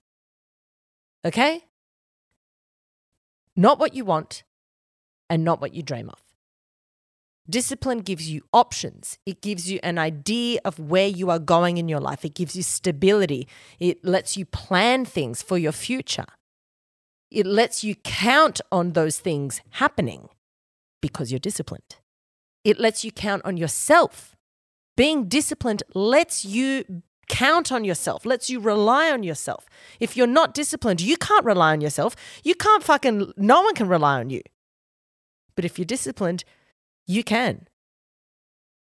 Okay? 1.25 1.63
Not 3.55 3.79
what 3.79 3.93
you 3.93 4.05
want 4.05 4.43
and 5.29 5.43
not 5.43 5.59
what 5.59 5.73
you 5.73 5.81
dream 5.81 6.09
of. 6.09 6.21
Discipline 7.49 7.99
gives 7.99 8.29
you 8.29 8.41
options. 8.53 9.19
It 9.25 9.41
gives 9.41 9.69
you 9.69 9.79
an 9.83 9.97
idea 9.99 10.59
of 10.65 10.79
where 10.79 11.07
you 11.07 11.29
are 11.29 11.39
going 11.39 11.77
in 11.77 11.87
your 11.87 11.99
life. 11.99 12.25
It 12.25 12.33
gives 12.33 12.55
you 12.55 12.63
stability. 12.63 13.47
It 13.79 14.03
lets 14.03 14.35
you 14.35 14.45
plan 14.45 15.05
things 15.05 15.43
for 15.43 15.57
your 15.57 15.71
future. 15.71 16.25
It 17.29 17.45
lets 17.45 17.83
you 17.83 17.95
count 17.95 18.61
on 18.71 18.93
those 18.93 19.19
things 19.19 19.61
happening 19.71 20.29
because 21.01 21.31
you're 21.31 21.39
disciplined. 21.39 21.97
It 22.63 22.79
lets 22.79 23.03
you 23.03 23.11
count 23.11 23.43
on 23.45 23.57
yourself 23.57 24.35
being 24.95 25.27
disciplined 25.27 25.83
lets 25.93 26.45
you 26.45 27.01
count 27.27 27.71
on 27.71 27.83
yourself, 27.83 28.25
lets 28.25 28.49
you 28.49 28.59
rely 28.59 29.11
on 29.11 29.23
yourself. 29.23 29.65
If 29.99 30.15
you're 30.15 30.27
not 30.27 30.53
disciplined, 30.53 31.01
you 31.01 31.17
can't 31.17 31.45
rely 31.45 31.73
on 31.73 31.81
yourself. 31.81 32.15
You 32.43 32.55
can't 32.55 32.83
fucking, 32.83 33.33
no 33.37 33.61
one 33.61 33.75
can 33.75 33.87
rely 33.87 34.19
on 34.19 34.29
you. 34.29 34.41
But 35.55 35.65
if 35.65 35.77
you're 35.77 35.85
disciplined, 35.85 36.43
you 37.07 37.23
can. 37.23 37.67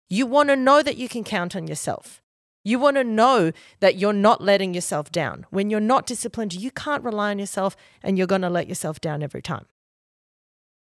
You 0.08 0.26
want 0.26 0.48
to 0.50 0.56
know 0.56 0.82
that 0.82 0.96
you 0.96 1.08
can 1.08 1.24
count 1.24 1.56
on 1.56 1.66
yourself. 1.66 2.20
You 2.64 2.78
want 2.78 2.96
to 2.96 3.04
know 3.04 3.52
that 3.80 3.96
you're 3.96 4.12
not 4.12 4.42
letting 4.42 4.72
yourself 4.72 5.10
down. 5.10 5.46
When 5.50 5.68
you're 5.68 5.80
not 5.80 6.06
disciplined, 6.06 6.54
you 6.54 6.70
can't 6.70 7.02
rely 7.02 7.30
on 7.30 7.38
yourself 7.38 7.76
and 8.02 8.16
you're 8.16 8.26
going 8.26 8.42
to 8.42 8.50
let 8.50 8.68
yourself 8.68 9.00
down 9.00 9.22
every 9.22 9.42
time. 9.42 9.66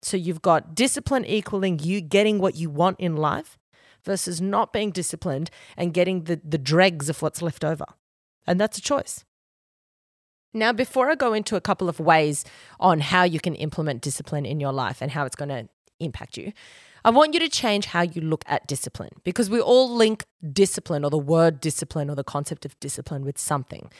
So 0.02 0.16
you've 0.16 0.42
got 0.42 0.76
discipline 0.76 1.26
equaling 1.26 1.80
you 1.80 2.00
getting 2.00 2.40
what 2.40 2.56
you 2.56 2.70
want 2.70 3.00
in 3.00 3.18
life 3.18 3.58
versus 4.08 4.42
not 4.42 4.74
being 4.74 4.90
disciplined 4.90 5.52
and 5.76 5.94
getting 5.94 6.24
the, 6.24 6.42
the 6.44 6.58
dregs 6.58 7.10
of 7.10 7.22
what's 7.22 7.42
left 7.44 7.64
over. 7.64 7.86
And 8.48 8.60
that's 8.60 8.78
a 8.78 8.82
choice. 8.82 9.26
Now, 10.54 10.72
before 10.72 11.12
I 11.12 11.16
go 11.16 11.34
into 11.34 11.58
a 11.58 11.62
couple 11.62 11.90
of 11.90 12.00
ways 12.00 12.46
on 12.80 13.02
how 13.02 13.24
you 13.24 13.40
can 13.40 13.54
implement 13.54 14.02
discipline 14.02 14.46
in 14.46 14.60
your 14.60 14.72
life 14.72 15.02
and 15.02 15.12
how 15.12 15.26
it's 15.26 15.36
going 15.36 15.50
to 15.50 15.68
impact 16.00 16.38
you, 16.38 16.54
I 17.04 17.10
want 17.10 17.34
you 17.34 17.40
to 17.42 17.50
change 17.50 17.88
how 17.88 18.02
you 18.02 18.22
look 18.22 18.44
at 18.48 18.66
discipline 18.66 19.12
because 19.24 19.50
we 19.50 19.60
all 19.60 19.94
link 19.94 20.26
discipline 20.52 21.04
or 21.04 21.10
the 21.10 21.18
word 21.18 21.60
discipline 21.60 22.10
or 22.10 22.16
the 22.16 22.24
concept 22.24 22.66
of 22.66 22.80
discipline 22.80 23.24
with 23.24 23.38
something. 23.38 23.92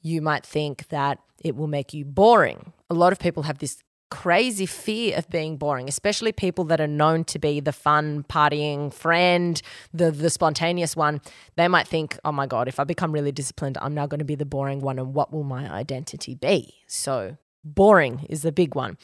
You 0.00 0.20
might 0.22 0.46
think 0.46 0.88
that 0.88 1.18
it 1.42 1.56
will 1.56 1.66
make 1.66 1.92
you 1.92 2.04
boring. 2.04 2.72
A 2.88 2.94
lot 2.94 3.12
of 3.12 3.18
people 3.18 3.44
have 3.44 3.58
this 3.58 3.82
crazy 4.10 4.66
fear 4.66 5.16
of 5.16 5.28
being 5.28 5.56
boring, 5.56 5.88
especially 5.88 6.32
people 6.32 6.64
that 6.64 6.80
are 6.80 6.86
known 6.86 7.24
to 7.24 7.38
be 7.38 7.60
the 7.60 7.72
fun, 7.72 8.24
partying 8.24 8.92
friend, 8.92 9.60
the 9.92 10.10
the 10.10 10.30
spontaneous 10.30 10.96
one. 10.96 11.20
They 11.56 11.68
might 11.68 11.88
think, 11.88 12.18
"Oh 12.24 12.32
my 12.32 12.46
god, 12.46 12.68
if 12.68 12.78
I 12.80 12.84
become 12.84 13.12
really 13.12 13.32
disciplined, 13.32 13.78
I'm 13.80 13.94
now 13.94 14.06
going 14.06 14.20
to 14.20 14.24
be 14.24 14.36
the 14.36 14.46
boring 14.46 14.80
one 14.80 14.98
and 14.98 15.14
what 15.14 15.32
will 15.32 15.44
my 15.44 15.70
identity 15.70 16.34
be?" 16.34 16.74
So, 16.86 17.36
boring 17.64 18.26
is 18.28 18.42
the 18.42 18.52
big 18.52 18.74
one. 18.74 18.98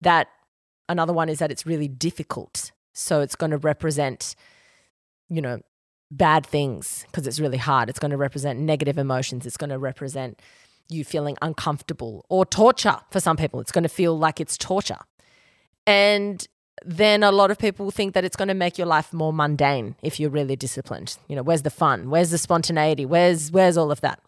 That 0.00 0.28
another 0.88 1.12
one 1.12 1.28
is 1.28 1.38
that 1.40 1.50
it's 1.50 1.66
really 1.66 1.88
difficult. 1.88 2.72
So, 2.92 3.20
it's 3.20 3.36
going 3.36 3.50
to 3.50 3.58
represent 3.58 4.34
you 5.30 5.40
know, 5.40 5.60
bad 6.10 6.44
things 6.44 7.04
because 7.06 7.26
it's 7.26 7.40
really 7.40 7.56
hard. 7.56 7.88
It's 7.88 7.98
going 8.00 8.10
to 8.10 8.16
represent 8.16 8.58
negative 8.58 8.98
emotions. 8.98 9.46
It's 9.46 9.56
going 9.56 9.70
to 9.70 9.78
represent 9.78 10.42
you 10.90 11.04
feeling 11.04 11.36
uncomfortable 11.42 12.24
or 12.28 12.44
torture 12.44 12.98
for 13.10 13.20
some 13.20 13.36
people. 13.36 13.60
It's 13.60 13.72
going 13.72 13.82
to 13.82 13.88
feel 13.88 14.18
like 14.18 14.40
it's 14.40 14.56
torture. 14.58 14.98
And 15.86 16.46
then 16.84 17.22
a 17.22 17.32
lot 17.32 17.50
of 17.50 17.58
people 17.58 17.90
think 17.90 18.14
that 18.14 18.24
it's 18.24 18.36
going 18.36 18.48
to 18.48 18.54
make 18.54 18.78
your 18.78 18.86
life 18.86 19.12
more 19.12 19.32
mundane 19.32 19.96
if 20.02 20.18
you're 20.18 20.30
really 20.30 20.56
disciplined. 20.56 21.16
You 21.28 21.36
know, 21.36 21.42
where's 21.42 21.62
the 21.62 21.70
fun? 21.70 22.10
Where's 22.10 22.30
the 22.30 22.38
spontaneity? 22.38 23.04
Where's 23.04 23.50
where's 23.50 23.76
all 23.76 23.90
of 23.90 24.00
that? 24.00 24.20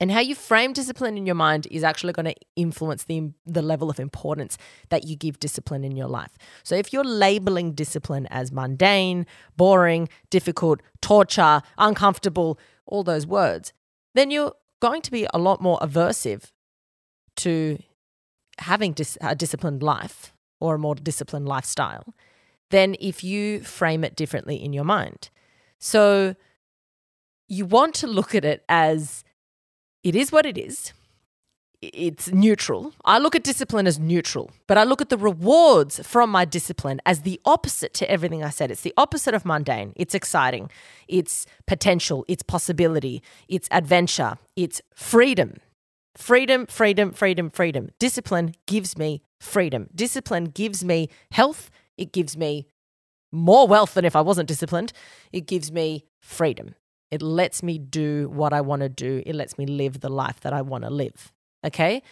And 0.00 0.10
how 0.10 0.20
you 0.20 0.34
frame 0.34 0.72
discipline 0.72 1.18
in 1.18 1.26
your 1.26 1.34
mind 1.34 1.68
is 1.70 1.84
actually 1.84 2.14
going 2.14 2.24
to 2.24 2.34
influence 2.56 3.04
the, 3.04 3.32
the 3.44 3.60
level 3.60 3.90
of 3.90 4.00
importance 4.00 4.56
that 4.88 5.04
you 5.04 5.14
give 5.14 5.38
discipline 5.38 5.84
in 5.84 5.94
your 5.94 6.08
life. 6.08 6.38
So, 6.62 6.74
if 6.74 6.90
you're 6.90 7.04
labeling 7.04 7.72
discipline 7.72 8.26
as 8.30 8.50
mundane, 8.50 9.26
boring, 9.58 10.08
difficult, 10.30 10.80
torture, 11.02 11.60
uncomfortable, 11.76 12.58
all 12.86 13.04
those 13.04 13.26
words, 13.26 13.74
then 14.14 14.30
you're 14.30 14.54
going 14.80 15.02
to 15.02 15.10
be 15.10 15.26
a 15.32 15.38
lot 15.38 15.60
more 15.60 15.78
aversive 15.80 16.50
to 17.36 17.78
having 18.58 18.92
dis- 18.92 19.18
a 19.20 19.34
disciplined 19.34 19.82
life 19.82 20.34
or 20.60 20.74
a 20.74 20.78
more 20.78 20.94
disciplined 20.94 21.46
lifestyle 21.46 22.14
than 22.70 22.96
if 23.00 23.24
you 23.24 23.60
frame 23.60 24.04
it 24.04 24.16
differently 24.16 24.56
in 24.56 24.72
your 24.72 24.84
mind. 24.84 25.30
So 25.78 26.34
you 27.48 27.66
want 27.66 27.94
to 27.96 28.06
look 28.06 28.34
at 28.34 28.44
it 28.44 28.64
as 28.68 29.24
it 30.02 30.14
is 30.14 30.30
what 30.30 30.46
it 30.46 30.56
is 30.56 30.92
it's 31.82 32.30
neutral. 32.30 32.92
I 33.04 33.18
look 33.18 33.34
at 33.34 33.42
discipline 33.42 33.86
as 33.86 33.98
neutral, 33.98 34.50
but 34.66 34.76
I 34.76 34.84
look 34.84 35.00
at 35.00 35.08
the 35.08 35.16
rewards 35.16 36.00
from 36.06 36.30
my 36.30 36.44
discipline 36.44 37.00
as 37.06 37.22
the 37.22 37.40
opposite 37.44 37.94
to 37.94 38.10
everything 38.10 38.44
I 38.44 38.50
said. 38.50 38.70
It's 38.70 38.82
the 38.82 38.94
opposite 38.96 39.34
of 39.34 39.46
mundane. 39.46 39.94
It's 39.96 40.14
exciting, 40.14 40.70
it's 41.08 41.46
potential, 41.66 42.24
it's 42.28 42.42
possibility, 42.42 43.22
it's 43.48 43.68
adventure, 43.70 44.36
it's 44.56 44.82
freedom. 44.94 45.56
Freedom, 46.16 46.66
freedom, 46.66 47.12
freedom, 47.12 47.50
freedom. 47.50 47.90
Discipline 47.98 48.54
gives 48.66 48.98
me 48.98 49.22
freedom. 49.38 49.88
Discipline 49.94 50.46
gives 50.46 50.84
me 50.84 51.08
health. 51.30 51.70
It 51.96 52.12
gives 52.12 52.36
me 52.36 52.66
more 53.32 53.66
wealth 53.68 53.94
than 53.94 54.04
if 54.04 54.16
I 54.16 54.20
wasn't 54.20 54.48
disciplined. 54.48 54.92
It 55.32 55.46
gives 55.46 55.70
me 55.70 56.04
freedom. 56.20 56.74
It 57.10 57.22
lets 57.22 57.62
me 57.62 57.78
do 57.78 58.28
what 58.28 58.52
I 58.52 58.60
want 58.60 58.82
to 58.82 58.88
do. 58.88 59.22
It 59.24 59.34
lets 59.34 59.56
me 59.56 59.66
live 59.66 60.00
the 60.00 60.10
life 60.10 60.40
that 60.40 60.52
I 60.52 60.62
want 60.62 60.84
to 60.84 60.90
live. 60.90 61.32
Okay. 61.64 62.02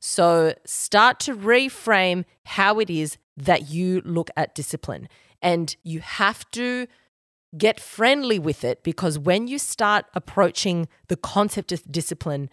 So 0.00 0.54
start 0.64 1.18
to 1.20 1.34
reframe 1.34 2.24
how 2.44 2.78
it 2.78 2.90
is 2.90 3.18
that 3.36 3.70
you 3.70 4.02
look 4.04 4.30
at 4.36 4.54
discipline. 4.54 5.08
And 5.40 5.74
you 5.82 6.00
have 6.00 6.48
to 6.52 6.86
get 7.56 7.80
friendly 7.80 8.38
with 8.38 8.64
it 8.64 8.82
because 8.82 9.18
when 9.18 9.46
you 9.46 9.58
start 9.58 10.04
approaching 10.14 10.88
the 11.08 11.16
concept 11.16 11.72
of 11.72 11.90
discipline 11.90 12.50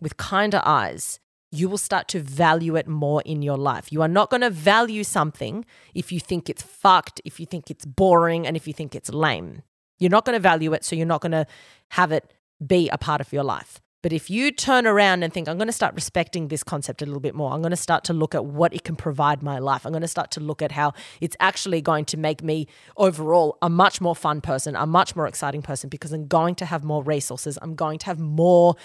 with 0.00 0.16
kinder 0.16 0.62
eyes, 0.64 1.20
you 1.52 1.68
will 1.68 1.78
start 1.78 2.08
to 2.08 2.20
value 2.20 2.76
it 2.76 2.88
more 2.88 3.22
in 3.24 3.42
your 3.42 3.56
life. 3.56 3.92
You 3.92 4.02
are 4.02 4.08
not 4.08 4.30
going 4.30 4.40
to 4.40 4.50
value 4.50 5.04
something 5.04 5.64
if 5.94 6.10
you 6.10 6.20
think 6.20 6.48
it's 6.48 6.62
fucked, 6.62 7.20
if 7.24 7.38
you 7.38 7.46
think 7.46 7.70
it's 7.70 7.86
boring, 7.86 8.46
and 8.46 8.56
if 8.56 8.66
you 8.66 8.72
think 8.72 8.94
it's 8.94 9.10
lame. 9.10 9.62
You're 9.98 10.10
not 10.10 10.24
going 10.24 10.34
to 10.34 10.40
value 10.40 10.72
it, 10.72 10.84
so 10.84 10.96
you're 10.96 11.06
not 11.06 11.20
going 11.20 11.32
to 11.32 11.46
have 11.90 12.12
it 12.12 12.32
be 12.64 12.88
a 12.88 12.98
part 12.98 13.20
of 13.20 13.32
your 13.32 13.44
life. 13.44 13.80
But 14.06 14.12
if 14.12 14.30
you 14.30 14.52
turn 14.52 14.86
around 14.86 15.24
and 15.24 15.32
think, 15.32 15.48
I'm 15.48 15.58
going 15.58 15.66
to 15.66 15.72
start 15.72 15.96
respecting 15.96 16.46
this 16.46 16.62
concept 16.62 17.02
a 17.02 17.06
little 17.06 17.18
bit 17.18 17.34
more, 17.34 17.50
I'm 17.50 17.60
going 17.60 17.70
to 17.70 17.76
start 17.76 18.04
to 18.04 18.12
look 18.12 18.36
at 18.36 18.44
what 18.44 18.72
it 18.72 18.84
can 18.84 18.94
provide 18.94 19.42
my 19.42 19.58
life, 19.58 19.84
I'm 19.84 19.90
going 19.90 20.00
to 20.02 20.06
start 20.06 20.30
to 20.30 20.40
look 20.40 20.62
at 20.62 20.70
how 20.70 20.92
it's 21.20 21.34
actually 21.40 21.80
going 21.80 22.04
to 22.04 22.16
make 22.16 22.40
me 22.40 22.68
overall 22.96 23.58
a 23.62 23.68
much 23.68 24.00
more 24.00 24.14
fun 24.14 24.40
person, 24.40 24.76
a 24.76 24.86
much 24.86 25.16
more 25.16 25.26
exciting 25.26 25.60
person 25.60 25.90
because 25.90 26.12
I'm 26.12 26.28
going 26.28 26.54
to 26.54 26.66
have 26.66 26.84
more 26.84 27.02
resources, 27.02 27.58
I'm 27.60 27.74
going 27.74 27.98
to 27.98 28.06
have 28.06 28.20
more 28.20 28.76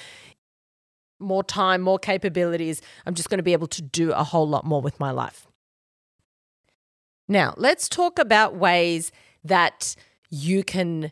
more 1.20 1.44
time, 1.44 1.82
more 1.82 2.00
capabilities. 2.00 2.82
I'm 3.06 3.14
just 3.14 3.30
going 3.30 3.38
to 3.38 3.44
be 3.44 3.54
able 3.54 3.68
to 3.68 3.82
do 3.84 4.14
a 4.14 4.24
whole 4.24 4.50
lot 4.50 4.66
more 4.66 4.82
with 4.82 5.00
my 5.00 5.12
life. 5.12 5.46
Now, 7.28 7.54
let's 7.58 7.88
talk 7.88 8.18
about 8.18 8.56
ways 8.56 9.12
that 9.44 9.96
you 10.32 10.64
can 10.64 11.12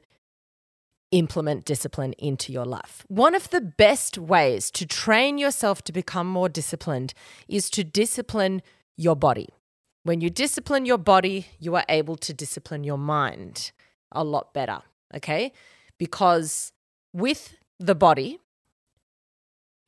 implement 1.11 1.65
discipline 1.65 2.13
into 2.13 2.51
your 2.51 2.65
life. 2.65 3.05
One 3.07 3.35
of 3.35 3.49
the 3.49 3.61
best 3.61 4.17
ways 4.17 4.69
to 4.71 4.85
train 4.85 5.37
yourself 5.37 5.83
to 5.83 5.91
become 5.91 6.27
more 6.27 6.49
disciplined 6.49 7.13
is 7.47 7.69
to 7.71 7.83
discipline 7.83 8.61
your 8.95 9.15
body. 9.15 9.49
When 10.03 10.21
you 10.21 10.29
discipline 10.29 10.85
your 10.85 10.97
body, 10.97 11.47
you 11.59 11.75
are 11.75 11.85
able 11.89 12.15
to 12.17 12.33
discipline 12.33 12.83
your 12.83 12.97
mind 12.97 13.71
a 14.11 14.23
lot 14.23 14.53
better, 14.53 14.79
okay? 15.15 15.51
Because 15.97 16.71
with 17.13 17.55
the 17.79 17.95
body, 17.95 18.39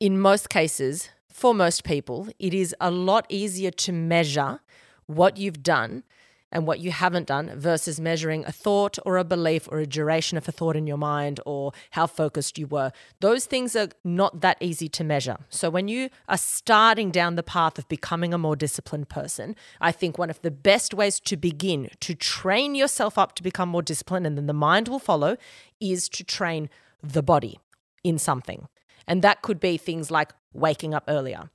in 0.00 0.18
most 0.18 0.50
cases, 0.50 1.08
for 1.30 1.54
most 1.54 1.84
people, 1.84 2.28
it 2.38 2.52
is 2.52 2.74
a 2.80 2.90
lot 2.90 3.26
easier 3.28 3.70
to 3.70 3.92
measure 3.92 4.60
what 5.06 5.36
you've 5.36 5.62
done 5.62 6.04
and 6.52 6.66
what 6.66 6.78
you 6.78 6.92
haven't 6.92 7.26
done 7.26 7.50
versus 7.58 7.98
measuring 7.98 8.44
a 8.44 8.52
thought 8.52 8.98
or 9.04 9.16
a 9.16 9.24
belief 9.24 9.66
or 9.72 9.78
a 9.78 9.86
duration 9.86 10.38
of 10.38 10.46
a 10.46 10.52
thought 10.52 10.76
in 10.76 10.86
your 10.86 10.98
mind 10.98 11.40
or 11.46 11.72
how 11.92 12.06
focused 12.06 12.58
you 12.58 12.66
were. 12.66 12.92
Those 13.20 13.46
things 13.46 13.74
are 13.74 13.88
not 14.04 14.42
that 14.42 14.58
easy 14.60 14.88
to 14.90 15.02
measure. 15.02 15.38
So 15.48 15.70
when 15.70 15.88
you 15.88 16.10
are 16.28 16.36
starting 16.36 17.10
down 17.10 17.34
the 17.36 17.42
path 17.42 17.78
of 17.78 17.88
becoming 17.88 18.34
a 18.34 18.38
more 18.38 18.54
disciplined 18.54 19.08
person, 19.08 19.56
I 19.80 19.90
think 19.90 20.18
one 20.18 20.30
of 20.30 20.42
the 20.42 20.50
best 20.50 20.92
ways 20.92 21.18
to 21.20 21.36
begin 21.36 21.88
to 22.00 22.14
train 22.14 22.74
yourself 22.74 23.16
up 23.16 23.34
to 23.36 23.42
become 23.42 23.70
more 23.70 23.82
disciplined 23.82 24.26
and 24.26 24.36
then 24.36 24.46
the 24.46 24.52
mind 24.52 24.88
will 24.88 24.98
follow 24.98 25.36
is 25.80 26.08
to 26.10 26.22
train 26.22 26.68
the 27.02 27.22
body 27.22 27.58
in 28.04 28.18
something. 28.18 28.68
And 29.08 29.22
that 29.22 29.42
could 29.42 29.58
be 29.58 29.78
things 29.78 30.10
like 30.10 30.32
waking 30.52 30.94
up 30.94 31.04
earlier, 31.08 31.50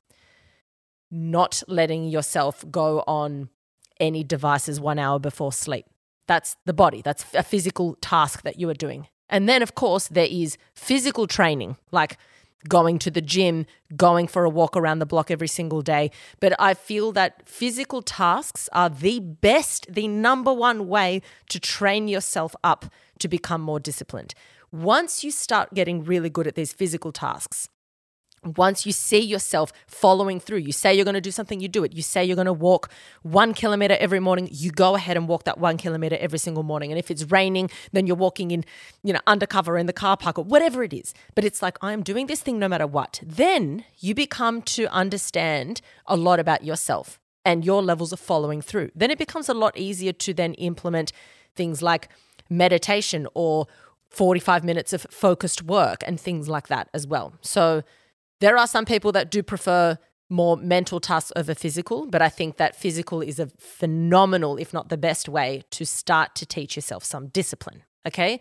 not 1.11 1.61
letting 1.67 2.05
yourself 2.05 2.65
go 2.71 3.03
on 3.07 3.49
any 3.99 4.23
devices 4.23 4.79
one 4.79 4.99
hour 4.99 5.19
before 5.19 5.51
sleep. 5.51 5.85
That's 6.27 6.55
the 6.65 6.73
body, 6.73 7.01
that's 7.01 7.25
a 7.33 7.43
physical 7.43 7.95
task 8.01 8.43
that 8.43 8.59
you 8.59 8.69
are 8.69 8.73
doing. 8.73 9.07
And 9.29 9.47
then, 9.47 9.61
of 9.61 9.75
course, 9.75 10.07
there 10.07 10.27
is 10.29 10.57
physical 10.73 11.27
training, 11.27 11.77
like 11.91 12.17
going 12.67 12.99
to 12.99 13.11
the 13.11 13.21
gym, 13.21 13.65
going 13.95 14.27
for 14.27 14.43
a 14.43 14.49
walk 14.49 14.75
around 14.75 14.99
the 14.99 15.05
block 15.05 15.29
every 15.29 15.47
single 15.47 15.81
day. 15.81 16.11
But 16.39 16.53
I 16.59 16.73
feel 16.73 17.11
that 17.13 17.47
physical 17.47 18.01
tasks 18.01 18.67
are 18.73 18.89
the 18.89 19.19
best, 19.19 19.87
the 19.89 20.07
number 20.07 20.53
one 20.53 20.87
way 20.87 21.21
to 21.49 21.59
train 21.59 22.07
yourself 22.07 22.55
up 22.63 22.85
to 23.19 23.27
become 23.27 23.61
more 23.61 23.79
disciplined. 23.79 24.33
Once 24.71 25.23
you 25.23 25.31
start 25.31 25.73
getting 25.73 26.03
really 26.03 26.29
good 26.29 26.47
at 26.47 26.55
these 26.55 26.73
physical 26.73 27.11
tasks, 27.11 27.69
once 28.43 28.85
you 28.85 28.91
see 28.91 29.19
yourself 29.19 29.73
following 29.87 30.39
through, 30.39 30.59
you 30.59 30.71
say 30.71 30.93
you're 30.93 31.05
going 31.05 31.15
to 31.15 31.21
do 31.21 31.31
something, 31.31 31.59
you 31.59 31.67
do 31.67 31.83
it. 31.83 31.93
You 31.93 32.01
say 32.01 32.23
you're 32.23 32.35
going 32.35 32.45
to 32.45 32.53
walk 32.53 32.89
one 33.23 33.53
kilometer 33.53 33.97
every 33.99 34.19
morning, 34.19 34.47
you 34.51 34.71
go 34.71 34.95
ahead 34.95 35.17
and 35.17 35.27
walk 35.27 35.43
that 35.45 35.57
one 35.57 35.77
kilometer 35.77 36.17
every 36.19 36.39
single 36.39 36.63
morning. 36.63 36.91
And 36.91 36.99
if 36.99 37.09
it's 37.11 37.29
raining, 37.31 37.69
then 37.91 38.07
you're 38.07 38.15
walking 38.15 38.51
in, 38.51 38.63
you 39.03 39.13
know, 39.13 39.19
undercover 39.27 39.77
in 39.77 39.85
the 39.85 39.93
car 39.93 40.17
park 40.17 40.37
or 40.37 40.45
whatever 40.45 40.83
it 40.83 40.93
is. 40.93 41.13
But 41.35 41.43
it's 41.43 41.61
like, 41.61 41.77
I'm 41.81 42.03
doing 42.03 42.27
this 42.27 42.41
thing 42.41 42.59
no 42.59 42.67
matter 42.67 42.87
what. 42.87 43.19
Then 43.23 43.85
you 43.99 44.13
become 44.13 44.61
to 44.63 44.85
understand 44.87 45.81
a 46.05 46.15
lot 46.15 46.39
about 46.39 46.63
yourself 46.63 47.19
and 47.43 47.65
your 47.65 47.81
levels 47.81 48.11
of 48.11 48.19
following 48.19 48.61
through. 48.61 48.91
Then 48.93 49.09
it 49.09 49.17
becomes 49.17 49.49
a 49.49 49.53
lot 49.53 49.77
easier 49.77 50.13
to 50.13 50.33
then 50.33 50.53
implement 50.55 51.11
things 51.55 51.81
like 51.81 52.09
meditation 52.49 53.27
or 53.33 53.67
45 54.09 54.63
minutes 54.63 54.93
of 54.93 55.05
focused 55.09 55.63
work 55.63 56.03
and 56.05 56.19
things 56.19 56.47
like 56.47 56.67
that 56.67 56.89
as 56.93 57.07
well. 57.07 57.33
So, 57.41 57.83
there 58.39 58.57
are 58.57 58.67
some 58.67 58.85
people 58.85 59.11
that 59.13 59.31
do 59.31 59.43
prefer 59.43 59.97
more 60.29 60.57
mental 60.57 60.99
tasks 60.99 61.31
over 61.35 61.53
physical, 61.53 62.05
but 62.05 62.21
I 62.21 62.29
think 62.29 62.57
that 62.57 62.75
physical 62.75 63.21
is 63.21 63.39
a 63.39 63.47
phenomenal, 63.57 64.57
if 64.57 64.73
not 64.73 64.89
the 64.89 64.97
best 64.97 65.29
way 65.29 65.63
to 65.71 65.85
start 65.85 66.35
to 66.35 66.45
teach 66.45 66.75
yourself 66.75 67.03
some 67.03 67.27
discipline. 67.27 67.83
Okay. 68.05 68.39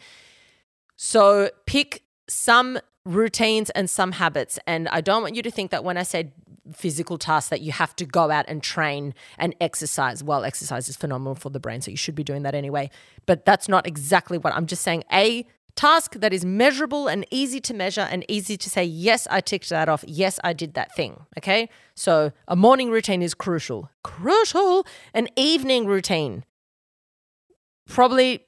So 0.97 1.51
pick 1.67 2.03
some 2.29 2.79
routines 3.05 3.71
and 3.71 3.89
some 3.89 4.13
habits. 4.13 4.59
And 4.67 4.89
I 4.89 5.01
don't 5.01 5.23
want 5.23 5.37
you 5.37 5.43
to 5.43 5.51
think 5.51 5.71
that 5.71 5.85
when 5.85 5.97
I 5.97 6.03
say 6.03 6.33
physical 6.73 7.19
tasks 7.19 7.51
that 7.51 7.61
you 7.61 7.73
have 7.73 7.95
to 7.97 8.05
go 8.05 8.31
out 8.31 8.45
and 8.49 8.63
train 8.63 9.15
and 9.39 9.55
exercise. 9.61 10.23
Well, 10.23 10.45
exercise 10.45 10.89
is 10.89 10.97
phenomenal 10.97 11.35
for 11.35 11.51
the 11.51 11.61
brain, 11.61 11.81
so 11.81 11.91
you 11.91 11.97
should 11.97 12.15
be 12.15 12.25
doing 12.25 12.43
that 12.43 12.55
anyway. 12.55 12.91
But 13.25 13.45
that's 13.45 13.69
not 13.69 13.87
exactly 13.87 14.39
what 14.39 14.55
I'm 14.55 14.67
just 14.67 14.83
saying. 14.83 15.05
A 15.13 15.47
task 15.77 16.15
that 16.15 16.33
is 16.33 16.45
measurable 16.45 17.07
and 17.07 17.25
easy 17.31 17.61
to 17.61 17.75
measure 17.75 18.09
and 18.11 18.25
easy 18.29 18.57
to 18.57 18.69
say, 18.69 18.83
yes, 18.83 19.29
I 19.31 19.41
ticked 19.41 19.69
that 19.69 19.89
off. 19.89 20.05
Yes, 20.09 20.41
I 20.43 20.53
did 20.53 20.75
that 20.75 20.95
thing. 20.97 21.27
Okay. 21.39 21.69
So 21.95 22.33
a 22.49 22.57
morning 22.57 22.91
routine 22.91 23.23
is 23.23 23.35
crucial. 23.35 23.91
Crucial. 24.03 24.87
An 25.15 25.29
evening 25.37 25.87
routine. 25.87 26.45
Probably 27.87 28.46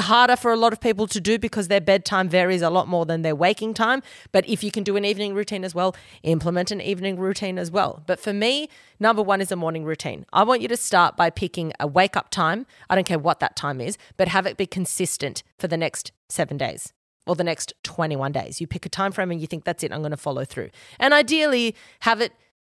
harder 0.00 0.36
for 0.36 0.52
a 0.52 0.56
lot 0.56 0.72
of 0.72 0.80
people 0.80 1.06
to 1.06 1.20
do 1.20 1.38
because 1.38 1.68
their 1.68 1.80
bedtime 1.80 2.28
varies 2.28 2.62
a 2.62 2.70
lot 2.70 2.88
more 2.88 3.06
than 3.06 3.22
their 3.22 3.34
waking 3.34 3.74
time. 3.74 4.02
But 4.32 4.48
if 4.48 4.64
you 4.64 4.70
can 4.70 4.82
do 4.82 4.96
an 4.96 5.04
evening 5.04 5.34
routine 5.34 5.64
as 5.64 5.74
well, 5.74 5.94
implement 6.22 6.70
an 6.70 6.80
evening 6.80 7.18
routine 7.18 7.58
as 7.58 7.70
well. 7.70 8.02
But 8.06 8.20
for 8.20 8.32
me, 8.32 8.68
number 8.98 9.22
one 9.22 9.40
is 9.40 9.52
a 9.52 9.56
morning 9.56 9.84
routine. 9.84 10.26
I 10.32 10.42
want 10.42 10.62
you 10.62 10.68
to 10.68 10.76
start 10.76 11.16
by 11.16 11.30
picking 11.30 11.72
a 11.78 11.86
wake 11.86 12.16
up 12.16 12.30
time. 12.30 12.66
I 12.90 12.94
don't 12.94 13.06
care 13.06 13.18
what 13.18 13.40
that 13.40 13.56
time 13.56 13.80
is, 13.80 13.96
but 14.16 14.28
have 14.28 14.46
it 14.46 14.56
be 14.56 14.66
consistent 14.66 15.42
for 15.58 15.68
the 15.68 15.76
next 15.76 16.12
seven 16.28 16.56
days 16.56 16.92
or 17.26 17.34
the 17.34 17.44
next 17.44 17.72
21 17.84 18.32
days. 18.32 18.60
You 18.60 18.66
pick 18.66 18.84
a 18.84 18.88
time 18.88 19.12
frame 19.12 19.30
and 19.30 19.40
you 19.40 19.46
think 19.46 19.64
that's 19.64 19.82
it, 19.82 19.92
I'm 19.92 20.00
going 20.00 20.10
to 20.10 20.16
follow 20.16 20.44
through. 20.44 20.70
And 20.98 21.14
ideally, 21.14 21.74
have 22.00 22.20
it 22.20 22.32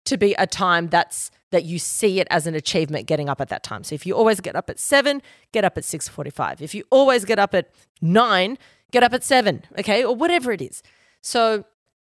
to 0.05 0.17
be 0.17 0.33
a 0.35 0.47
time 0.47 0.87
that's 0.89 1.31
that 1.51 1.63
you 1.63 1.79
see 1.79 2.19
it 2.19 2.27
as 2.29 2.47
an 2.47 2.55
achievement 2.55 3.07
getting 3.07 3.29
up 3.29 3.39
at 3.39 3.49
that 3.49 3.63
time. 3.63 3.83
So 3.83 3.95
if 3.95 4.05
you 4.05 4.13
always 4.13 4.41
get 4.41 4.55
up 4.55 4.69
at 4.69 4.79
7, 4.79 5.21
get 5.51 5.63
up 5.63 5.77
at 5.77 5.83
6:45. 5.83 6.61
If 6.61 6.75
you 6.75 6.83
always 6.89 7.23
get 7.23 7.39
up 7.39 7.53
at 7.53 7.71
9, 8.01 8.57
get 8.91 9.03
up 9.03 9.13
at 9.13 9.23
7, 9.23 9.63
okay? 9.79 10.03
Or 10.03 10.15
whatever 10.15 10.51
it 10.51 10.61
is. 10.61 10.83
So 11.21 11.65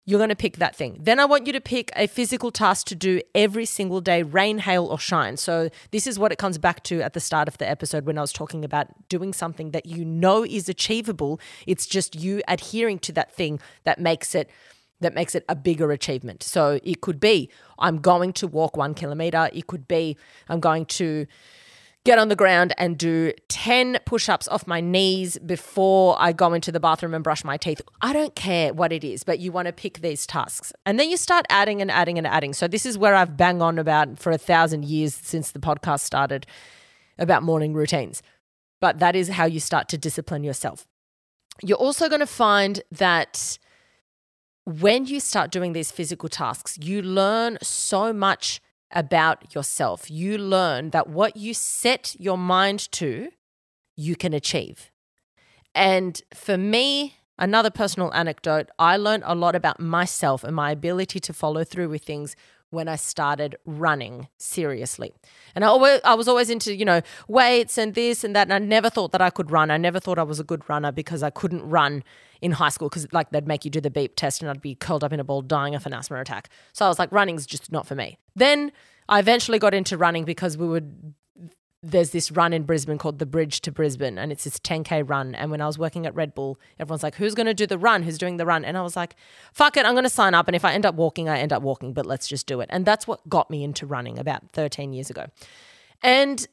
you're 0.07 0.19
going 0.19 0.29
to 0.29 0.35
pick 0.35 0.55
that 0.57 0.73
thing. 0.73 0.97
Then 1.01 1.19
I 1.19 1.25
want 1.25 1.47
you 1.47 1.53
to 1.53 1.59
pick 1.59 1.91
a 1.95 2.07
physical 2.07 2.49
task 2.49 2.87
to 2.87 2.95
do 2.95 3.21
every 3.35 3.65
single 3.65 3.99
day, 3.99 4.23
rain, 4.23 4.59
hail, 4.59 4.85
or 4.85 4.97
shine. 4.97 5.35
So, 5.35 5.69
this 5.91 6.07
is 6.07 6.17
what 6.17 6.31
it 6.31 6.37
comes 6.37 6.57
back 6.57 6.81
to 6.83 7.01
at 7.01 7.13
the 7.13 7.19
start 7.19 7.49
of 7.49 7.57
the 7.57 7.69
episode 7.69 8.05
when 8.05 8.17
I 8.17 8.21
was 8.21 8.31
talking 8.31 8.63
about 8.63 9.09
doing 9.09 9.33
something 9.33 9.71
that 9.71 9.85
you 9.85 10.05
know 10.05 10.45
is 10.45 10.69
achievable. 10.69 11.41
It's 11.67 11.85
just 11.85 12.15
you 12.15 12.41
adhering 12.47 12.99
to 12.99 13.11
that 13.13 13.33
thing 13.33 13.59
that 13.83 13.99
makes 13.99 14.33
it 14.33 14.49
that 14.99 15.13
makes 15.13 15.35
it 15.35 15.45
a 15.47 15.55
bigger 15.55 15.91
achievement. 15.91 16.43
So 16.43 16.79
it 16.83 17.01
could 17.01 17.19
be 17.19 17.49
I'm 17.79 17.99
going 17.99 18.33
to 18.33 18.47
walk 18.47 18.75
one 18.77 18.93
kilometer. 18.93 19.49
It 19.53 19.67
could 19.67 19.87
be 19.87 20.17
I'm 20.49 20.59
going 20.59 20.85
to 20.85 21.27
get 22.07 22.17
on 22.17 22.29
the 22.29 22.37
ground 22.37 22.73
and 22.77 22.97
do 22.97 23.33
10 23.49 23.99
push 24.05 24.29
ups 24.29 24.47
off 24.47 24.65
my 24.65 24.79
knees 24.79 25.37
before 25.39 26.15
I 26.17 26.31
go 26.31 26.53
into 26.53 26.71
the 26.71 26.79
bathroom 26.79 27.13
and 27.13 27.21
brush 27.21 27.43
my 27.43 27.57
teeth. 27.57 27.81
I 28.01 28.13
don't 28.13 28.33
care 28.33 28.73
what 28.73 28.93
it 28.93 29.03
is, 29.03 29.25
but 29.25 29.39
you 29.39 29.51
want 29.51 29.65
to 29.65 29.73
pick 29.73 29.99
these 29.99 30.25
tasks. 30.25 30.71
And 30.85 30.97
then 30.97 31.09
you 31.09 31.17
start 31.17 31.45
adding 31.49 31.81
and 31.81 31.91
adding 31.91 32.17
and 32.17 32.25
adding. 32.25 32.53
So 32.53 32.65
this 32.65 32.85
is 32.85 32.97
where 32.97 33.13
I've 33.13 33.35
bang 33.35 33.61
on 33.61 33.77
about 33.77 34.19
for 34.19 34.31
a 34.31 34.37
thousand 34.37 34.85
years 34.85 35.13
since 35.13 35.51
the 35.51 35.59
podcast 35.59 35.99
started 35.99 36.47
about 37.19 37.43
morning 37.43 37.73
routines. 37.73 38.23
But 38.79 38.99
that 38.99 39.13
is 39.13 39.27
how 39.27 39.45
you 39.45 39.59
start 39.59 39.89
to 39.89 39.97
discipline 39.97 40.45
yourself. 40.45 40.87
You're 41.61 41.77
also 41.77 42.07
going 42.07 42.21
to 42.21 42.25
find 42.25 42.81
that 42.91 43.57
when 44.67 45.05
you 45.05 45.21
start 45.21 45.49
doing 45.49 45.71
these 45.71 45.91
physical 45.91 46.27
tasks, 46.27 46.77
you 46.81 47.01
learn 47.01 47.57
so 47.61 48.11
much 48.11 48.59
about 48.91 49.55
yourself. 49.55 50.11
You 50.11 50.37
learn 50.37 50.89
that 50.89 51.07
what 51.07 51.37
you 51.37 51.53
set 51.53 52.17
your 52.19 52.37
mind 52.37 52.91
to, 52.91 53.29
you 53.95 54.17
can 54.17 54.33
achieve. 54.33 54.91
And 55.73 56.21
for 56.33 56.57
me, 56.57 57.15
another 57.39 57.69
personal 57.69 58.13
anecdote, 58.13 58.69
I 58.77 58.97
learned 58.97 59.23
a 59.25 59.35
lot 59.35 59.55
about 59.55 59.79
myself 59.79 60.43
and 60.43 60.53
my 60.53 60.71
ability 60.71 61.21
to 61.21 61.31
follow 61.31 61.63
through 61.63 61.87
with 61.87 62.03
things 62.03 62.35
when 62.69 62.89
I 62.89 62.97
started 62.97 63.55
running 63.65 64.27
seriously. 64.37 65.13
And 65.55 65.63
I, 65.63 65.69
always, 65.69 66.01
I 66.03 66.15
was 66.15 66.27
always 66.27 66.49
into, 66.49 66.75
you 66.75 66.83
know, 66.83 66.99
weights 67.29 67.77
and 67.77 67.93
this 67.93 68.25
and 68.25 68.35
that. 68.35 68.47
And 68.47 68.53
I 68.53 68.59
never 68.59 68.89
thought 68.89 69.13
that 69.13 69.21
I 69.21 69.29
could 69.29 69.49
run. 69.49 69.71
I 69.71 69.77
never 69.77 70.01
thought 70.01 70.19
I 70.19 70.23
was 70.23 70.41
a 70.41 70.43
good 70.43 70.67
runner 70.67 70.91
because 70.91 71.23
I 71.23 71.29
couldn't 71.29 71.69
run 71.69 72.03
in 72.41 72.51
high 72.51 72.69
school 72.69 72.89
because 72.89 73.11
like 73.11 73.29
they'd 73.31 73.47
make 73.47 73.65
you 73.65 73.71
do 73.71 73.81
the 73.81 73.89
beep 73.89 74.15
test 74.15 74.41
and 74.41 74.49
I'd 74.49 74.61
be 74.61 74.75
curled 74.75 75.03
up 75.03 75.13
in 75.13 75.19
a 75.19 75.23
ball 75.23 75.41
dying 75.41 75.75
of 75.75 75.85
an 75.85 75.93
asthma 75.93 76.19
attack. 76.19 76.49
So 76.73 76.85
I 76.85 76.89
was 76.89 76.99
like, 76.99 77.11
running's 77.11 77.45
just 77.45 77.71
not 77.71 77.87
for 77.87 77.95
me. 77.95 78.17
Then 78.35 78.71
I 79.09 79.19
eventually 79.19 79.59
got 79.59 79.73
into 79.73 79.97
running 79.97 80.25
because 80.25 80.57
we 80.57 80.67
would 80.67 81.13
there's 81.83 82.09
this 82.09 82.31
run 82.31 82.53
in 82.53 82.63
Brisbane 82.63 82.97
called 82.97 83.19
the 83.19 83.25
Bridge 83.25 83.61
to 83.61 83.71
Brisbane, 83.71 84.17
and 84.17 84.31
it's 84.31 84.43
this 84.43 84.59
10K 84.59 85.07
run. 85.07 85.35
And 85.35 85.51
when 85.51 85.61
I 85.61 85.67
was 85.67 85.77
working 85.77 86.05
at 86.05 86.15
Red 86.15 86.33
Bull, 86.33 86.59
everyone's 86.79 87.03
like, 87.03 87.15
Who's 87.15 87.35
going 87.35 87.45
to 87.45 87.53
do 87.53 87.67
the 87.67 87.77
run? 87.77 88.03
Who's 88.03 88.17
doing 88.17 88.37
the 88.37 88.45
run? 88.45 88.65
And 88.65 88.77
I 88.77 88.81
was 88.81 88.95
like, 88.95 89.15
Fuck 89.53 89.77
it, 89.77 89.85
I'm 89.85 89.93
going 89.93 90.03
to 90.03 90.09
sign 90.09 90.33
up. 90.33 90.47
And 90.47 90.55
if 90.55 90.65
I 90.65 90.73
end 90.73 90.85
up 90.85 90.95
walking, 90.95 91.29
I 91.29 91.39
end 91.39 91.53
up 91.53 91.61
walking, 91.61 91.93
but 91.93 92.05
let's 92.05 92.27
just 92.27 92.47
do 92.47 92.61
it. 92.61 92.69
And 92.71 92.85
that's 92.85 93.07
what 93.07 93.27
got 93.29 93.49
me 93.49 93.63
into 93.63 93.85
running 93.85 94.17
about 94.17 94.51
13 94.53 94.91
years 94.91 95.09
ago. 95.09 95.27
And 96.01 96.47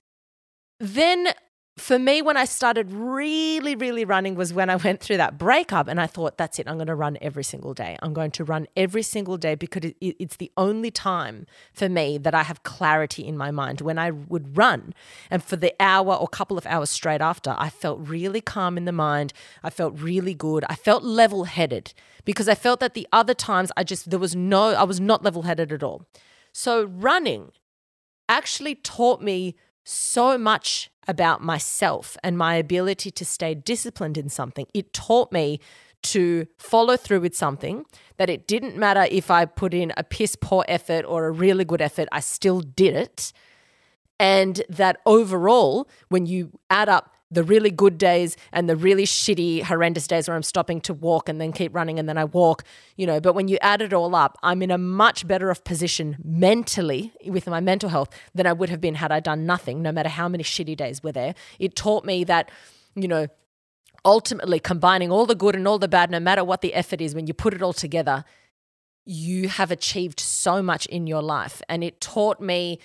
then 0.78 1.28
for 1.76 1.98
me, 1.98 2.22
when 2.22 2.36
I 2.36 2.44
started 2.44 2.92
really, 2.92 3.74
really 3.74 4.04
running 4.04 4.36
was 4.36 4.54
when 4.54 4.70
I 4.70 4.76
went 4.76 5.00
through 5.00 5.16
that 5.16 5.38
breakup 5.38 5.88
and 5.88 6.00
I 6.00 6.06
thought, 6.06 6.38
that's 6.38 6.60
it, 6.60 6.68
I'm 6.68 6.76
going 6.76 6.86
to 6.86 6.94
run 6.94 7.18
every 7.20 7.42
single 7.42 7.74
day. 7.74 7.96
I'm 8.00 8.14
going 8.14 8.30
to 8.32 8.44
run 8.44 8.68
every 8.76 9.02
single 9.02 9.36
day 9.36 9.56
because 9.56 9.84
it, 9.84 9.96
it's 10.00 10.36
the 10.36 10.52
only 10.56 10.92
time 10.92 11.46
for 11.72 11.88
me 11.88 12.16
that 12.18 12.32
I 12.32 12.44
have 12.44 12.62
clarity 12.62 13.26
in 13.26 13.36
my 13.36 13.50
mind. 13.50 13.80
When 13.80 13.98
I 13.98 14.12
would 14.12 14.56
run, 14.56 14.94
and 15.30 15.42
for 15.42 15.56
the 15.56 15.74
hour 15.80 16.14
or 16.14 16.28
couple 16.28 16.56
of 16.56 16.64
hours 16.66 16.90
straight 16.90 17.20
after, 17.20 17.56
I 17.58 17.70
felt 17.70 18.08
really 18.08 18.40
calm 18.40 18.76
in 18.78 18.84
the 18.84 18.92
mind. 18.92 19.32
I 19.64 19.70
felt 19.70 19.98
really 19.98 20.34
good. 20.34 20.64
I 20.68 20.76
felt 20.76 21.02
level 21.02 21.42
headed 21.44 21.92
because 22.24 22.48
I 22.48 22.54
felt 22.54 22.78
that 22.80 22.94
the 22.94 23.08
other 23.12 23.34
times 23.34 23.72
I 23.76 23.82
just, 23.82 24.10
there 24.10 24.20
was 24.20 24.36
no, 24.36 24.74
I 24.74 24.84
was 24.84 25.00
not 25.00 25.24
level 25.24 25.42
headed 25.42 25.72
at 25.72 25.82
all. 25.82 26.06
So 26.52 26.84
running 26.84 27.50
actually 28.28 28.76
taught 28.76 29.20
me 29.20 29.56
so 29.84 30.36
much 30.38 30.90
about 31.06 31.42
myself 31.42 32.16
and 32.24 32.36
my 32.36 32.56
ability 32.56 33.10
to 33.10 33.24
stay 33.24 33.54
disciplined 33.54 34.16
in 34.16 34.28
something. 34.28 34.66
It 34.74 34.92
taught 34.92 35.30
me 35.30 35.60
to 36.04 36.46
follow 36.58 36.96
through 36.96 37.20
with 37.20 37.36
something 37.36 37.84
that 38.18 38.28
it 38.28 38.46
didn't 38.46 38.76
matter 38.76 39.06
if 39.10 39.30
I 39.30 39.46
put 39.46 39.72
in 39.72 39.92
a 39.96 40.04
piss 40.04 40.36
poor 40.36 40.64
effort 40.68 41.04
or 41.06 41.26
a 41.26 41.30
really 41.30 41.64
good 41.64 41.80
effort, 41.80 42.08
I 42.12 42.20
still 42.20 42.60
did 42.60 42.94
it. 42.94 43.32
And 44.18 44.62
that 44.68 44.98
overall, 45.06 45.88
when 46.08 46.26
you 46.26 46.58
add 46.70 46.88
up 46.88 47.14
the 47.34 47.42
really 47.42 47.70
good 47.70 47.98
days 47.98 48.36
and 48.52 48.68
the 48.68 48.76
really 48.76 49.04
shitty, 49.04 49.62
horrendous 49.62 50.06
days 50.06 50.28
where 50.28 50.36
I'm 50.36 50.42
stopping 50.42 50.80
to 50.82 50.94
walk 50.94 51.28
and 51.28 51.40
then 51.40 51.52
keep 51.52 51.74
running 51.74 51.98
and 51.98 52.08
then 52.08 52.16
I 52.16 52.24
walk, 52.24 52.64
you 52.96 53.06
know. 53.06 53.20
But 53.20 53.34
when 53.34 53.48
you 53.48 53.58
add 53.60 53.82
it 53.82 53.92
all 53.92 54.14
up, 54.14 54.38
I'm 54.42 54.62
in 54.62 54.70
a 54.70 54.78
much 54.78 55.26
better 55.26 55.50
off 55.50 55.64
position 55.64 56.16
mentally 56.24 57.12
with 57.26 57.46
my 57.46 57.60
mental 57.60 57.90
health 57.90 58.10
than 58.34 58.46
I 58.46 58.52
would 58.52 58.70
have 58.70 58.80
been 58.80 58.96
had 58.96 59.12
I 59.12 59.20
done 59.20 59.46
nothing, 59.46 59.82
no 59.82 59.92
matter 59.92 60.08
how 60.08 60.28
many 60.28 60.44
shitty 60.44 60.76
days 60.76 61.02
were 61.02 61.12
there. 61.12 61.34
It 61.58 61.76
taught 61.76 62.04
me 62.04 62.24
that, 62.24 62.50
you 62.94 63.08
know, 63.08 63.28
ultimately 64.04 64.60
combining 64.60 65.10
all 65.10 65.26
the 65.26 65.34
good 65.34 65.56
and 65.56 65.66
all 65.66 65.78
the 65.78 65.88
bad, 65.88 66.10
no 66.10 66.20
matter 66.20 66.44
what 66.44 66.60
the 66.60 66.74
effort 66.74 67.00
is, 67.00 67.14
when 67.14 67.26
you 67.26 67.34
put 67.34 67.54
it 67.54 67.62
all 67.62 67.72
together, 67.72 68.24
you 69.06 69.48
have 69.48 69.70
achieved 69.70 70.20
so 70.20 70.62
much 70.62 70.86
in 70.86 71.06
your 71.06 71.22
life. 71.22 71.62
And 71.68 71.82
it 71.84 72.00
taught 72.00 72.40
me 72.40 72.78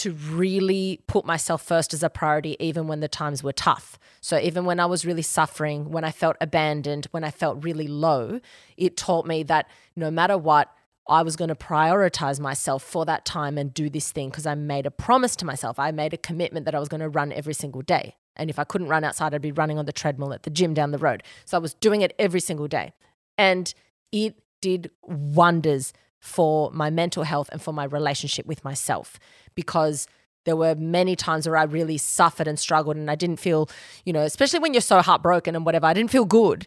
to 0.00 0.12
really 0.12 1.00
put 1.06 1.26
myself 1.26 1.62
first 1.62 1.92
as 1.92 2.02
a 2.02 2.08
priority, 2.08 2.56
even 2.58 2.86
when 2.86 3.00
the 3.00 3.08
times 3.08 3.42
were 3.42 3.52
tough. 3.52 3.98
So, 4.22 4.38
even 4.38 4.64
when 4.64 4.80
I 4.80 4.86
was 4.86 5.04
really 5.04 5.22
suffering, 5.22 5.90
when 5.90 6.04
I 6.04 6.10
felt 6.10 6.36
abandoned, 6.40 7.06
when 7.10 7.22
I 7.22 7.30
felt 7.30 7.62
really 7.62 7.86
low, 7.86 8.40
it 8.78 8.96
taught 8.96 9.26
me 9.26 9.42
that 9.44 9.68
no 9.96 10.10
matter 10.10 10.38
what, 10.38 10.72
I 11.06 11.22
was 11.22 11.36
going 11.36 11.48
to 11.48 11.54
prioritize 11.54 12.40
myself 12.40 12.82
for 12.82 13.04
that 13.04 13.26
time 13.26 13.58
and 13.58 13.74
do 13.74 13.90
this 13.90 14.10
thing 14.10 14.30
because 14.30 14.46
I 14.46 14.54
made 14.54 14.86
a 14.86 14.90
promise 14.90 15.36
to 15.36 15.44
myself. 15.44 15.78
I 15.78 15.90
made 15.90 16.14
a 16.14 16.18
commitment 16.18 16.64
that 16.64 16.74
I 16.74 16.78
was 16.78 16.88
going 16.88 17.00
to 17.00 17.08
run 17.08 17.32
every 17.32 17.54
single 17.54 17.82
day. 17.82 18.16
And 18.36 18.48
if 18.48 18.58
I 18.58 18.64
couldn't 18.64 18.88
run 18.88 19.04
outside, 19.04 19.34
I'd 19.34 19.42
be 19.42 19.52
running 19.52 19.78
on 19.78 19.86
the 19.86 19.92
treadmill 19.92 20.32
at 20.32 20.44
the 20.44 20.50
gym 20.50 20.72
down 20.72 20.92
the 20.92 20.98
road. 20.98 21.22
So 21.44 21.58
I 21.58 21.60
was 21.60 21.74
doing 21.74 22.00
it 22.00 22.14
every 22.18 22.40
single 22.40 22.68
day. 22.68 22.92
And 23.36 23.74
it 24.12 24.36
did 24.62 24.90
wonders 25.02 25.92
for 26.20 26.70
my 26.70 26.90
mental 26.90 27.24
health 27.24 27.48
and 27.50 27.60
for 27.60 27.72
my 27.72 27.84
relationship 27.84 28.46
with 28.46 28.62
myself 28.62 29.18
because 29.54 30.06
there 30.44 30.56
were 30.56 30.74
many 30.74 31.16
times 31.16 31.46
where 31.46 31.56
I 31.56 31.64
really 31.64 31.98
suffered 31.98 32.48
and 32.48 32.58
struggled 32.58 32.96
and 32.96 33.10
I 33.10 33.14
didn't 33.14 33.38
feel, 33.38 33.68
you 34.04 34.12
know, 34.12 34.22
especially 34.22 34.58
when 34.58 34.74
you're 34.74 34.80
so 34.80 35.00
heartbroken 35.02 35.54
and 35.54 35.66
whatever, 35.66 35.86
I 35.86 35.92
didn't 35.92 36.10
feel 36.10 36.24
good. 36.24 36.66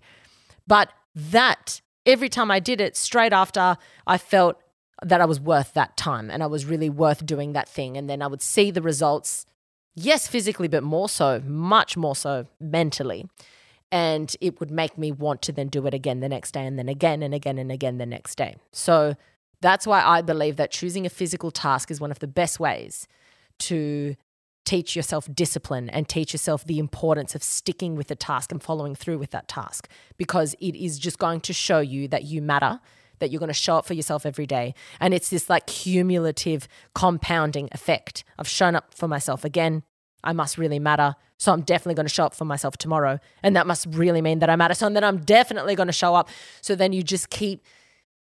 But 0.67 0.89
that 1.15 1.81
every 2.05 2.29
time 2.29 2.51
I 2.51 2.59
did 2.59 2.79
it, 2.79 2.95
straight 2.95 3.33
after 3.33 3.77
I 4.05 4.17
felt 4.17 4.61
that 5.01 5.21
I 5.21 5.25
was 5.25 5.39
worth 5.39 5.73
that 5.73 5.97
time 5.97 6.29
and 6.29 6.43
I 6.43 6.47
was 6.47 6.65
really 6.65 6.89
worth 6.89 7.25
doing 7.25 7.53
that 7.53 7.67
thing. 7.67 7.97
And 7.97 8.09
then 8.09 8.21
I 8.21 8.27
would 8.27 8.41
see 8.41 8.71
the 8.71 8.81
results, 8.81 9.45
yes, 9.95 10.27
physically, 10.27 10.67
but 10.67 10.83
more 10.83 11.09
so, 11.09 11.41
much 11.45 11.97
more 11.97 12.15
so 12.15 12.47
mentally. 12.59 13.27
And 13.91 14.35
it 14.41 14.59
would 14.59 14.71
make 14.71 14.97
me 14.97 15.11
want 15.11 15.41
to 15.43 15.51
then 15.51 15.67
do 15.67 15.85
it 15.85 15.93
again 15.93 16.19
the 16.19 16.29
next 16.29 16.51
day 16.51 16.65
and 16.65 16.79
then 16.79 16.89
again 16.89 17.21
and 17.21 17.33
again 17.33 17.57
and 17.57 17.71
again 17.71 17.97
the 17.97 18.05
next 18.05 18.35
day. 18.35 18.55
So 18.71 19.15
That's 19.63 19.87
why 19.87 20.03
I 20.03 20.21
believe 20.21 20.57
that 20.57 20.71
choosing 20.71 21.05
a 21.05 21.09
physical 21.09 21.49
task 21.49 21.89
is 21.89 22.01
one 22.01 22.11
of 22.11 22.19
the 22.19 22.27
best 22.27 22.59
ways 22.59 23.07
to 23.59 24.17
teach 24.65 24.93
yourself 24.93 25.29
discipline 25.33 25.89
and 25.89 26.07
teach 26.07 26.33
yourself 26.33 26.65
the 26.65 26.79
importance 26.79 27.33
of 27.33 27.41
sticking 27.41 27.95
with 27.95 28.07
the 28.07 28.15
task 28.15 28.51
and 28.51 28.61
following 28.61 28.93
through 28.93 29.17
with 29.17 29.31
that 29.31 29.47
task 29.47 29.87
because 30.17 30.53
it 30.59 30.75
is 30.75 30.99
just 30.99 31.17
going 31.17 31.39
to 31.39 31.53
show 31.53 31.79
you 31.79 32.09
that 32.09 32.25
you 32.25 32.41
matter 32.41 32.81
that 33.19 33.31
you're 33.31 33.39
going 33.39 33.47
to 33.47 33.53
show 33.53 33.77
up 33.77 33.85
for 33.85 33.93
yourself 33.93 34.25
every 34.25 34.45
day. 34.45 34.73
And 34.99 35.13
it's 35.13 35.29
this 35.29 35.49
like 35.49 35.65
cumulative 35.65 36.67
compounding 36.93 37.69
effect 37.71 38.25
i've 38.37 38.49
shown 38.49 38.75
up 38.75 38.93
for 38.93 39.07
myself 39.07 39.45
again 39.45 39.83
i 40.25 40.33
must 40.33 40.57
really 40.57 40.79
matter 40.79 41.15
so 41.37 41.53
i'm 41.53 41.61
definitely 41.61 41.93
going 41.93 42.05
to 42.05 42.13
show 42.13 42.25
up 42.25 42.35
for 42.35 42.43
myself 42.43 42.75
tomorrow. 42.75 43.17
And 43.41 43.55
that 43.55 43.65
must 43.65 43.87
really 43.89 44.21
mean 44.21 44.39
that 44.39 44.49
i 44.49 44.57
matter 44.57 44.73
so 44.73 44.89
then 44.89 45.05
i'm 45.05 45.19
definitely 45.19 45.75
going 45.75 45.87
to 45.87 45.93
show 45.93 46.15
up. 46.15 46.27
So 46.59 46.75
then 46.75 46.91
you 46.91 47.01
just 47.01 47.29
keep 47.29 47.63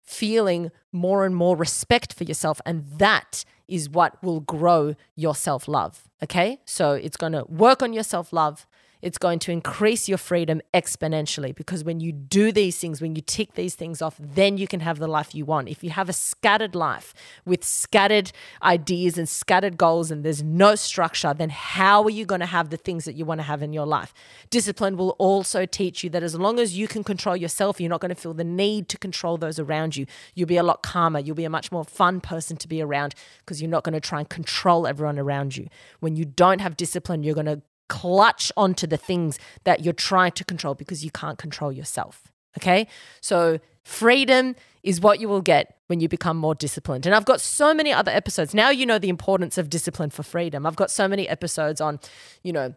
feeling 0.04 0.72
more 0.91 1.26
and 1.26 1.36
more 1.36 1.56
respect 1.56 2.14
for 2.14 2.24
yourself 2.24 2.62
and 2.66 2.86
that 2.97 3.45
is 3.68 3.89
what 3.89 4.22
will 4.22 4.41
grow 4.41 4.95
your 5.16 5.34
self 5.34 5.68
love. 5.68 6.04
Okay. 6.22 6.60
So 6.66 6.91
it's 6.91 7.18
going 7.18 7.32
to 7.32 7.45
work 7.47 7.82
on 7.82 7.93
your 7.93 8.04
self 8.04 8.34
love. 8.34 8.68
It's 9.02 9.18
going 9.18 9.39
to 9.39 9.52
increase 9.52 10.08
your 10.08 10.18
freedom 10.18 10.62
exponentially 10.74 11.56
because 11.56 11.84
when 11.84 11.99
you 11.99 12.12
do 12.12 12.52
these 12.52 12.78
things, 12.78 13.02
when 13.02 13.16
you 13.16 13.22
tick 13.22 13.54
these 13.54 13.76
things 13.76 14.02
off, 14.02 14.16
then 14.20 14.58
you 14.58 14.68
can 14.68 14.82
have 14.82 14.99
the 14.99 15.08
life 15.08 15.34
you 15.34 15.45
want. 15.45 15.70
If 15.70 15.84
you 15.84 15.89
have 15.89 16.10
a 16.10 16.14
scattered 16.14 16.76
life 16.76 17.14
with 17.45 17.64
scattered 17.64 18.32
ideas 18.62 19.18
and 19.18 19.28
scattered 19.28 19.78
goals 19.78 20.12
and 20.12 20.24
there's 20.24 20.43
no 20.43 20.76
structure, 20.76 21.34
then 21.34 21.49
how 21.49 22.04
are 22.04 22.10
you 22.10 22.26
going 22.26 22.41
to 22.41 22.45
have 22.45 22.70
the 22.70 22.78
things 22.78 23.06
that 23.06 23.16
you 23.16 23.26
want 23.26 23.39
to 23.39 23.43
have 23.43 23.64
in 23.64 23.74
your 23.74 23.86
life? 23.86 24.14
Discipline 24.49 24.97
will 24.97 25.12
also 25.12 25.66
teach 25.66 26.04
you 26.04 26.10
that 26.12 26.24
as 26.24 26.36
long 26.36 26.60
as 26.60 26.78
you 26.78 26.88
can 26.88 27.04
control 27.04 27.36
yourself, 27.36 27.80
you're 27.80 27.89
not 27.89 28.02
going 28.02 28.10
to 28.10 28.16
feel 28.16 28.34
the 28.34 28.43
need 28.43 28.88
to 28.89 28.97
control 28.97 29.38
those 29.38 29.60
around 29.60 29.95
you. 29.95 30.06
You'll 30.36 30.47
be 30.47 30.58
a 30.58 30.64
lot 30.64 30.84
calmer. 30.84 31.20
You'll 31.20 31.36
be 31.36 31.45
a 31.45 31.49
much 31.49 31.72
more 31.72 31.84
fun 31.84 32.22
person 32.22 32.58
to 32.58 32.68
be 32.68 32.82
around 32.82 33.16
because 33.39 33.62
you're 33.62 33.70
not 33.70 33.84
going 33.84 33.93
to 33.93 33.99
try 33.99 34.20
and 34.20 34.30
control 34.30 34.86
everyone 34.86 35.18
around 35.18 35.58
you. 35.58 35.68
When 35.99 36.16
you 36.16 36.26
don't 36.26 36.62
have 36.62 36.78
discipline, 36.78 37.24
you're 37.24 37.36
going 37.36 37.45
to 37.47 37.62
clutch 37.92 38.54
onto 38.56 38.88
the 38.88 38.96
things 38.96 39.38
that 39.66 39.84
you're 39.84 39.94
trying 39.94 40.32
to 40.32 40.46
control 40.46 40.74
because 40.74 41.04
you 41.04 41.12
can't 41.12 41.38
control 41.38 41.74
yourself. 41.74 42.32
Okay. 42.58 42.88
So, 43.20 43.60
freedom 43.84 44.56
is 44.82 45.02
what 45.02 45.20
you 45.20 45.28
will 45.28 45.42
get 45.42 45.76
when 45.88 46.00
you 46.00 46.08
become 46.08 46.38
more 46.38 46.56
disciplined. 46.56 47.06
And 47.06 47.14
I've 47.14 47.26
got 47.26 47.42
so 47.42 47.74
many 47.74 47.92
other 47.92 48.12
episodes. 48.12 48.54
Now 48.54 48.70
you 48.70 48.86
know 48.86 48.98
the 48.98 49.10
importance 49.10 49.58
of 49.58 49.70
discipline 49.70 50.10
for 50.10 50.24
freedom. 50.24 50.66
I've 50.66 50.78
got 50.78 50.89
so 50.89 51.08
many 51.08 51.28
episodes 51.28 51.82
on, 51.82 52.00
you 52.44 52.54
know, 52.54 52.74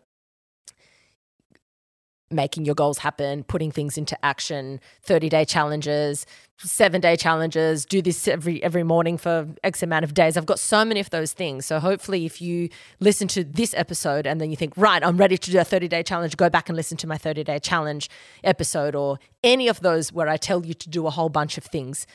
making 2.35 2.65
your 2.65 2.75
goals 2.75 2.99
happen, 2.99 3.45
putting 3.45 3.71
things 3.71 3.97
into 3.97 4.23
action, 4.25 4.81
30 5.03 5.29
day 5.29 5.45
challenges, 5.45 6.27
seven 6.59 7.01
day 7.01 7.17
challenges, 7.17 7.85
do 7.85 8.01
this 8.01 8.27
every 8.29 8.63
every 8.63 8.83
morning 8.83 9.19
for 9.19 9.49
X 9.63 9.83
amount 9.83 10.05
of 10.05 10.15
days. 10.15 10.37
I've 10.37 10.47
got 10.47 10.59
so 10.59 10.85
many 10.85 11.01
of 11.01 11.11
those 11.11 11.33
things. 11.33 11.67
So 11.67 11.81
hopefully 11.81 12.27
if 12.27 12.41
you 12.41 12.69
listen 13.01 13.29
to 13.29 13.45
this 13.45 13.75
episode 13.75 14.27
and 14.27 14.41
then 14.41 14.51
you 14.51 14.57
think, 14.57 14.75
right, 14.77 15.05
I'm 15.05 15.17
ready 15.17 15.37
to 15.37 15.51
do 15.51 15.59
a 15.59 15.65
30 15.65 15.89
day 15.89 16.03
challenge, 16.03 16.37
go 16.37 16.49
back 16.49 16.69
and 16.69 16.77
listen 16.77 16.97
to 16.99 17.07
my 17.07 17.19
30 17.19 17.45
day 17.45 17.59
challenge 17.59 18.09
episode 18.43 18.95
or 18.95 19.19
any 19.43 19.69
of 19.69 19.81
those 19.81 20.13
where 20.13 20.29
I 20.29 20.37
tell 20.37 20.65
you 20.65 20.75
to 20.75 20.89
do 20.89 21.07
a 21.07 21.11
whole 21.11 21.29
bunch 21.29 21.59
of 21.59 21.65
things. 21.65 22.07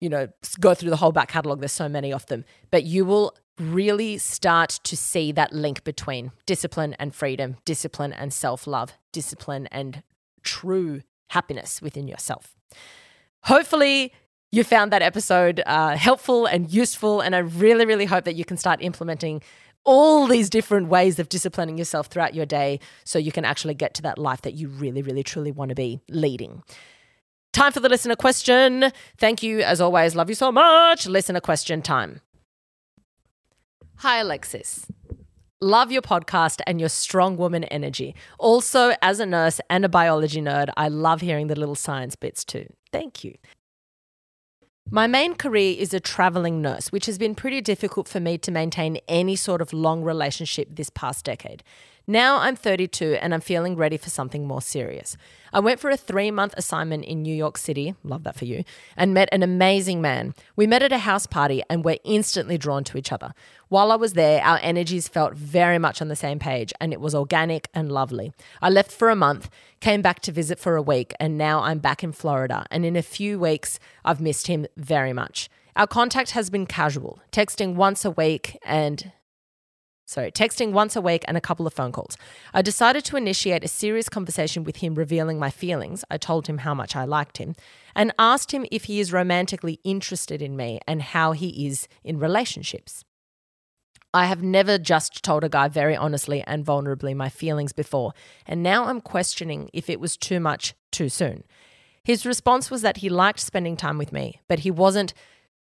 You 0.00 0.08
know, 0.08 0.28
go 0.58 0.74
through 0.74 0.90
the 0.90 0.96
whole 0.96 1.12
back 1.12 1.28
catalog. 1.28 1.60
There's 1.60 1.70
so 1.70 1.88
many 1.88 2.12
of 2.12 2.26
them. 2.26 2.44
But 2.72 2.82
you 2.82 3.04
will 3.04 3.36
really 3.62 4.18
start 4.18 4.80
to 4.84 4.96
see 4.96 5.32
that 5.32 5.52
link 5.52 5.84
between 5.84 6.32
discipline 6.46 6.94
and 6.98 7.14
freedom, 7.14 7.56
discipline 7.64 8.12
and 8.12 8.32
self 8.32 8.66
love, 8.66 8.94
discipline 9.12 9.68
and 9.68 10.02
true 10.42 11.02
happiness 11.30 11.80
within 11.80 12.08
yourself. 12.08 12.54
Hopefully, 13.44 14.12
you 14.52 14.62
found 14.62 14.92
that 14.92 15.02
episode 15.02 15.62
uh, 15.66 15.96
helpful 15.96 16.46
and 16.46 16.70
useful. 16.70 17.20
And 17.20 17.34
I 17.34 17.38
really, 17.38 17.86
really 17.86 18.04
hope 18.04 18.24
that 18.24 18.36
you 18.36 18.44
can 18.44 18.56
start 18.58 18.82
implementing 18.82 19.42
all 19.84 20.26
these 20.26 20.48
different 20.48 20.88
ways 20.88 21.18
of 21.18 21.28
disciplining 21.28 21.76
yourself 21.76 22.06
throughout 22.06 22.34
your 22.34 22.46
day 22.46 22.78
so 23.04 23.18
you 23.18 23.32
can 23.32 23.44
actually 23.44 23.74
get 23.74 23.94
to 23.94 24.02
that 24.02 24.18
life 24.18 24.42
that 24.42 24.54
you 24.54 24.68
really, 24.68 25.02
really, 25.02 25.22
truly 25.22 25.50
want 25.50 25.70
to 25.70 25.74
be 25.74 26.00
leading. 26.08 26.62
Time 27.52 27.72
for 27.72 27.80
the 27.80 27.88
listener 27.88 28.14
question. 28.14 28.92
Thank 29.18 29.42
you, 29.42 29.60
as 29.60 29.80
always. 29.80 30.14
Love 30.14 30.28
you 30.28 30.34
so 30.34 30.52
much. 30.52 31.06
Listener 31.06 31.40
question 31.40 31.82
time. 31.82 32.20
Hi, 34.02 34.18
Alexis. 34.18 34.88
Love 35.60 35.92
your 35.92 36.02
podcast 36.02 36.60
and 36.66 36.80
your 36.80 36.88
strong 36.88 37.36
woman 37.36 37.62
energy. 37.62 38.16
Also, 38.36 38.94
as 39.00 39.20
a 39.20 39.26
nurse 39.26 39.60
and 39.70 39.84
a 39.84 39.88
biology 39.88 40.42
nerd, 40.42 40.70
I 40.76 40.88
love 40.88 41.20
hearing 41.20 41.46
the 41.46 41.54
little 41.54 41.76
science 41.76 42.16
bits 42.16 42.44
too. 42.44 42.66
Thank 42.90 43.22
you. 43.22 43.36
My 44.90 45.06
main 45.06 45.36
career 45.36 45.76
is 45.78 45.94
a 45.94 46.00
traveling 46.00 46.60
nurse, 46.60 46.90
which 46.90 47.06
has 47.06 47.16
been 47.16 47.36
pretty 47.36 47.60
difficult 47.60 48.08
for 48.08 48.18
me 48.18 48.38
to 48.38 48.50
maintain 48.50 48.98
any 49.06 49.36
sort 49.36 49.62
of 49.62 49.72
long 49.72 50.02
relationship 50.02 50.66
this 50.72 50.90
past 50.90 51.24
decade. 51.24 51.62
Now 52.06 52.38
I'm 52.38 52.56
32 52.56 53.18
and 53.20 53.32
I'm 53.32 53.40
feeling 53.40 53.76
ready 53.76 53.96
for 53.96 54.10
something 54.10 54.46
more 54.46 54.60
serious. 54.60 55.16
I 55.52 55.60
went 55.60 55.78
for 55.78 55.88
a 55.90 55.96
three 55.96 56.30
month 56.30 56.54
assignment 56.56 57.04
in 57.04 57.22
New 57.22 57.34
York 57.34 57.56
City, 57.56 57.94
love 58.02 58.24
that 58.24 58.34
for 58.34 58.44
you, 58.44 58.64
and 58.96 59.14
met 59.14 59.28
an 59.30 59.42
amazing 59.42 60.00
man. 60.00 60.34
We 60.56 60.66
met 60.66 60.82
at 60.82 60.92
a 60.92 60.98
house 60.98 61.26
party 61.26 61.62
and 61.70 61.84
were 61.84 61.98
instantly 62.02 62.58
drawn 62.58 62.82
to 62.84 62.98
each 62.98 63.12
other. 63.12 63.34
While 63.68 63.92
I 63.92 63.96
was 63.96 64.14
there, 64.14 64.42
our 64.42 64.58
energies 64.62 65.06
felt 65.06 65.34
very 65.34 65.78
much 65.78 66.02
on 66.02 66.08
the 66.08 66.16
same 66.16 66.40
page 66.40 66.72
and 66.80 66.92
it 66.92 67.00
was 67.00 67.14
organic 67.14 67.68
and 67.72 67.92
lovely. 67.92 68.32
I 68.60 68.68
left 68.68 68.90
for 68.90 69.08
a 69.08 69.16
month, 69.16 69.48
came 69.78 70.02
back 70.02 70.20
to 70.20 70.32
visit 70.32 70.58
for 70.58 70.74
a 70.74 70.82
week, 70.82 71.14
and 71.20 71.38
now 71.38 71.60
I'm 71.60 71.78
back 71.78 72.02
in 72.02 72.12
Florida. 72.12 72.66
And 72.70 72.84
in 72.84 72.96
a 72.96 73.02
few 73.02 73.38
weeks, 73.38 73.78
I've 74.04 74.20
missed 74.20 74.48
him 74.48 74.66
very 74.76 75.12
much. 75.12 75.48
Our 75.76 75.86
contact 75.86 76.32
has 76.32 76.50
been 76.50 76.66
casual, 76.66 77.20
texting 77.30 77.76
once 77.76 78.04
a 78.04 78.10
week 78.10 78.58
and 78.64 79.12
sorry, 80.12 80.30
texting 80.30 80.72
once 80.72 80.94
a 80.94 81.00
week 81.00 81.24
and 81.26 81.36
a 81.36 81.40
couple 81.40 81.66
of 81.66 81.72
phone 81.72 81.92
calls. 81.92 82.16
I 82.54 82.62
decided 82.62 83.04
to 83.06 83.16
initiate 83.16 83.64
a 83.64 83.68
serious 83.68 84.08
conversation 84.08 84.62
with 84.62 84.76
him, 84.76 84.94
revealing 84.94 85.38
my 85.38 85.50
feelings. 85.50 86.04
I 86.10 86.18
told 86.18 86.46
him 86.46 86.58
how 86.58 86.74
much 86.74 86.94
I 86.94 87.04
liked 87.04 87.38
him 87.38 87.54
and 87.96 88.12
asked 88.18 88.52
him 88.52 88.66
if 88.70 88.84
he 88.84 89.00
is 89.00 89.12
romantically 89.12 89.80
interested 89.84 90.42
in 90.42 90.56
me 90.56 90.80
and 90.86 91.02
how 91.02 91.32
he 91.32 91.66
is 91.66 91.88
in 92.04 92.18
relationships. 92.18 93.04
I 94.14 94.26
have 94.26 94.42
never 94.42 94.76
just 94.76 95.22
told 95.22 95.42
a 95.42 95.48
guy 95.48 95.68
very 95.68 95.96
honestly 95.96 96.42
and 96.46 96.66
vulnerably 96.66 97.16
my 97.16 97.30
feelings 97.30 97.72
before, 97.72 98.12
and 98.46 98.62
now 98.62 98.84
I'm 98.84 99.00
questioning 99.00 99.70
if 99.72 99.88
it 99.88 100.00
was 100.00 100.18
too 100.18 100.38
much 100.38 100.74
too 100.90 101.08
soon. 101.08 101.44
His 102.04 102.26
response 102.26 102.70
was 102.70 102.82
that 102.82 102.98
he 102.98 103.08
liked 103.08 103.40
spending 103.40 103.76
time 103.76 103.96
with 103.96 104.12
me, 104.12 104.40
but 104.48 104.60
he 104.60 104.70
wasn't 104.70 105.14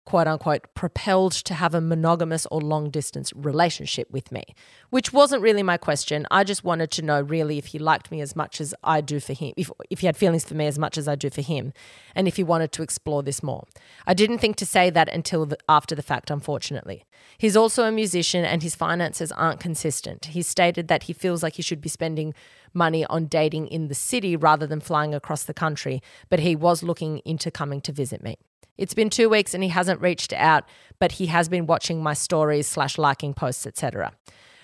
quote 0.04 0.26
unquote 0.26 0.66
propelled 0.74 1.32
to 1.32 1.54
have 1.54 1.74
a 1.74 1.80
monogamous 1.80 2.46
or 2.50 2.60
long 2.60 2.90
distance 2.90 3.32
relationship 3.34 4.10
with 4.10 4.32
me, 4.32 4.42
which 4.90 5.12
wasn't 5.12 5.42
really 5.42 5.62
my 5.62 5.76
question. 5.76 6.26
I 6.30 6.44
just 6.44 6.64
wanted 6.64 6.90
to 6.92 7.02
know 7.02 7.20
really 7.20 7.58
if 7.58 7.66
he 7.66 7.78
liked 7.78 8.10
me 8.10 8.20
as 8.20 8.34
much 8.34 8.60
as 8.60 8.74
I 8.82 9.00
do 9.00 9.20
for 9.20 9.32
him, 9.32 9.52
if, 9.56 9.70
if 9.90 10.00
he 10.00 10.06
had 10.06 10.16
feelings 10.16 10.44
for 10.44 10.54
me 10.54 10.66
as 10.66 10.78
much 10.78 10.98
as 10.98 11.06
I 11.06 11.14
do 11.14 11.30
for 11.30 11.42
him, 11.42 11.72
and 12.14 12.26
if 12.26 12.36
he 12.36 12.42
wanted 12.42 12.72
to 12.72 12.82
explore 12.82 13.22
this 13.22 13.42
more. 13.42 13.64
I 14.06 14.14
didn't 14.14 14.38
think 14.38 14.56
to 14.56 14.66
say 14.66 14.90
that 14.90 15.08
until 15.08 15.46
the, 15.46 15.58
after 15.68 15.94
the 15.94 16.02
fact, 16.02 16.30
unfortunately. 16.30 17.04
He's 17.38 17.56
also 17.56 17.84
a 17.84 17.92
musician 17.92 18.44
and 18.44 18.62
his 18.62 18.74
finances 18.74 19.30
aren't 19.32 19.60
consistent. 19.60 20.26
He 20.26 20.42
stated 20.42 20.88
that 20.88 21.04
he 21.04 21.12
feels 21.12 21.42
like 21.42 21.54
he 21.54 21.62
should 21.62 21.80
be 21.80 21.88
spending 21.88 22.34
money 22.74 23.04
on 23.06 23.26
dating 23.26 23.68
in 23.68 23.88
the 23.88 23.94
city 23.94 24.36
rather 24.36 24.66
than 24.66 24.80
flying 24.80 25.14
across 25.14 25.44
the 25.44 25.54
country, 25.54 26.02
but 26.28 26.40
he 26.40 26.56
was 26.56 26.82
looking 26.82 27.18
into 27.18 27.50
coming 27.50 27.80
to 27.82 27.92
visit 27.92 28.22
me. 28.22 28.38
It's 28.78 28.94
been 28.94 29.10
two 29.10 29.28
weeks 29.28 29.54
and 29.54 29.62
he 29.62 29.68
hasn't 29.68 30.00
reached 30.00 30.32
out, 30.32 30.64
but 30.98 31.12
he 31.12 31.26
has 31.26 31.48
been 31.48 31.66
watching 31.66 32.02
my 32.02 32.14
stories 32.14 32.66
slash 32.66 32.98
liking 32.98 33.34
posts, 33.34 33.66
etc. 33.66 34.12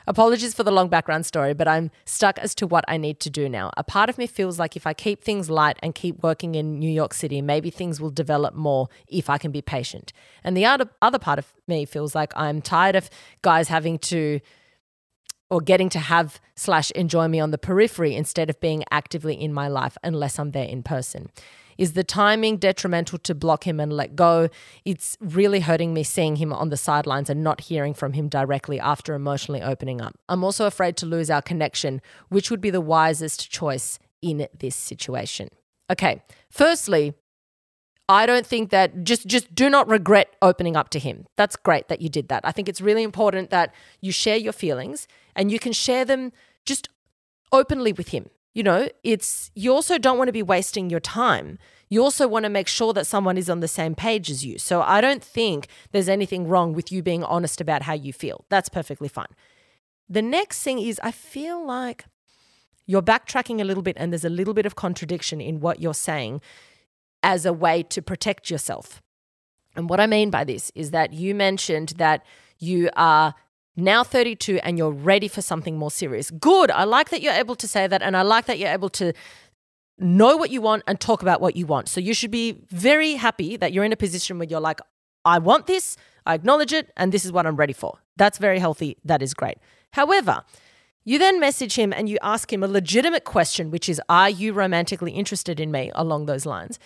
Apologies 0.09 0.55
for 0.55 0.65
the 0.65 0.71
long 0.71 0.89
background 0.89 1.27
story, 1.27 1.53
but 1.53 1.69
I'm 1.69 1.91
stuck 2.07 2.39
as 2.39 2.55
to 2.55 2.67
what 2.67 2.83
I 2.89 2.97
need 2.97 3.21
to 3.21 3.29
do 3.29 3.47
now. 3.47 3.71
A 3.77 3.85
part 3.85 4.09
of 4.09 4.17
me 4.17 4.27
feels 4.27 4.59
like 4.59 4.75
if 4.75 4.87
I 4.87 4.95
keep 4.95 5.23
things 5.23 5.51
light 5.51 5.79
and 5.83 5.95
keep 5.95 6.23
working 6.23 6.55
in 6.55 6.79
New 6.79 6.91
York 6.91 7.13
City, 7.13 7.43
maybe 7.43 7.69
things 7.69 8.01
will 8.01 8.09
develop 8.09 8.55
more 8.55 8.89
if 9.07 9.29
I 9.29 9.37
can 9.37 9.51
be 9.51 9.61
patient. 9.61 10.15
And 10.43 10.57
the 10.57 10.65
other, 10.65 10.89
other 11.03 11.19
part 11.19 11.39
of 11.39 11.53
me 11.67 11.85
feels 11.85 12.15
like 12.15 12.33
I'm 12.35 12.63
tired 12.63 12.97
of 12.97 13.11
guys 13.43 13.69
having 13.69 13.99
to 13.99 14.41
or 15.51 15.61
getting 15.61 15.91
to 15.91 15.99
have 15.99 16.41
slash 16.57 16.91
enjoy 16.93 17.29
me 17.29 17.41
on 17.41 17.51
the 17.51 17.59
periphery 17.59 18.15
instead 18.15 18.49
of 18.49 18.61
being 18.61 18.85
actively 18.91 19.35
in 19.35 19.53
my 19.53 19.69
life 19.69 19.99
unless 20.03 20.39
I'm 20.39 20.53
there 20.53 20.67
in 20.67 20.83
person. 20.83 21.29
Is 21.79 21.93
the 21.93 22.05
timing 22.05 22.57
detrimental 22.57 23.19
to 23.21 23.35
block 23.35 23.67
him 23.67 23.79
and 23.79 23.93
let 23.93 24.17
go? 24.17 24.49
It's 24.85 25.17
really 25.21 25.61
hurting 25.61 25.95
me 25.95 26.03
seeing 26.03 26.37
him 26.37 26.53
on 26.53 26.71
the 26.71 26.77
sidelines 26.77 27.31
and 27.31 27.45
not 27.45 27.63
hearing 27.63 27.95
from 27.95 28.15
him 28.15 28.29
directly 28.29 28.81
after 28.81 29.15
emotionally 29.15 29.63
opening 29.63 30.01
up. 30.01 30.17
I'm 30.29 30.43
also 30.43 30.67
afraid 30.67 30.97
to 30.99 31.07
lose 31.07 31.31
our 31.31 31.41
connection, 31.41 32.03
which 32.29 32.51
would 32.51 32.61
be 32.61 32.71
the 32.71 32.81
wisest 32.81 33.51
choice 33.51 34.01
in 34.21 34.49
this 34.59 34.75
situation. 34.75 35.49
Okay, 35.91 36.21
firstly, 36.51 37.15
I 38.09 38.27
don't 38.27 38.47
think 38.47 38.71
that 38.71 39.05
just 39.05 39.27
just 39.27 39.55
do 39.55 39.69
not 39.69 39.87
regret 39.87 40.35
opening 40.41 40.77
up 40.77 40.89
to 40.91 40.99
him. 40.99 41.27
That's 41.37 41.57
great 41.57 41.89
that 41.89 42.01
you 42.01 42.09
did 42.09 42.29
that. 42.29 42.43
I 42.45 42.53
think 42.53 42.69
it's 42.69 42.81
really 42.81 43.03
important 43.03 43.51
that 43.51 43.73
you 44.01 44.13
share 44.13 44.37
your 44.37 44.53
feelings 44.53 45.07
and 45.37 45.53
you 45.53 45.59
can 45.59 45.73
share 45.73 46.05
them 46.05 46.33
just 46.65 46.89
openly 47.53 47.93
with 47.93 48.09
him. 48.09 48.31
You 48.59 48.65
know, 48.65 48.89
it's 49.05 49.53
you 49.55 49.73
also 49.73 49.99
don't 49.99 50.19
want 50.19 50.27
to 50.27 50.33
be 50.33 50.43
wasting 50.43 50.91
your 50.91 50.99
time. 50.99 51.61
you 51.89 52.03
also 52.03 52.27
want 52.27 52.43
to 52.43 52.51
make 52.51 52.67
sure 52.67 52.93
that 52.93 53.07
someone 53.07 53.39
is 53.39 53.49
on 53.49 53.61
the 53.61 53.69
same 53.69 53.95
page 53.95 54.33
as 54.33 54.45
you. 54.45 54.59
So 54.59 54.83
I 54.83 55.01
don't 55.01 55.23
think 55.23 55.69
there's 55.93 56.09
anything 56.09 56.49
wrong 56.49 56.73
with 56.73 56.91
you 56.91 57.01
being 57.01 57.23
honest 57.23 57.61
about 57.61 57.83
how 57.83 57.93
you 57.93 58.13
feel. 58.13 58.45
That's 58.49 58.69
perfectly 58.69 59.07
fine. 59.07 59.33
The 60.09 60.23
next 60.23 60.65
thing 60.65 60.81
is, 60.81 61.01
I 61.05 61.13
feel 61.13 61.65
like 61.65 62.07
you're 62.85 63.01
backtracking 63.01 63.61
a 63.61 63.65
little 63.65 63.85
bit 63.85 63.97
and 63.97 64.13
there's 64.13 64.25
a 64.25 64.39
little 64.41 64.55
bit 64.55 64.67
of 64.67 64.75
contradiction 64.75 65.41
in 65.41 65.61
what 65.61 65.81
you're 65.81 65.95
saying 65.95 66.41
as 67.23 67.47
a 67.47 67.53
way 67.53 67.85
to 67.85 68.03
protect 68.03 68.51
yourself. 68.51 69.01
And 69.77 69.89
what 69.89 70.01
I 70.01 70.09
mean 70.09 70.31
by 70.31 70.43
this 70.43 70.73
is 70.75 70.91
that 70.91 71.13
you 71.13 71.33
mentioned 71.33 71.91
that 71.99 72.27
you 72.59 72.91
are 72.97 73.37
now 73.79 74.05
32 74.05 74.61
and 74.63 74.77
you're 74.77 74.91
ready 74.91 75.29
for 75.29 75.43
something 75.43 75.77
more 75.77 75.91
serious. 75.91 76.31
Good. 76.31 76.71
I 76.71 76.85
like 76.85 77.11
that 77.11 77.23
you're 77.23 77.33
able 77.33 77.55
to 77.57 77.69
say 77.69 77.87
that. 77.87 78.03
And 78.03 78.17
I 78.17 78.23
like 78.23 78.47
that 78.47 78.59
you're 78.59 78.71
able 78.71 78.91
to 78.91 79.13
know 79.99 80.37
what 80.37 80.51
you 80.51 80.61
want 80.61 80.83
and 80.87 81.01
talk 81.01 81.23
about 81.23 81.41
what 81.41 81.57
you 81.57 81.67
want. 81.67 81.89
So 81.89 82.01
you 82.01 82.15
should 82.15 82.31
be 82.31 82.61
very 82.69 83.15
happy 83.15 83.57
that 83.57 83.73
you're 83.73 83.85
in 83.85 83.93
a 83.93 83.97
position 83.97 84.39
where 84.39 84.49
you're 84.49 84.61
like, 84.61 84.81
I 85.25 85.39
want 85.39 85.67
this, 85.67 85.97
I 86.25 86.35
acknowledge 86.35 86.73
it, 86.73 86.93
and 86.97 87.13
this 87.13 87.25
is 87.25 87.33
what 87.33 87.47
I'm 87.47 87.57
ready 87.57 87.73
for. 87.73 87.99
That's 88.17 88.39
very 88.39 88.59
healthy. 88.59 88.97
That 89.05 89.23
is 89.23 89.35
great. 89.35 89.59
However, 89.93 90.45
you 91.05 91.19
then 91.19 91.41
message 91.41 91.75
him 91.75 91.93
and 91.93 92.09
you 92.09 92.19
ask 92.23 92.53
him 92.53 92.63
a 92.63 92.69
legitimate 92.69 93.25
question, 93.25 93.71
which 93.71 93.89
is, 93.89 94.01
Are 94.09 94.31
you 94.31 94.53
romantically 94.53 95.13
interested 95.13 95.59
in 95.59 95.71
me? 95.71 95.91
along 95.95 96.27
those 96.27 96.47
lines. 96.47 96.79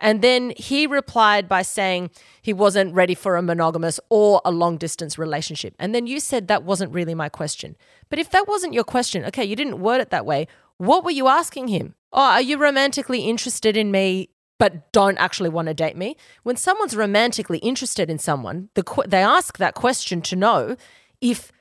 And 0.00 0.22
then 0.22 0.52
he 0.56 0.86
replied 0.86 1.48
by 1.48 1.62
saying 1.62 2.10
he 2.40 2.52
wasn't 2.52 2.94
ready 2.94 3.14
for 3.14 3.36
a 3.36 3.42
monogamous 3.42 4.00
or 4.08 4.40
a 4.44 4.50
long 4.50 4.78
distance 4.78 5.18
relationship. 5.18 5.74
And 5.78 5.94
then 5.94 6.06
you 6.06 6.20
said 6.20 6.48
that 6.48 6.64
wasn't 6.64 6.92
really 6.92 7.14
my 7.14 7.28
question. 7.28 7.76
But 8.08 8.18
if 8.18 8.30
that 8.30 8.48
wasn't 8.48 8.72
your 8.72 8.84
question, 8.84 9.24
okay, 9.26 9.44
you 9.44 9.54
didn't 9.54 9.80
word 9.80 10.00
it 10.00 10.10
that 10.10 10.26
way. 10.26 10.48
What 10.78 11.04
were 11.04 11.10
you 11.10 11.28
asking 11.28 11.68
him? 11.68 11.94
Oh, 12.12 12.22
are 12.22 12.40
you 12.40 12.56
romantically 12.56 13.20
interested 13.20 13.76
in 13.76 13.90
me 13.90 14.30
but 14.58 14.92
don't 14.92 15.18
actually 15.18 15.48
want 15.50 15.68
to 15.68 15.74
date 15.74 15.96
me? 15.96 16.16
When 16.42 16.56
someone's 16.56 16.96
romantically 16.96 17.58
interested 17.58 18.10
in 18.10 18.18
someone, 18.18 18.70
the, 18.74 19.04
they 19.06 19.22
ask 19.22 19.58
that 19.58 19.74
question 19.74 20.22
to 20.22 20.36
know 20.36 20.76
if 21.20 21.52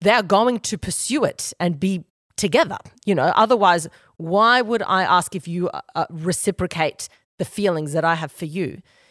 they're 0.00 0.22
going 0.22 0.60
to 0.60 0.78
pursue 0.78 1.24
it 1.24 1.52
and 1.60 1.78
be 1.78 2.04
together. 2.36 2.78
You 3.04 3.14
know, 3.14 3.32
otherwise, 3.36 3.88
why 4.16 4.60
would 4.62 4.82
I 4.82 5.02
ask 5.02 5.34
if 5.34 5.46
you 5.46 5.68
uh, 5.68 5.80
uh 5.94 6.06
reciprocate 6.10 7.08
the 7.42 7.50
feelings 7.58 7.92
that 7.92 8.04
I 8.04 8.14
have 8.14 8.30
for 8.30 8.44
you 8.44 8.68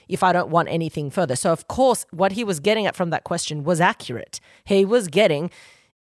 if 0.08 0.24
I 0.24 0.32
don't 0.32 0.50
want 0.50 0.70
anything 0.70 1.10
further? 1.12 1.36
So, 1.36 1.52
of 1.52 1.68
course, 1.68 2.06
what 2.12 2.32
he 2.32 2.44
was 2.46 2.62
getting 2.62 2.86
at 2.88 2.96
from 2.96 3.10
that 3.10 3.26
question 3.26 3.66
was 3.66 3.82
accurate. 3.82 4.40
He 4.64 4.86
was 4.86 5.10
getting 5.10 5.52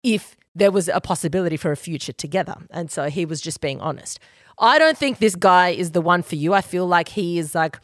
if 0.01 0.35
there 0.55 0.71
was 0.71 0.87
a 0.87 1.01
possibility 1.01 1.57
for 1.57 1.71
a 1.71 1.77
future 1.77 2.13
together. 2.13 2.55
And 2.71 2.89
so 2.89 3.09
he 3.09 3.25
was 3.25 3.41
just 3.41 3.61
being 3.61 3.79
honest. 3.81 4.19
I 4.57 4.79
don't 4.79 4.97
think 4.97 5.19
this 5.19 5.35
guy 5.35 5.69
is 5.69 5.91
the 5.91 6.01
one 6.01 6.23
for 6.23 6.35
you. 6.35 6.53
I 6.53 6.61
feel 6.61 6.87
like 6.87 7.09
he 7.09 7.37
is 7.37 7.53
like, 7.53 7.77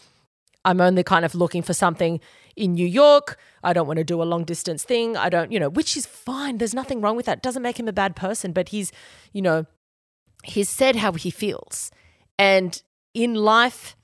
I'm 0.64 0.80
only 0.80 1.04
kind 1.04 1.26
of 1.26 1.36
looking 1.36 1.62
for 1.62 1.74
something 1.74 2.20
in 2.56 2.74
New 2.74 2.88
York. 2.88 3.38
I 3.64 3.74
don't 3.74 3.88
want 3.88 3.98
to 3.98 4.04
do 4.04 4.22
a 4.22 4.24
long 4.24 4.44
distance 4.46 4.84
thing. 4.84 5.18
I 5.18 5.30
don't, 5.30 5.52
you 5.52 5.60
know, 5.60 5.70
which 5.70 5.98
is 5.98 6.06
fine. 6.06 6.58
There's 6.58 6.74
nothing 6.74 7.02
wrong 7.02 7.16
with 7.16 7.26
that. 7.26 7.44
Doesn't 7.44 7.62
make 7.62 7.80
him 7.80 7.88
a 7.88 7.94
bad 7.94 8.16
person, 8.16 8.54
but 8.54 8.70
he's, 8.70 8.92
you 9.34 9.42
know, 9.42 9.66
he's 10.44 10.70
said 10.70 10.96
how 10.96 11.12
he 11.14 11.30
feels. 11.30 11.92
And 12.39 12.82
in 13.14 13.36
life, 13.36 13.96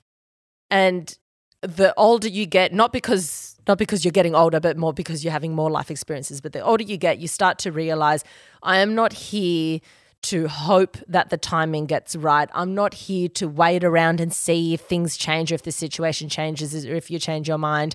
and 0.70 1.16
the 1.62 1.92
older 1.96 2.28
you 2.28 2.46
get, 2.46 2.72
not 2.72 2.92
because 2.92 3.56
not 3.66 3.78
because 3.78 4.04
you're 4.04 4.12
getting 4.12 4.34
older, 4.34 4.60
but 4.60 4.76
more 4.78 4.94
because 4.94 5.22
you're 5.22 5.32
having 5.32 5.54
more 5.54 5.70
life 5.70 5.90
experiences. 5.90 6.40
But 6.40 6.52
the 6.52 6.60
older 6.60 6.84
you 6.84 6.96
get, 6.96 7.18
you 7.18 7.28
start 7.28 7.58
to 7.60 7.72
realize 7.72 8.24
I 8.62 8.78
am 8.78 8.94
not 8.94 9.12
here 9.12 9.80
to 10.22 10.48
hope 10.48 10.96
that 11.06 11.30
the 11.30 11.36
timing 11.36 11.86
gets 11.86 12.16
right. 12.16 12.48
I'm 12.52 12.74
not 12.74 12.94
here 12.94 13.28
to 13.30 13.46
wait 13.46 13.84
around 13.84 14.20
and 14.20 14.32
see 14.32 14.74
if 14.74 14.80
things 14.80 15.16
change 15.16 15.52
or 15.52 15.54
if 15.54 15.62
the 15.62 15.72
situation 15.72 16.28
changes 16.28 16.86
or 16.86 16.94
if 16.94 17.10
you 17.10 17.18
change 17.18 17.46
your 17.46 17.58
mind. 17.58 17.94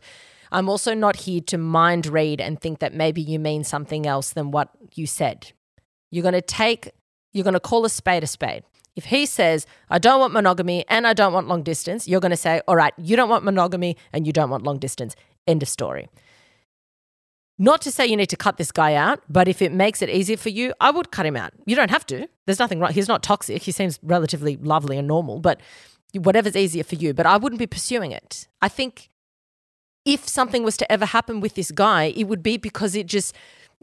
I'm 0.52 0.70
also 0.70 0.94
not 0.94 1.16
here 1.18 1.42
to 1.42 1.58
mind 1.58 2.06
read 2.06 2.40
and 2.40 2.62
think 2.62 2.80
that 2.80 2.94
maybe 2.94 3.22
you 3.22 3.40
mean 3.40 3.64
something 3.64 4.06
else 4.06 4.32
than 4.32 4.52
what 4.52 4.70
you 4.94 5.08
said. 5.08 5.52
You're 6.12 6.22
going 6.22 6.34
to 6.34 6.42
take, 6.42 6.92
you're 7.34 7.44
going 7.44 7.56
to 7.56 7.60
call 7.60 7.86
a 7.86 7.90
spade 7.90 8.24
a 8.24 8.28
spade. 8.28 8.64
If 8.96 9.06
he 9.06 9.26
says, 9.26 9.66
I 9.90 9.98
don't 9.98 10.20
want 10.20 10.34
monogamy 10.34 10.86
and 10.88 11.08
I 11.08 11.14
don't 11.14 11.34
want 11.34 11.48
long 11.48 11.64
distance, 11.64 12.08
you're 12.08 12.20
going 12.20 12.32
to 12.32 12.38
say, 12.38 12.62
all 12.68 12.76
right, 12.76 12.94
you 12.98 13.16
don't 13.16 13.30
want 13.30 13.44
monogamy 13.44 13.98
and 14.12 14.28
you 14.28 14.34
don't 14.34 14.50
want 14.50 14.64
long 14.64 14.78
distance. 14.78 15.16
End 15.48 15.64
of 15.64 15.70
story. 15.70 16.10
Not 17.58 17.82
to 17.82 17.92
say 17.92 18.06
you 18.08 18.18
need 18.18 18.30
to 18.30 18.36
cut 18.36 18.58
this 18.58 18.72
guy 18.72 18.96
out, 18.96 19.22
but 19.30 19.48
if 19.48 19.62
it 19.62 19.72
makes 19.72 20.02
it 20.02 20.10
easier 20.10 20.38
for 20.38 20.50
you, 20.50 20.74
I 20.80 20.92
would 20.92 21.12
cut 21.12 21.26
him 21.26 21.36
out. 21.36 21.54
You 21.66 21.76
don't 21.76 21.92
have 21.92 22.06
to. 22.08 22.28
There's 22.46 22.60
nothing 22.60 22.80
wrong. 22.80 22.92
He's 22.92 23.08
not 23.08 23.24
toxic. 23.24 23.62
He 23.62 23.72
seems 23.72 24.00
relatively 24.02 24.58
lovely 24.58 24.98
and 24.98 25.08
normal, 25.08 25.40
but 25.40 25.62
whatever's 26.14 26.56
easier 26.56 26.84
for 26.84 26.96
you. 26.96 27.14
But 27.14 27.26
I 27.26 27.38
wouldn't 27.38 27.60
be 27.60 27.68
pursuing 27.68 28.12
it. 28.12 28.48
I 28.62 28.70
think 28.70 29.10
if 30.06 30.28
something 30.28 30.64
was 30.64 30.78
to 30.78 30.92
ever 30.92 31.06
happen 31.06 31.42
with 31.42 31.54
this 31.54 31.72
guy, 31.72 32.06
it 32.16 32.26
would 32.26 32.44
be 32.44 32.58
because 32.58 32.96
it 32.96 33.06
just, 33.06 33.36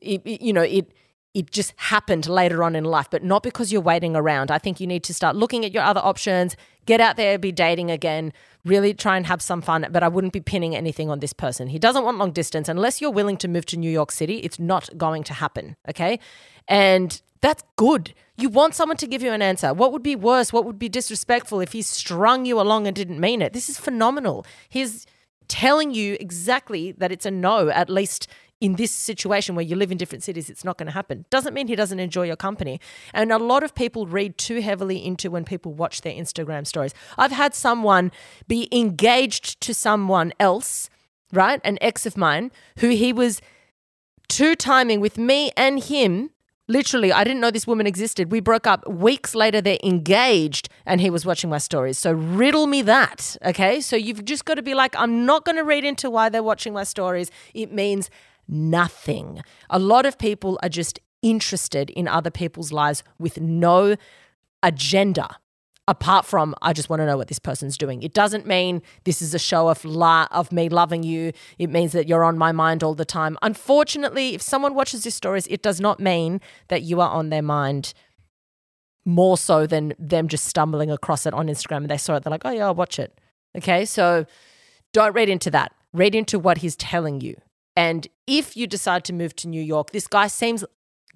it, 0.03 0.27
you 0.27 0.53
know, 0.53 0.63
it 0.63 0.93
it 1.33 1.51
just 1.51 1.73
happened 1.77 2.29
later 2.29 2.65
on 2.65 2.75
in 2.75 2.85
life, 2.85 3.09
but 3.11 3.23
not 3.23 3.43
because 3.43 3.73
you're 3.73 3.81
waiting 3.81 4.17
around. 4.17 4.51
I 4.51 4.59
think 4.59 4.81
you 4.81 4.87
need 4.87 5.05
to 5.05 5.15
start 5.15 5.37
looking 5.37 5.65
at 5.65 5.73
your 5.73 5.85
other 5.85 6.01
options, 6.01 6.57
get 6.87 7.01
out 7.01 7.17
there, 7.17 7.39
be 7.39 7.53
dating 7.53 7.91
again, 7.91 8.33
really 8.65 8.93
try 8.93 9.17
and 9.17 9.27
have 9.27 9.41
some 9.41 9.63
fun. 9.63 9.87
But 9.93 10.03
I 10.03 10.09
wouldn't 10.09 10.33
be 10.33 10.41
pinning 10.41 10.75
anything 10.75 11.09
on 11.09 11.21
this 11.21 11.33
person. 11.33 11.69
He 11.69 11.79
doesn't 11.79 12.05
want 12.05 12.19
long 12.19 12.33
distance. 12.33 12.69
Unless 12.69 13.01
you're 13.01 13.13
willing 13.13 13.37
to 13.39 13.49
move 13.49 13.65
to 13.67 13.77
New 13.77 13.91
York 13.91 14.11
City, 14.11 14.39
it's 14.39 14.59
not 14.59 14.91
going 14.99 15.23
to 15.25 15.35
happen. 15.35 15.77
Okay. 15.89 16.19
And 16.67 17.21
that's 17.43 17.63
good. 17.77 18.13
You 18.37 18.49
want 18.49 18.75
someone 18.75 18.97
to 18.99 19.07
give 19.07 19.23
you 19.23 19.33
an 19.33 19.43
answer. 19.43 19.73
What 19.73 19.93
would 19.93 20.03
be 20.03 20.17
worse? 20.17 20.53
What 20.53 20.65
would 20.65 20.79
be 20.79 20.89
disrespectful 20.89 21.61
if 21.61 21.73
he 21.73 21.83
strung 21.83 22.45
you 22.45 22.61
along 22.61 22.87
and 22.87 22.97
didn't 22.97 23.21
mean 23.21 23.41
it? 23.41 23.53
This 23.53 23.69
is 23.69 23.79
phenomenal. 23.79 24.45
He's 24.69 25.07
telling 25.47 25.93
you 25.93 26.17
exactly 26.21 26.93
that 26.93 27.13
it's 27.13 27.27
a 27.27 27.31
no, 27.31 27.69
at 27.71 27.89
least 27.89 28.29
in 28.61 28.77
this 28.77 28.93
situation 28.93 29.55
where 29.55 29.65
you 29.65 29.75
live 29.75 29.91
in 29.91 29.97
different 29.97 30.23
cities, 30.23 30.51
it's 30.51 30.65
not 30.65 30.77
going 30.77 30.87
to 30.87 30.93
happen. 30.93 31.25
Doesn't 31.31 31.55
mean 31.55 31.67
he 31.67 31.77
doesn't 31.77 31.99
enjoy 31.99 32.27
your 32.27 32.37
company. 32.37 32.81
And 33.15 33.33
a 33.33 33.39
lot 33.39 33.63
of 33.63 33.75
people 33.75 34.07
read 34.07 34.37
too 34.37 34.61
heavily 34.61 35.05
into 35.05 35.31
when 35.31 35.45
people 35.45 35.73
watch 35.73 36.03
their 36.03 36.13
Instagram 36.13 36.67
stories. 36.67 36.93
I've 37.17 37.33
had 37.33 37.55
someone 37.55 38.13
be 38.47 38.69
engaged 38.71 39.61
to 39.63 39.73
someone 39.73 40.33
else, 40.39 40.91
right? 41.33 41.61
An 41.65 41.79
ex 41.81 42.05
of 42.05 42.19
mine, 42.19 42.53
who 42.79 42.91
he 42.91 43.13
was 43.13 43.41
two 44.29 44.55
timing 44.55 45.01
with 45.01 45.17
me 45.17 45.51
and 45.57 45.83
him. 45.83 46.31
Literally, 46.69 47.13
I 47.13 47.25
didn't 47.25 47.41
know 47.41 47.51
this 47.51 47.67
woman 47.67 47.85
existed. 47.85 48.31
We 48.31 48.39
broke 48.39 48.65
up 48.65 48.87
weeks 48.87 49.35
later. 49.35 49.61
They're 49.61 49.79
engaged, 49.83 50.69
and 50.87 51.01
he 51.01 51.11
was 51.11 51.27
watching 51.27 51.51
my 51.51 51.59
stories. 51.59 51.99
So, 51.99 52.13
riddle 52.13 52.69
me 52.69 52.81
that. 52.83 53.37
Okay. 53.45 53.81
So, 53.81 53.97
you've 53.97 54.25
just 54.25 54.45
got 54.45 54.55
to 54.55 54.63
be 54.63 54.75
like, 54.75 54.95
I'm 54.95 55.27
not 55.27 55.45
going 55.45 55.57
to 55.57 55.65
read 55.65 55.85
into 55.85 56.09
why 56.09 56.29
they're 56.29 56.45
watching 56.45 56.73
my 56.73 56.85
stories. 56.85 57.29
It 57.55 57.73
means 57.73 58.09
nothing. 58.51 59.43
A 59.69 59.79
lot 59.79 60.07
of 60.07 60.19
people 60.19 60.59
are 60.63 60.69
just 60.69 60.99
interested 61.23 61.91
in 61.91 62.09
other 62.09 62.31
people's 62.31 62.73
lives 62.73 63.03
with 63.19 63.41
no 63.41 63.97
agenda 64.63 65.37
apart 65.91 66.25
from 66.25 66.55
I 66.63 66.73
just 66.73 66.89
want 66.89 67.01
to 67.01 67.07
know 67.07 67.17
what 67.17 67.27
this 67.27 67.41
person's 67.41 67.77
doing. 67.77 68.03
It 68.05 68.15
doesn't 68.15 68.47
mean 68.47 68.81
this 69.05 69.21
is 69.21 69.35
a 69.35 69.41
show 69.41 69.69
of 69.69 69.85
la- 69.85 70.29
of 70.31 70.53
me 70.53 70.69
loving 70.69 71.03
you. 71.03 71.33
It 71.59 71.69
means 71.69 71.93
that 71.93 72.09
you're 72.09 72.23
on 72.23 72.39
my 72.39 72.53
mind 72.53 72.85
all 72.85 72.95
the 72.95 73.05
time. 73.05 73.37
Unfortunately, 73.43 74.35
if 74.35 74.41
someone 74.41 74.75
watches 74.75 75.03
these 75.03 75.17
stories, 75.17 75.49
it 75.49 75.63
does 75.63 75.81
not 75.81 75.99
mean 75.99 76.41
that 76.69 76.83
you 76.83 77.01
are 77.01 77.11
on 77.11 77.31
their 77.31 77.43
mind 77.43 77.93
more 79.05 79.37
so 79.37 79.67
than 79.67 79.93
them 79.99 80.29
just 80.29 80.45
stumbling 80.45 80.91
across 80.93 81.27
it 81.27 81.35
on 81.35 81.49
Instagram 81.49 81.79
and 81.79 81.91
they 81.91 81.97
saw 81.97 82.15
it 82.15 82.23
they're 82.23 82.31
like, 82.31 82.45
"Oh 82.45 82.53
yeah, 82.53 82.67
I'll 82.67 82.75
watch 82.75 83.01
it." 83.01 83.19
Okay? 83.57 83.85
So 83.85 84.27
don't 84.93 85.15
read 85.15 85.29
into 85.29 85.51
that. 85.51 85.73
Read 85.93 86.15
into 86.15 86.39
what 86.39 86.59
he's 86.59 86.77
telling 86.77 87.21
you. 87.21 87.35
And 87.77 88.09
if 88.27 88.57
you 88.57 88.67
decide 88.67 89.05
to 89.05 89.13
move 89.13 89.35
to 89.37 89.49
New 89.49 89.63
York, 89.63 89.91
this 89.91 90.07
guy 90.07 90.27
seems 90.27 90.65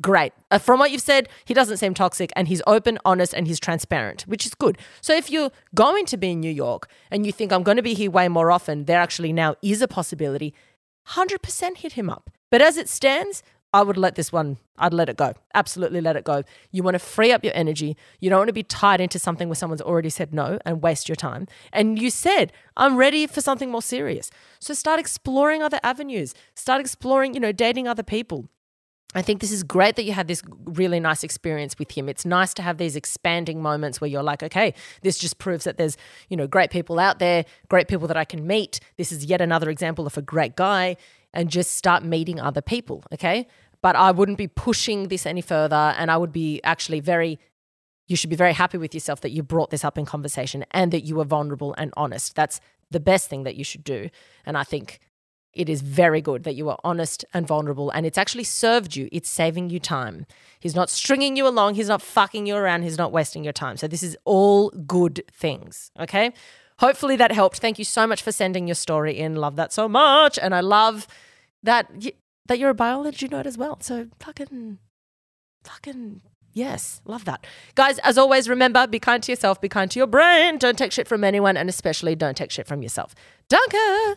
great. 0.00 0.32
Uh, 0.50 0.58
from 0.58 0.78
what 0.78 0.90
you've 0.90 1.00
said, 1.00 1.28
he 1.44 1.54
doesn't 1.54 1.76
seem 1.76 1.94
toxic 1.94 2.32
and 2.36 2.48
he's 2.48 2.62
open, 2.66 2.98
honest, 3.04 3.34
and 3.34 3.46
he's 3.46 3.60
transparent, 3.60 4.22
which 4.22 4.46
is 4.46 4.54
good. 4.54 4.78
So 5.00 5.14
if 5.14 5.30
you're 5.30 5.50
going 5.74 6.06
to 6.06 6.16
be 6.16 6.32
in 6.32 6.40
New 6.40 6.50
York 6.50 6.88
and 7.10 7.24
you 7.24 7.32
think 7.32 7.52
I'm 7.52 7.62
going 7.62 7.76
to 7.76 7.82
be 7.82 7.94
here 7.94 8.10
way 8.10 8.28
more 8.28 8.50
often, 8.50 8.84
there 8.84 9.00
actually 9.00 9.32
now 9.32 9.56
is 9.62 9.82
a 9.82 9.88
possibility, 9.88 10.54
100% 11.08 11.76
hit 11.78 11.92
him 11.92 12.10
up. 12.10 12.30
But 12.50 12.62
as 12.62 12.76
it 12.76 12.88
stands, 12.88 13.42
I 13.74 13.82
would 13.82 13.96
let 13.96 14.14
this 14.14 14.30
one, 14.30 14.58
I'd 14.78 14.94
let 14.94 15.08
it 15.08 15.16
go. 15.16 15.34
Absolutely 15.52 16.00
let 16.00 16.14
it 16.14 16.22
go. 16.22 16.44
You 16.70 16.84
want 16.84 16.94
to 16.94 17.00
free 17.00 17.32
up 17.32 17.42
your 17.42 17.52
energy. 17.56 17.96
You 18.20 18.30
don't 18.30 18.38
want 18.38 18.48
to 18.48 18.52
be 18.52 18.62
tied 18.62 19.00
into 19.00 19.18
something 19.18 19.48
where 19.48 19.56
someone's 19.56 19.82
already 19.82 20.10
said 20.10 20.32
no 20.32 20.60
and 20.64 20.80
waste 20.80 21.08
your 21.08 21.16
time. 21.16 21.48
And 21.72 22.00
you 22.00 22.08
said, 22.10 22.52
I'm 22.76 22.96
ready 22.96 23.26
for 23.26 23.40
something 23.40 23.72
more 23.72 23.82
serious. 23.82 24.30
So 24.60 24.74
start 24.74 25.00
exploring 25.00 25.60
other 25.60 25.80
avenues. 25.82 26.34
Start 26.54 26.80
exploring, 26.80 27.34
you 27.34 27.40
know, 27.40 27.50
dating 27.50 27.88
other 27.88 28.04
people. 28.04 28.48
I 29.12 29.22
think 29.22 29.40
this 29.40 29.50
is 29.50 29.64
great 29.64 29.96
that 29.96 30.04
you 30.04 30.12
had 30.12 30.28
this 30.28 30.42
really 30.66 31.00
nice 31.00 31.24
experience 31.24 31.76
with 31.76 31.90
him. 31.90 32.08
It's 32.08 32.24
nice 32.24 32.54
to 32.54 32.62
have 32.62 32.78
these 32.78 32.94
expanding 32.94 33.60
moments 33.60 34.00
where 34.00 34.08
you're 34.08 34.22
like, 34.22 34.44
okay, 34.44 34.72
this 35.02 35.18
just 35.18 35.38
proves 35.38 35.64
that 35.64 35.78
there's, 35.78 35.96
you 36.28 36.36
know, 36.36 36.46
great 36.46 36.70
people 36.70 37.00
out 37.00 37.18
there, 37.18 37.44
great 37.68 37.88
people 37.88 38.06
that 38.06 38.16
I 38.16 38.24
can 38.24 38.46
meet. 38.46 38.78
This 38.98 39.10
is 39.10 39.24
yet 39.24 39.40
another 39.40 39.68
example 39.68 40.06
of 40.06 40.16
a 40.16 40.22
great 40.22 40.54
guy 40.54 40.96
and 41.34 41.50
just 41.50 41.72
start 41.72 42.02
meeting 42.02 42.40
other 42.40 42.62
people, 42.62 43.04
okay? 43.12 43.46
but 43.84 43.96
I 43.96 44.12
wouldn't 44.12 44.38
be 44.38 44.48
pushing 44.48 45.08
this 45.08 45.26
any 45.26 45.42
further. 45.42 45.94
And 45.98 46.10
I 46.10 46.16
would 46.16 46.32
be 46.32 46.58
actually 46.64 47.00
very 47.00 47.38
you 48.06 48.16
should 48.16 48.30
be 48.30 48.36
very 48.36 48.54
happy 48.54 48.78
with 48.78 48.94
yourself 48.94 49.20
that 49.20 49.30
you 49.30 49.42
brought 49.42 49.68
this 49.68 49.84
up 49.84 49.98
in 49.98 50.06
conversation 50.06 50.64
and 50.70 50.90
that 50.90 51.04
you 51.04 51.16
were 51.16 51.24
vulnerable 51.24 51.74
and 51.76 51.92
honest. 51.94 52.34
That's 52.34 52.60
the 52.90 53.00
best 53.00 53.28
thing 53.28 53.42
that 53.42 53.56
you 53.56 53.64
should 53.64 53.84
do. 53.84 54.08
And 54.46 54.56
I 54.56 54.64
think 54.64 55.00
it 55.52 55.68
is 55.68 55.82
very 55.82 56.22
good 56.22 56.44
that 56.44 56.54
you 56.54 56.70
are 56.70 56.78
honest 56.82 57.26
and 57.34 57.46
vulnerable 57.46 57.90
and 57.90 58.06
it's 58.06 58.16
actually 58.16 58.44
served 58.44 58.96
you. 58.96 59.10
It's 59.12 59.28
saving 59.28 59.68
you 59.68 59.80
time. 59.80 60.24
He's 60.60 60.74
not 60.74 60.88
stringing 60.88 61.36
you 61.36 61.46
along, 61.46 61.74
he's 61.74 61.88
not 61.88 62.00
fucking 62.00 62.46
you 62.46 62.56
around, 62.56 62.84
he's 62.84 62.98
not 62.98 63.12
wasting 63.12 63.44
your 63.44 63.52
time. 63.52 63.76
So 63.76 63.86
this 63.86 64.02
is 64.02 64.16
all 64.24 64.70
good 64.70 65.24
things, 65.30 65.90
okay? 66.00 66.32
Hopefully 66.80 67.16
that 67.16 67.32
helped. 67.32 67.58
Thank 67.58 67.78
you 67.78 67.84
so 67.84 68.06
much 68.06 68.22
for 68.22 68.32
sending 68.32 68.66
your 68.68 68.74
story 68.74 69.16
in. 69.16 69.36
Love 69.36 69.56
that 69.56 69.72
so 69.72 69.88
much 69.88 70.38
and 70.38 70.54
I 70.54 70.60
love 70.60 71.06
that 71.62 71.90
that 72.46 72.58
you're 72.58 72.70
a 72.70 72.74
biology 72.74 73.28
nerd 73.28 73.46
as 73.46 73.56
well. 73.56 73.78
So 73.80 74.08
fucking 74.20 74.78
fucking 75.64 76.20
Yes, 76.54 77.02
love 77.04 77.24
that. 77.24 77.46
Guys, 77.74 77.98
as 77.98 78.16
always, 78.16 78.48
remember 78.48 78.86
be 78.86 79.00
kind 79.00 79.20
to 79.24 79.32
yourself, 79.32 79.60
be 79.60 79.68
kind 79.68 79.90
to 79.90 79.98
your 79.98 80.06
brain. 80.06 80.56
Don't 80.56 80.78
take 80.78 80.92
shit 80.92 81.08
from 81.08 81.24
anyone, 81.24 81.56
and 81.56 81.68
especially 81.68 82.14
don't 82.14 82.36
take 82.36 82.52
shit 82.52 82.68
from 82.68 82.80
yourself. 82.80 83.12
Danke! 83.48 84.16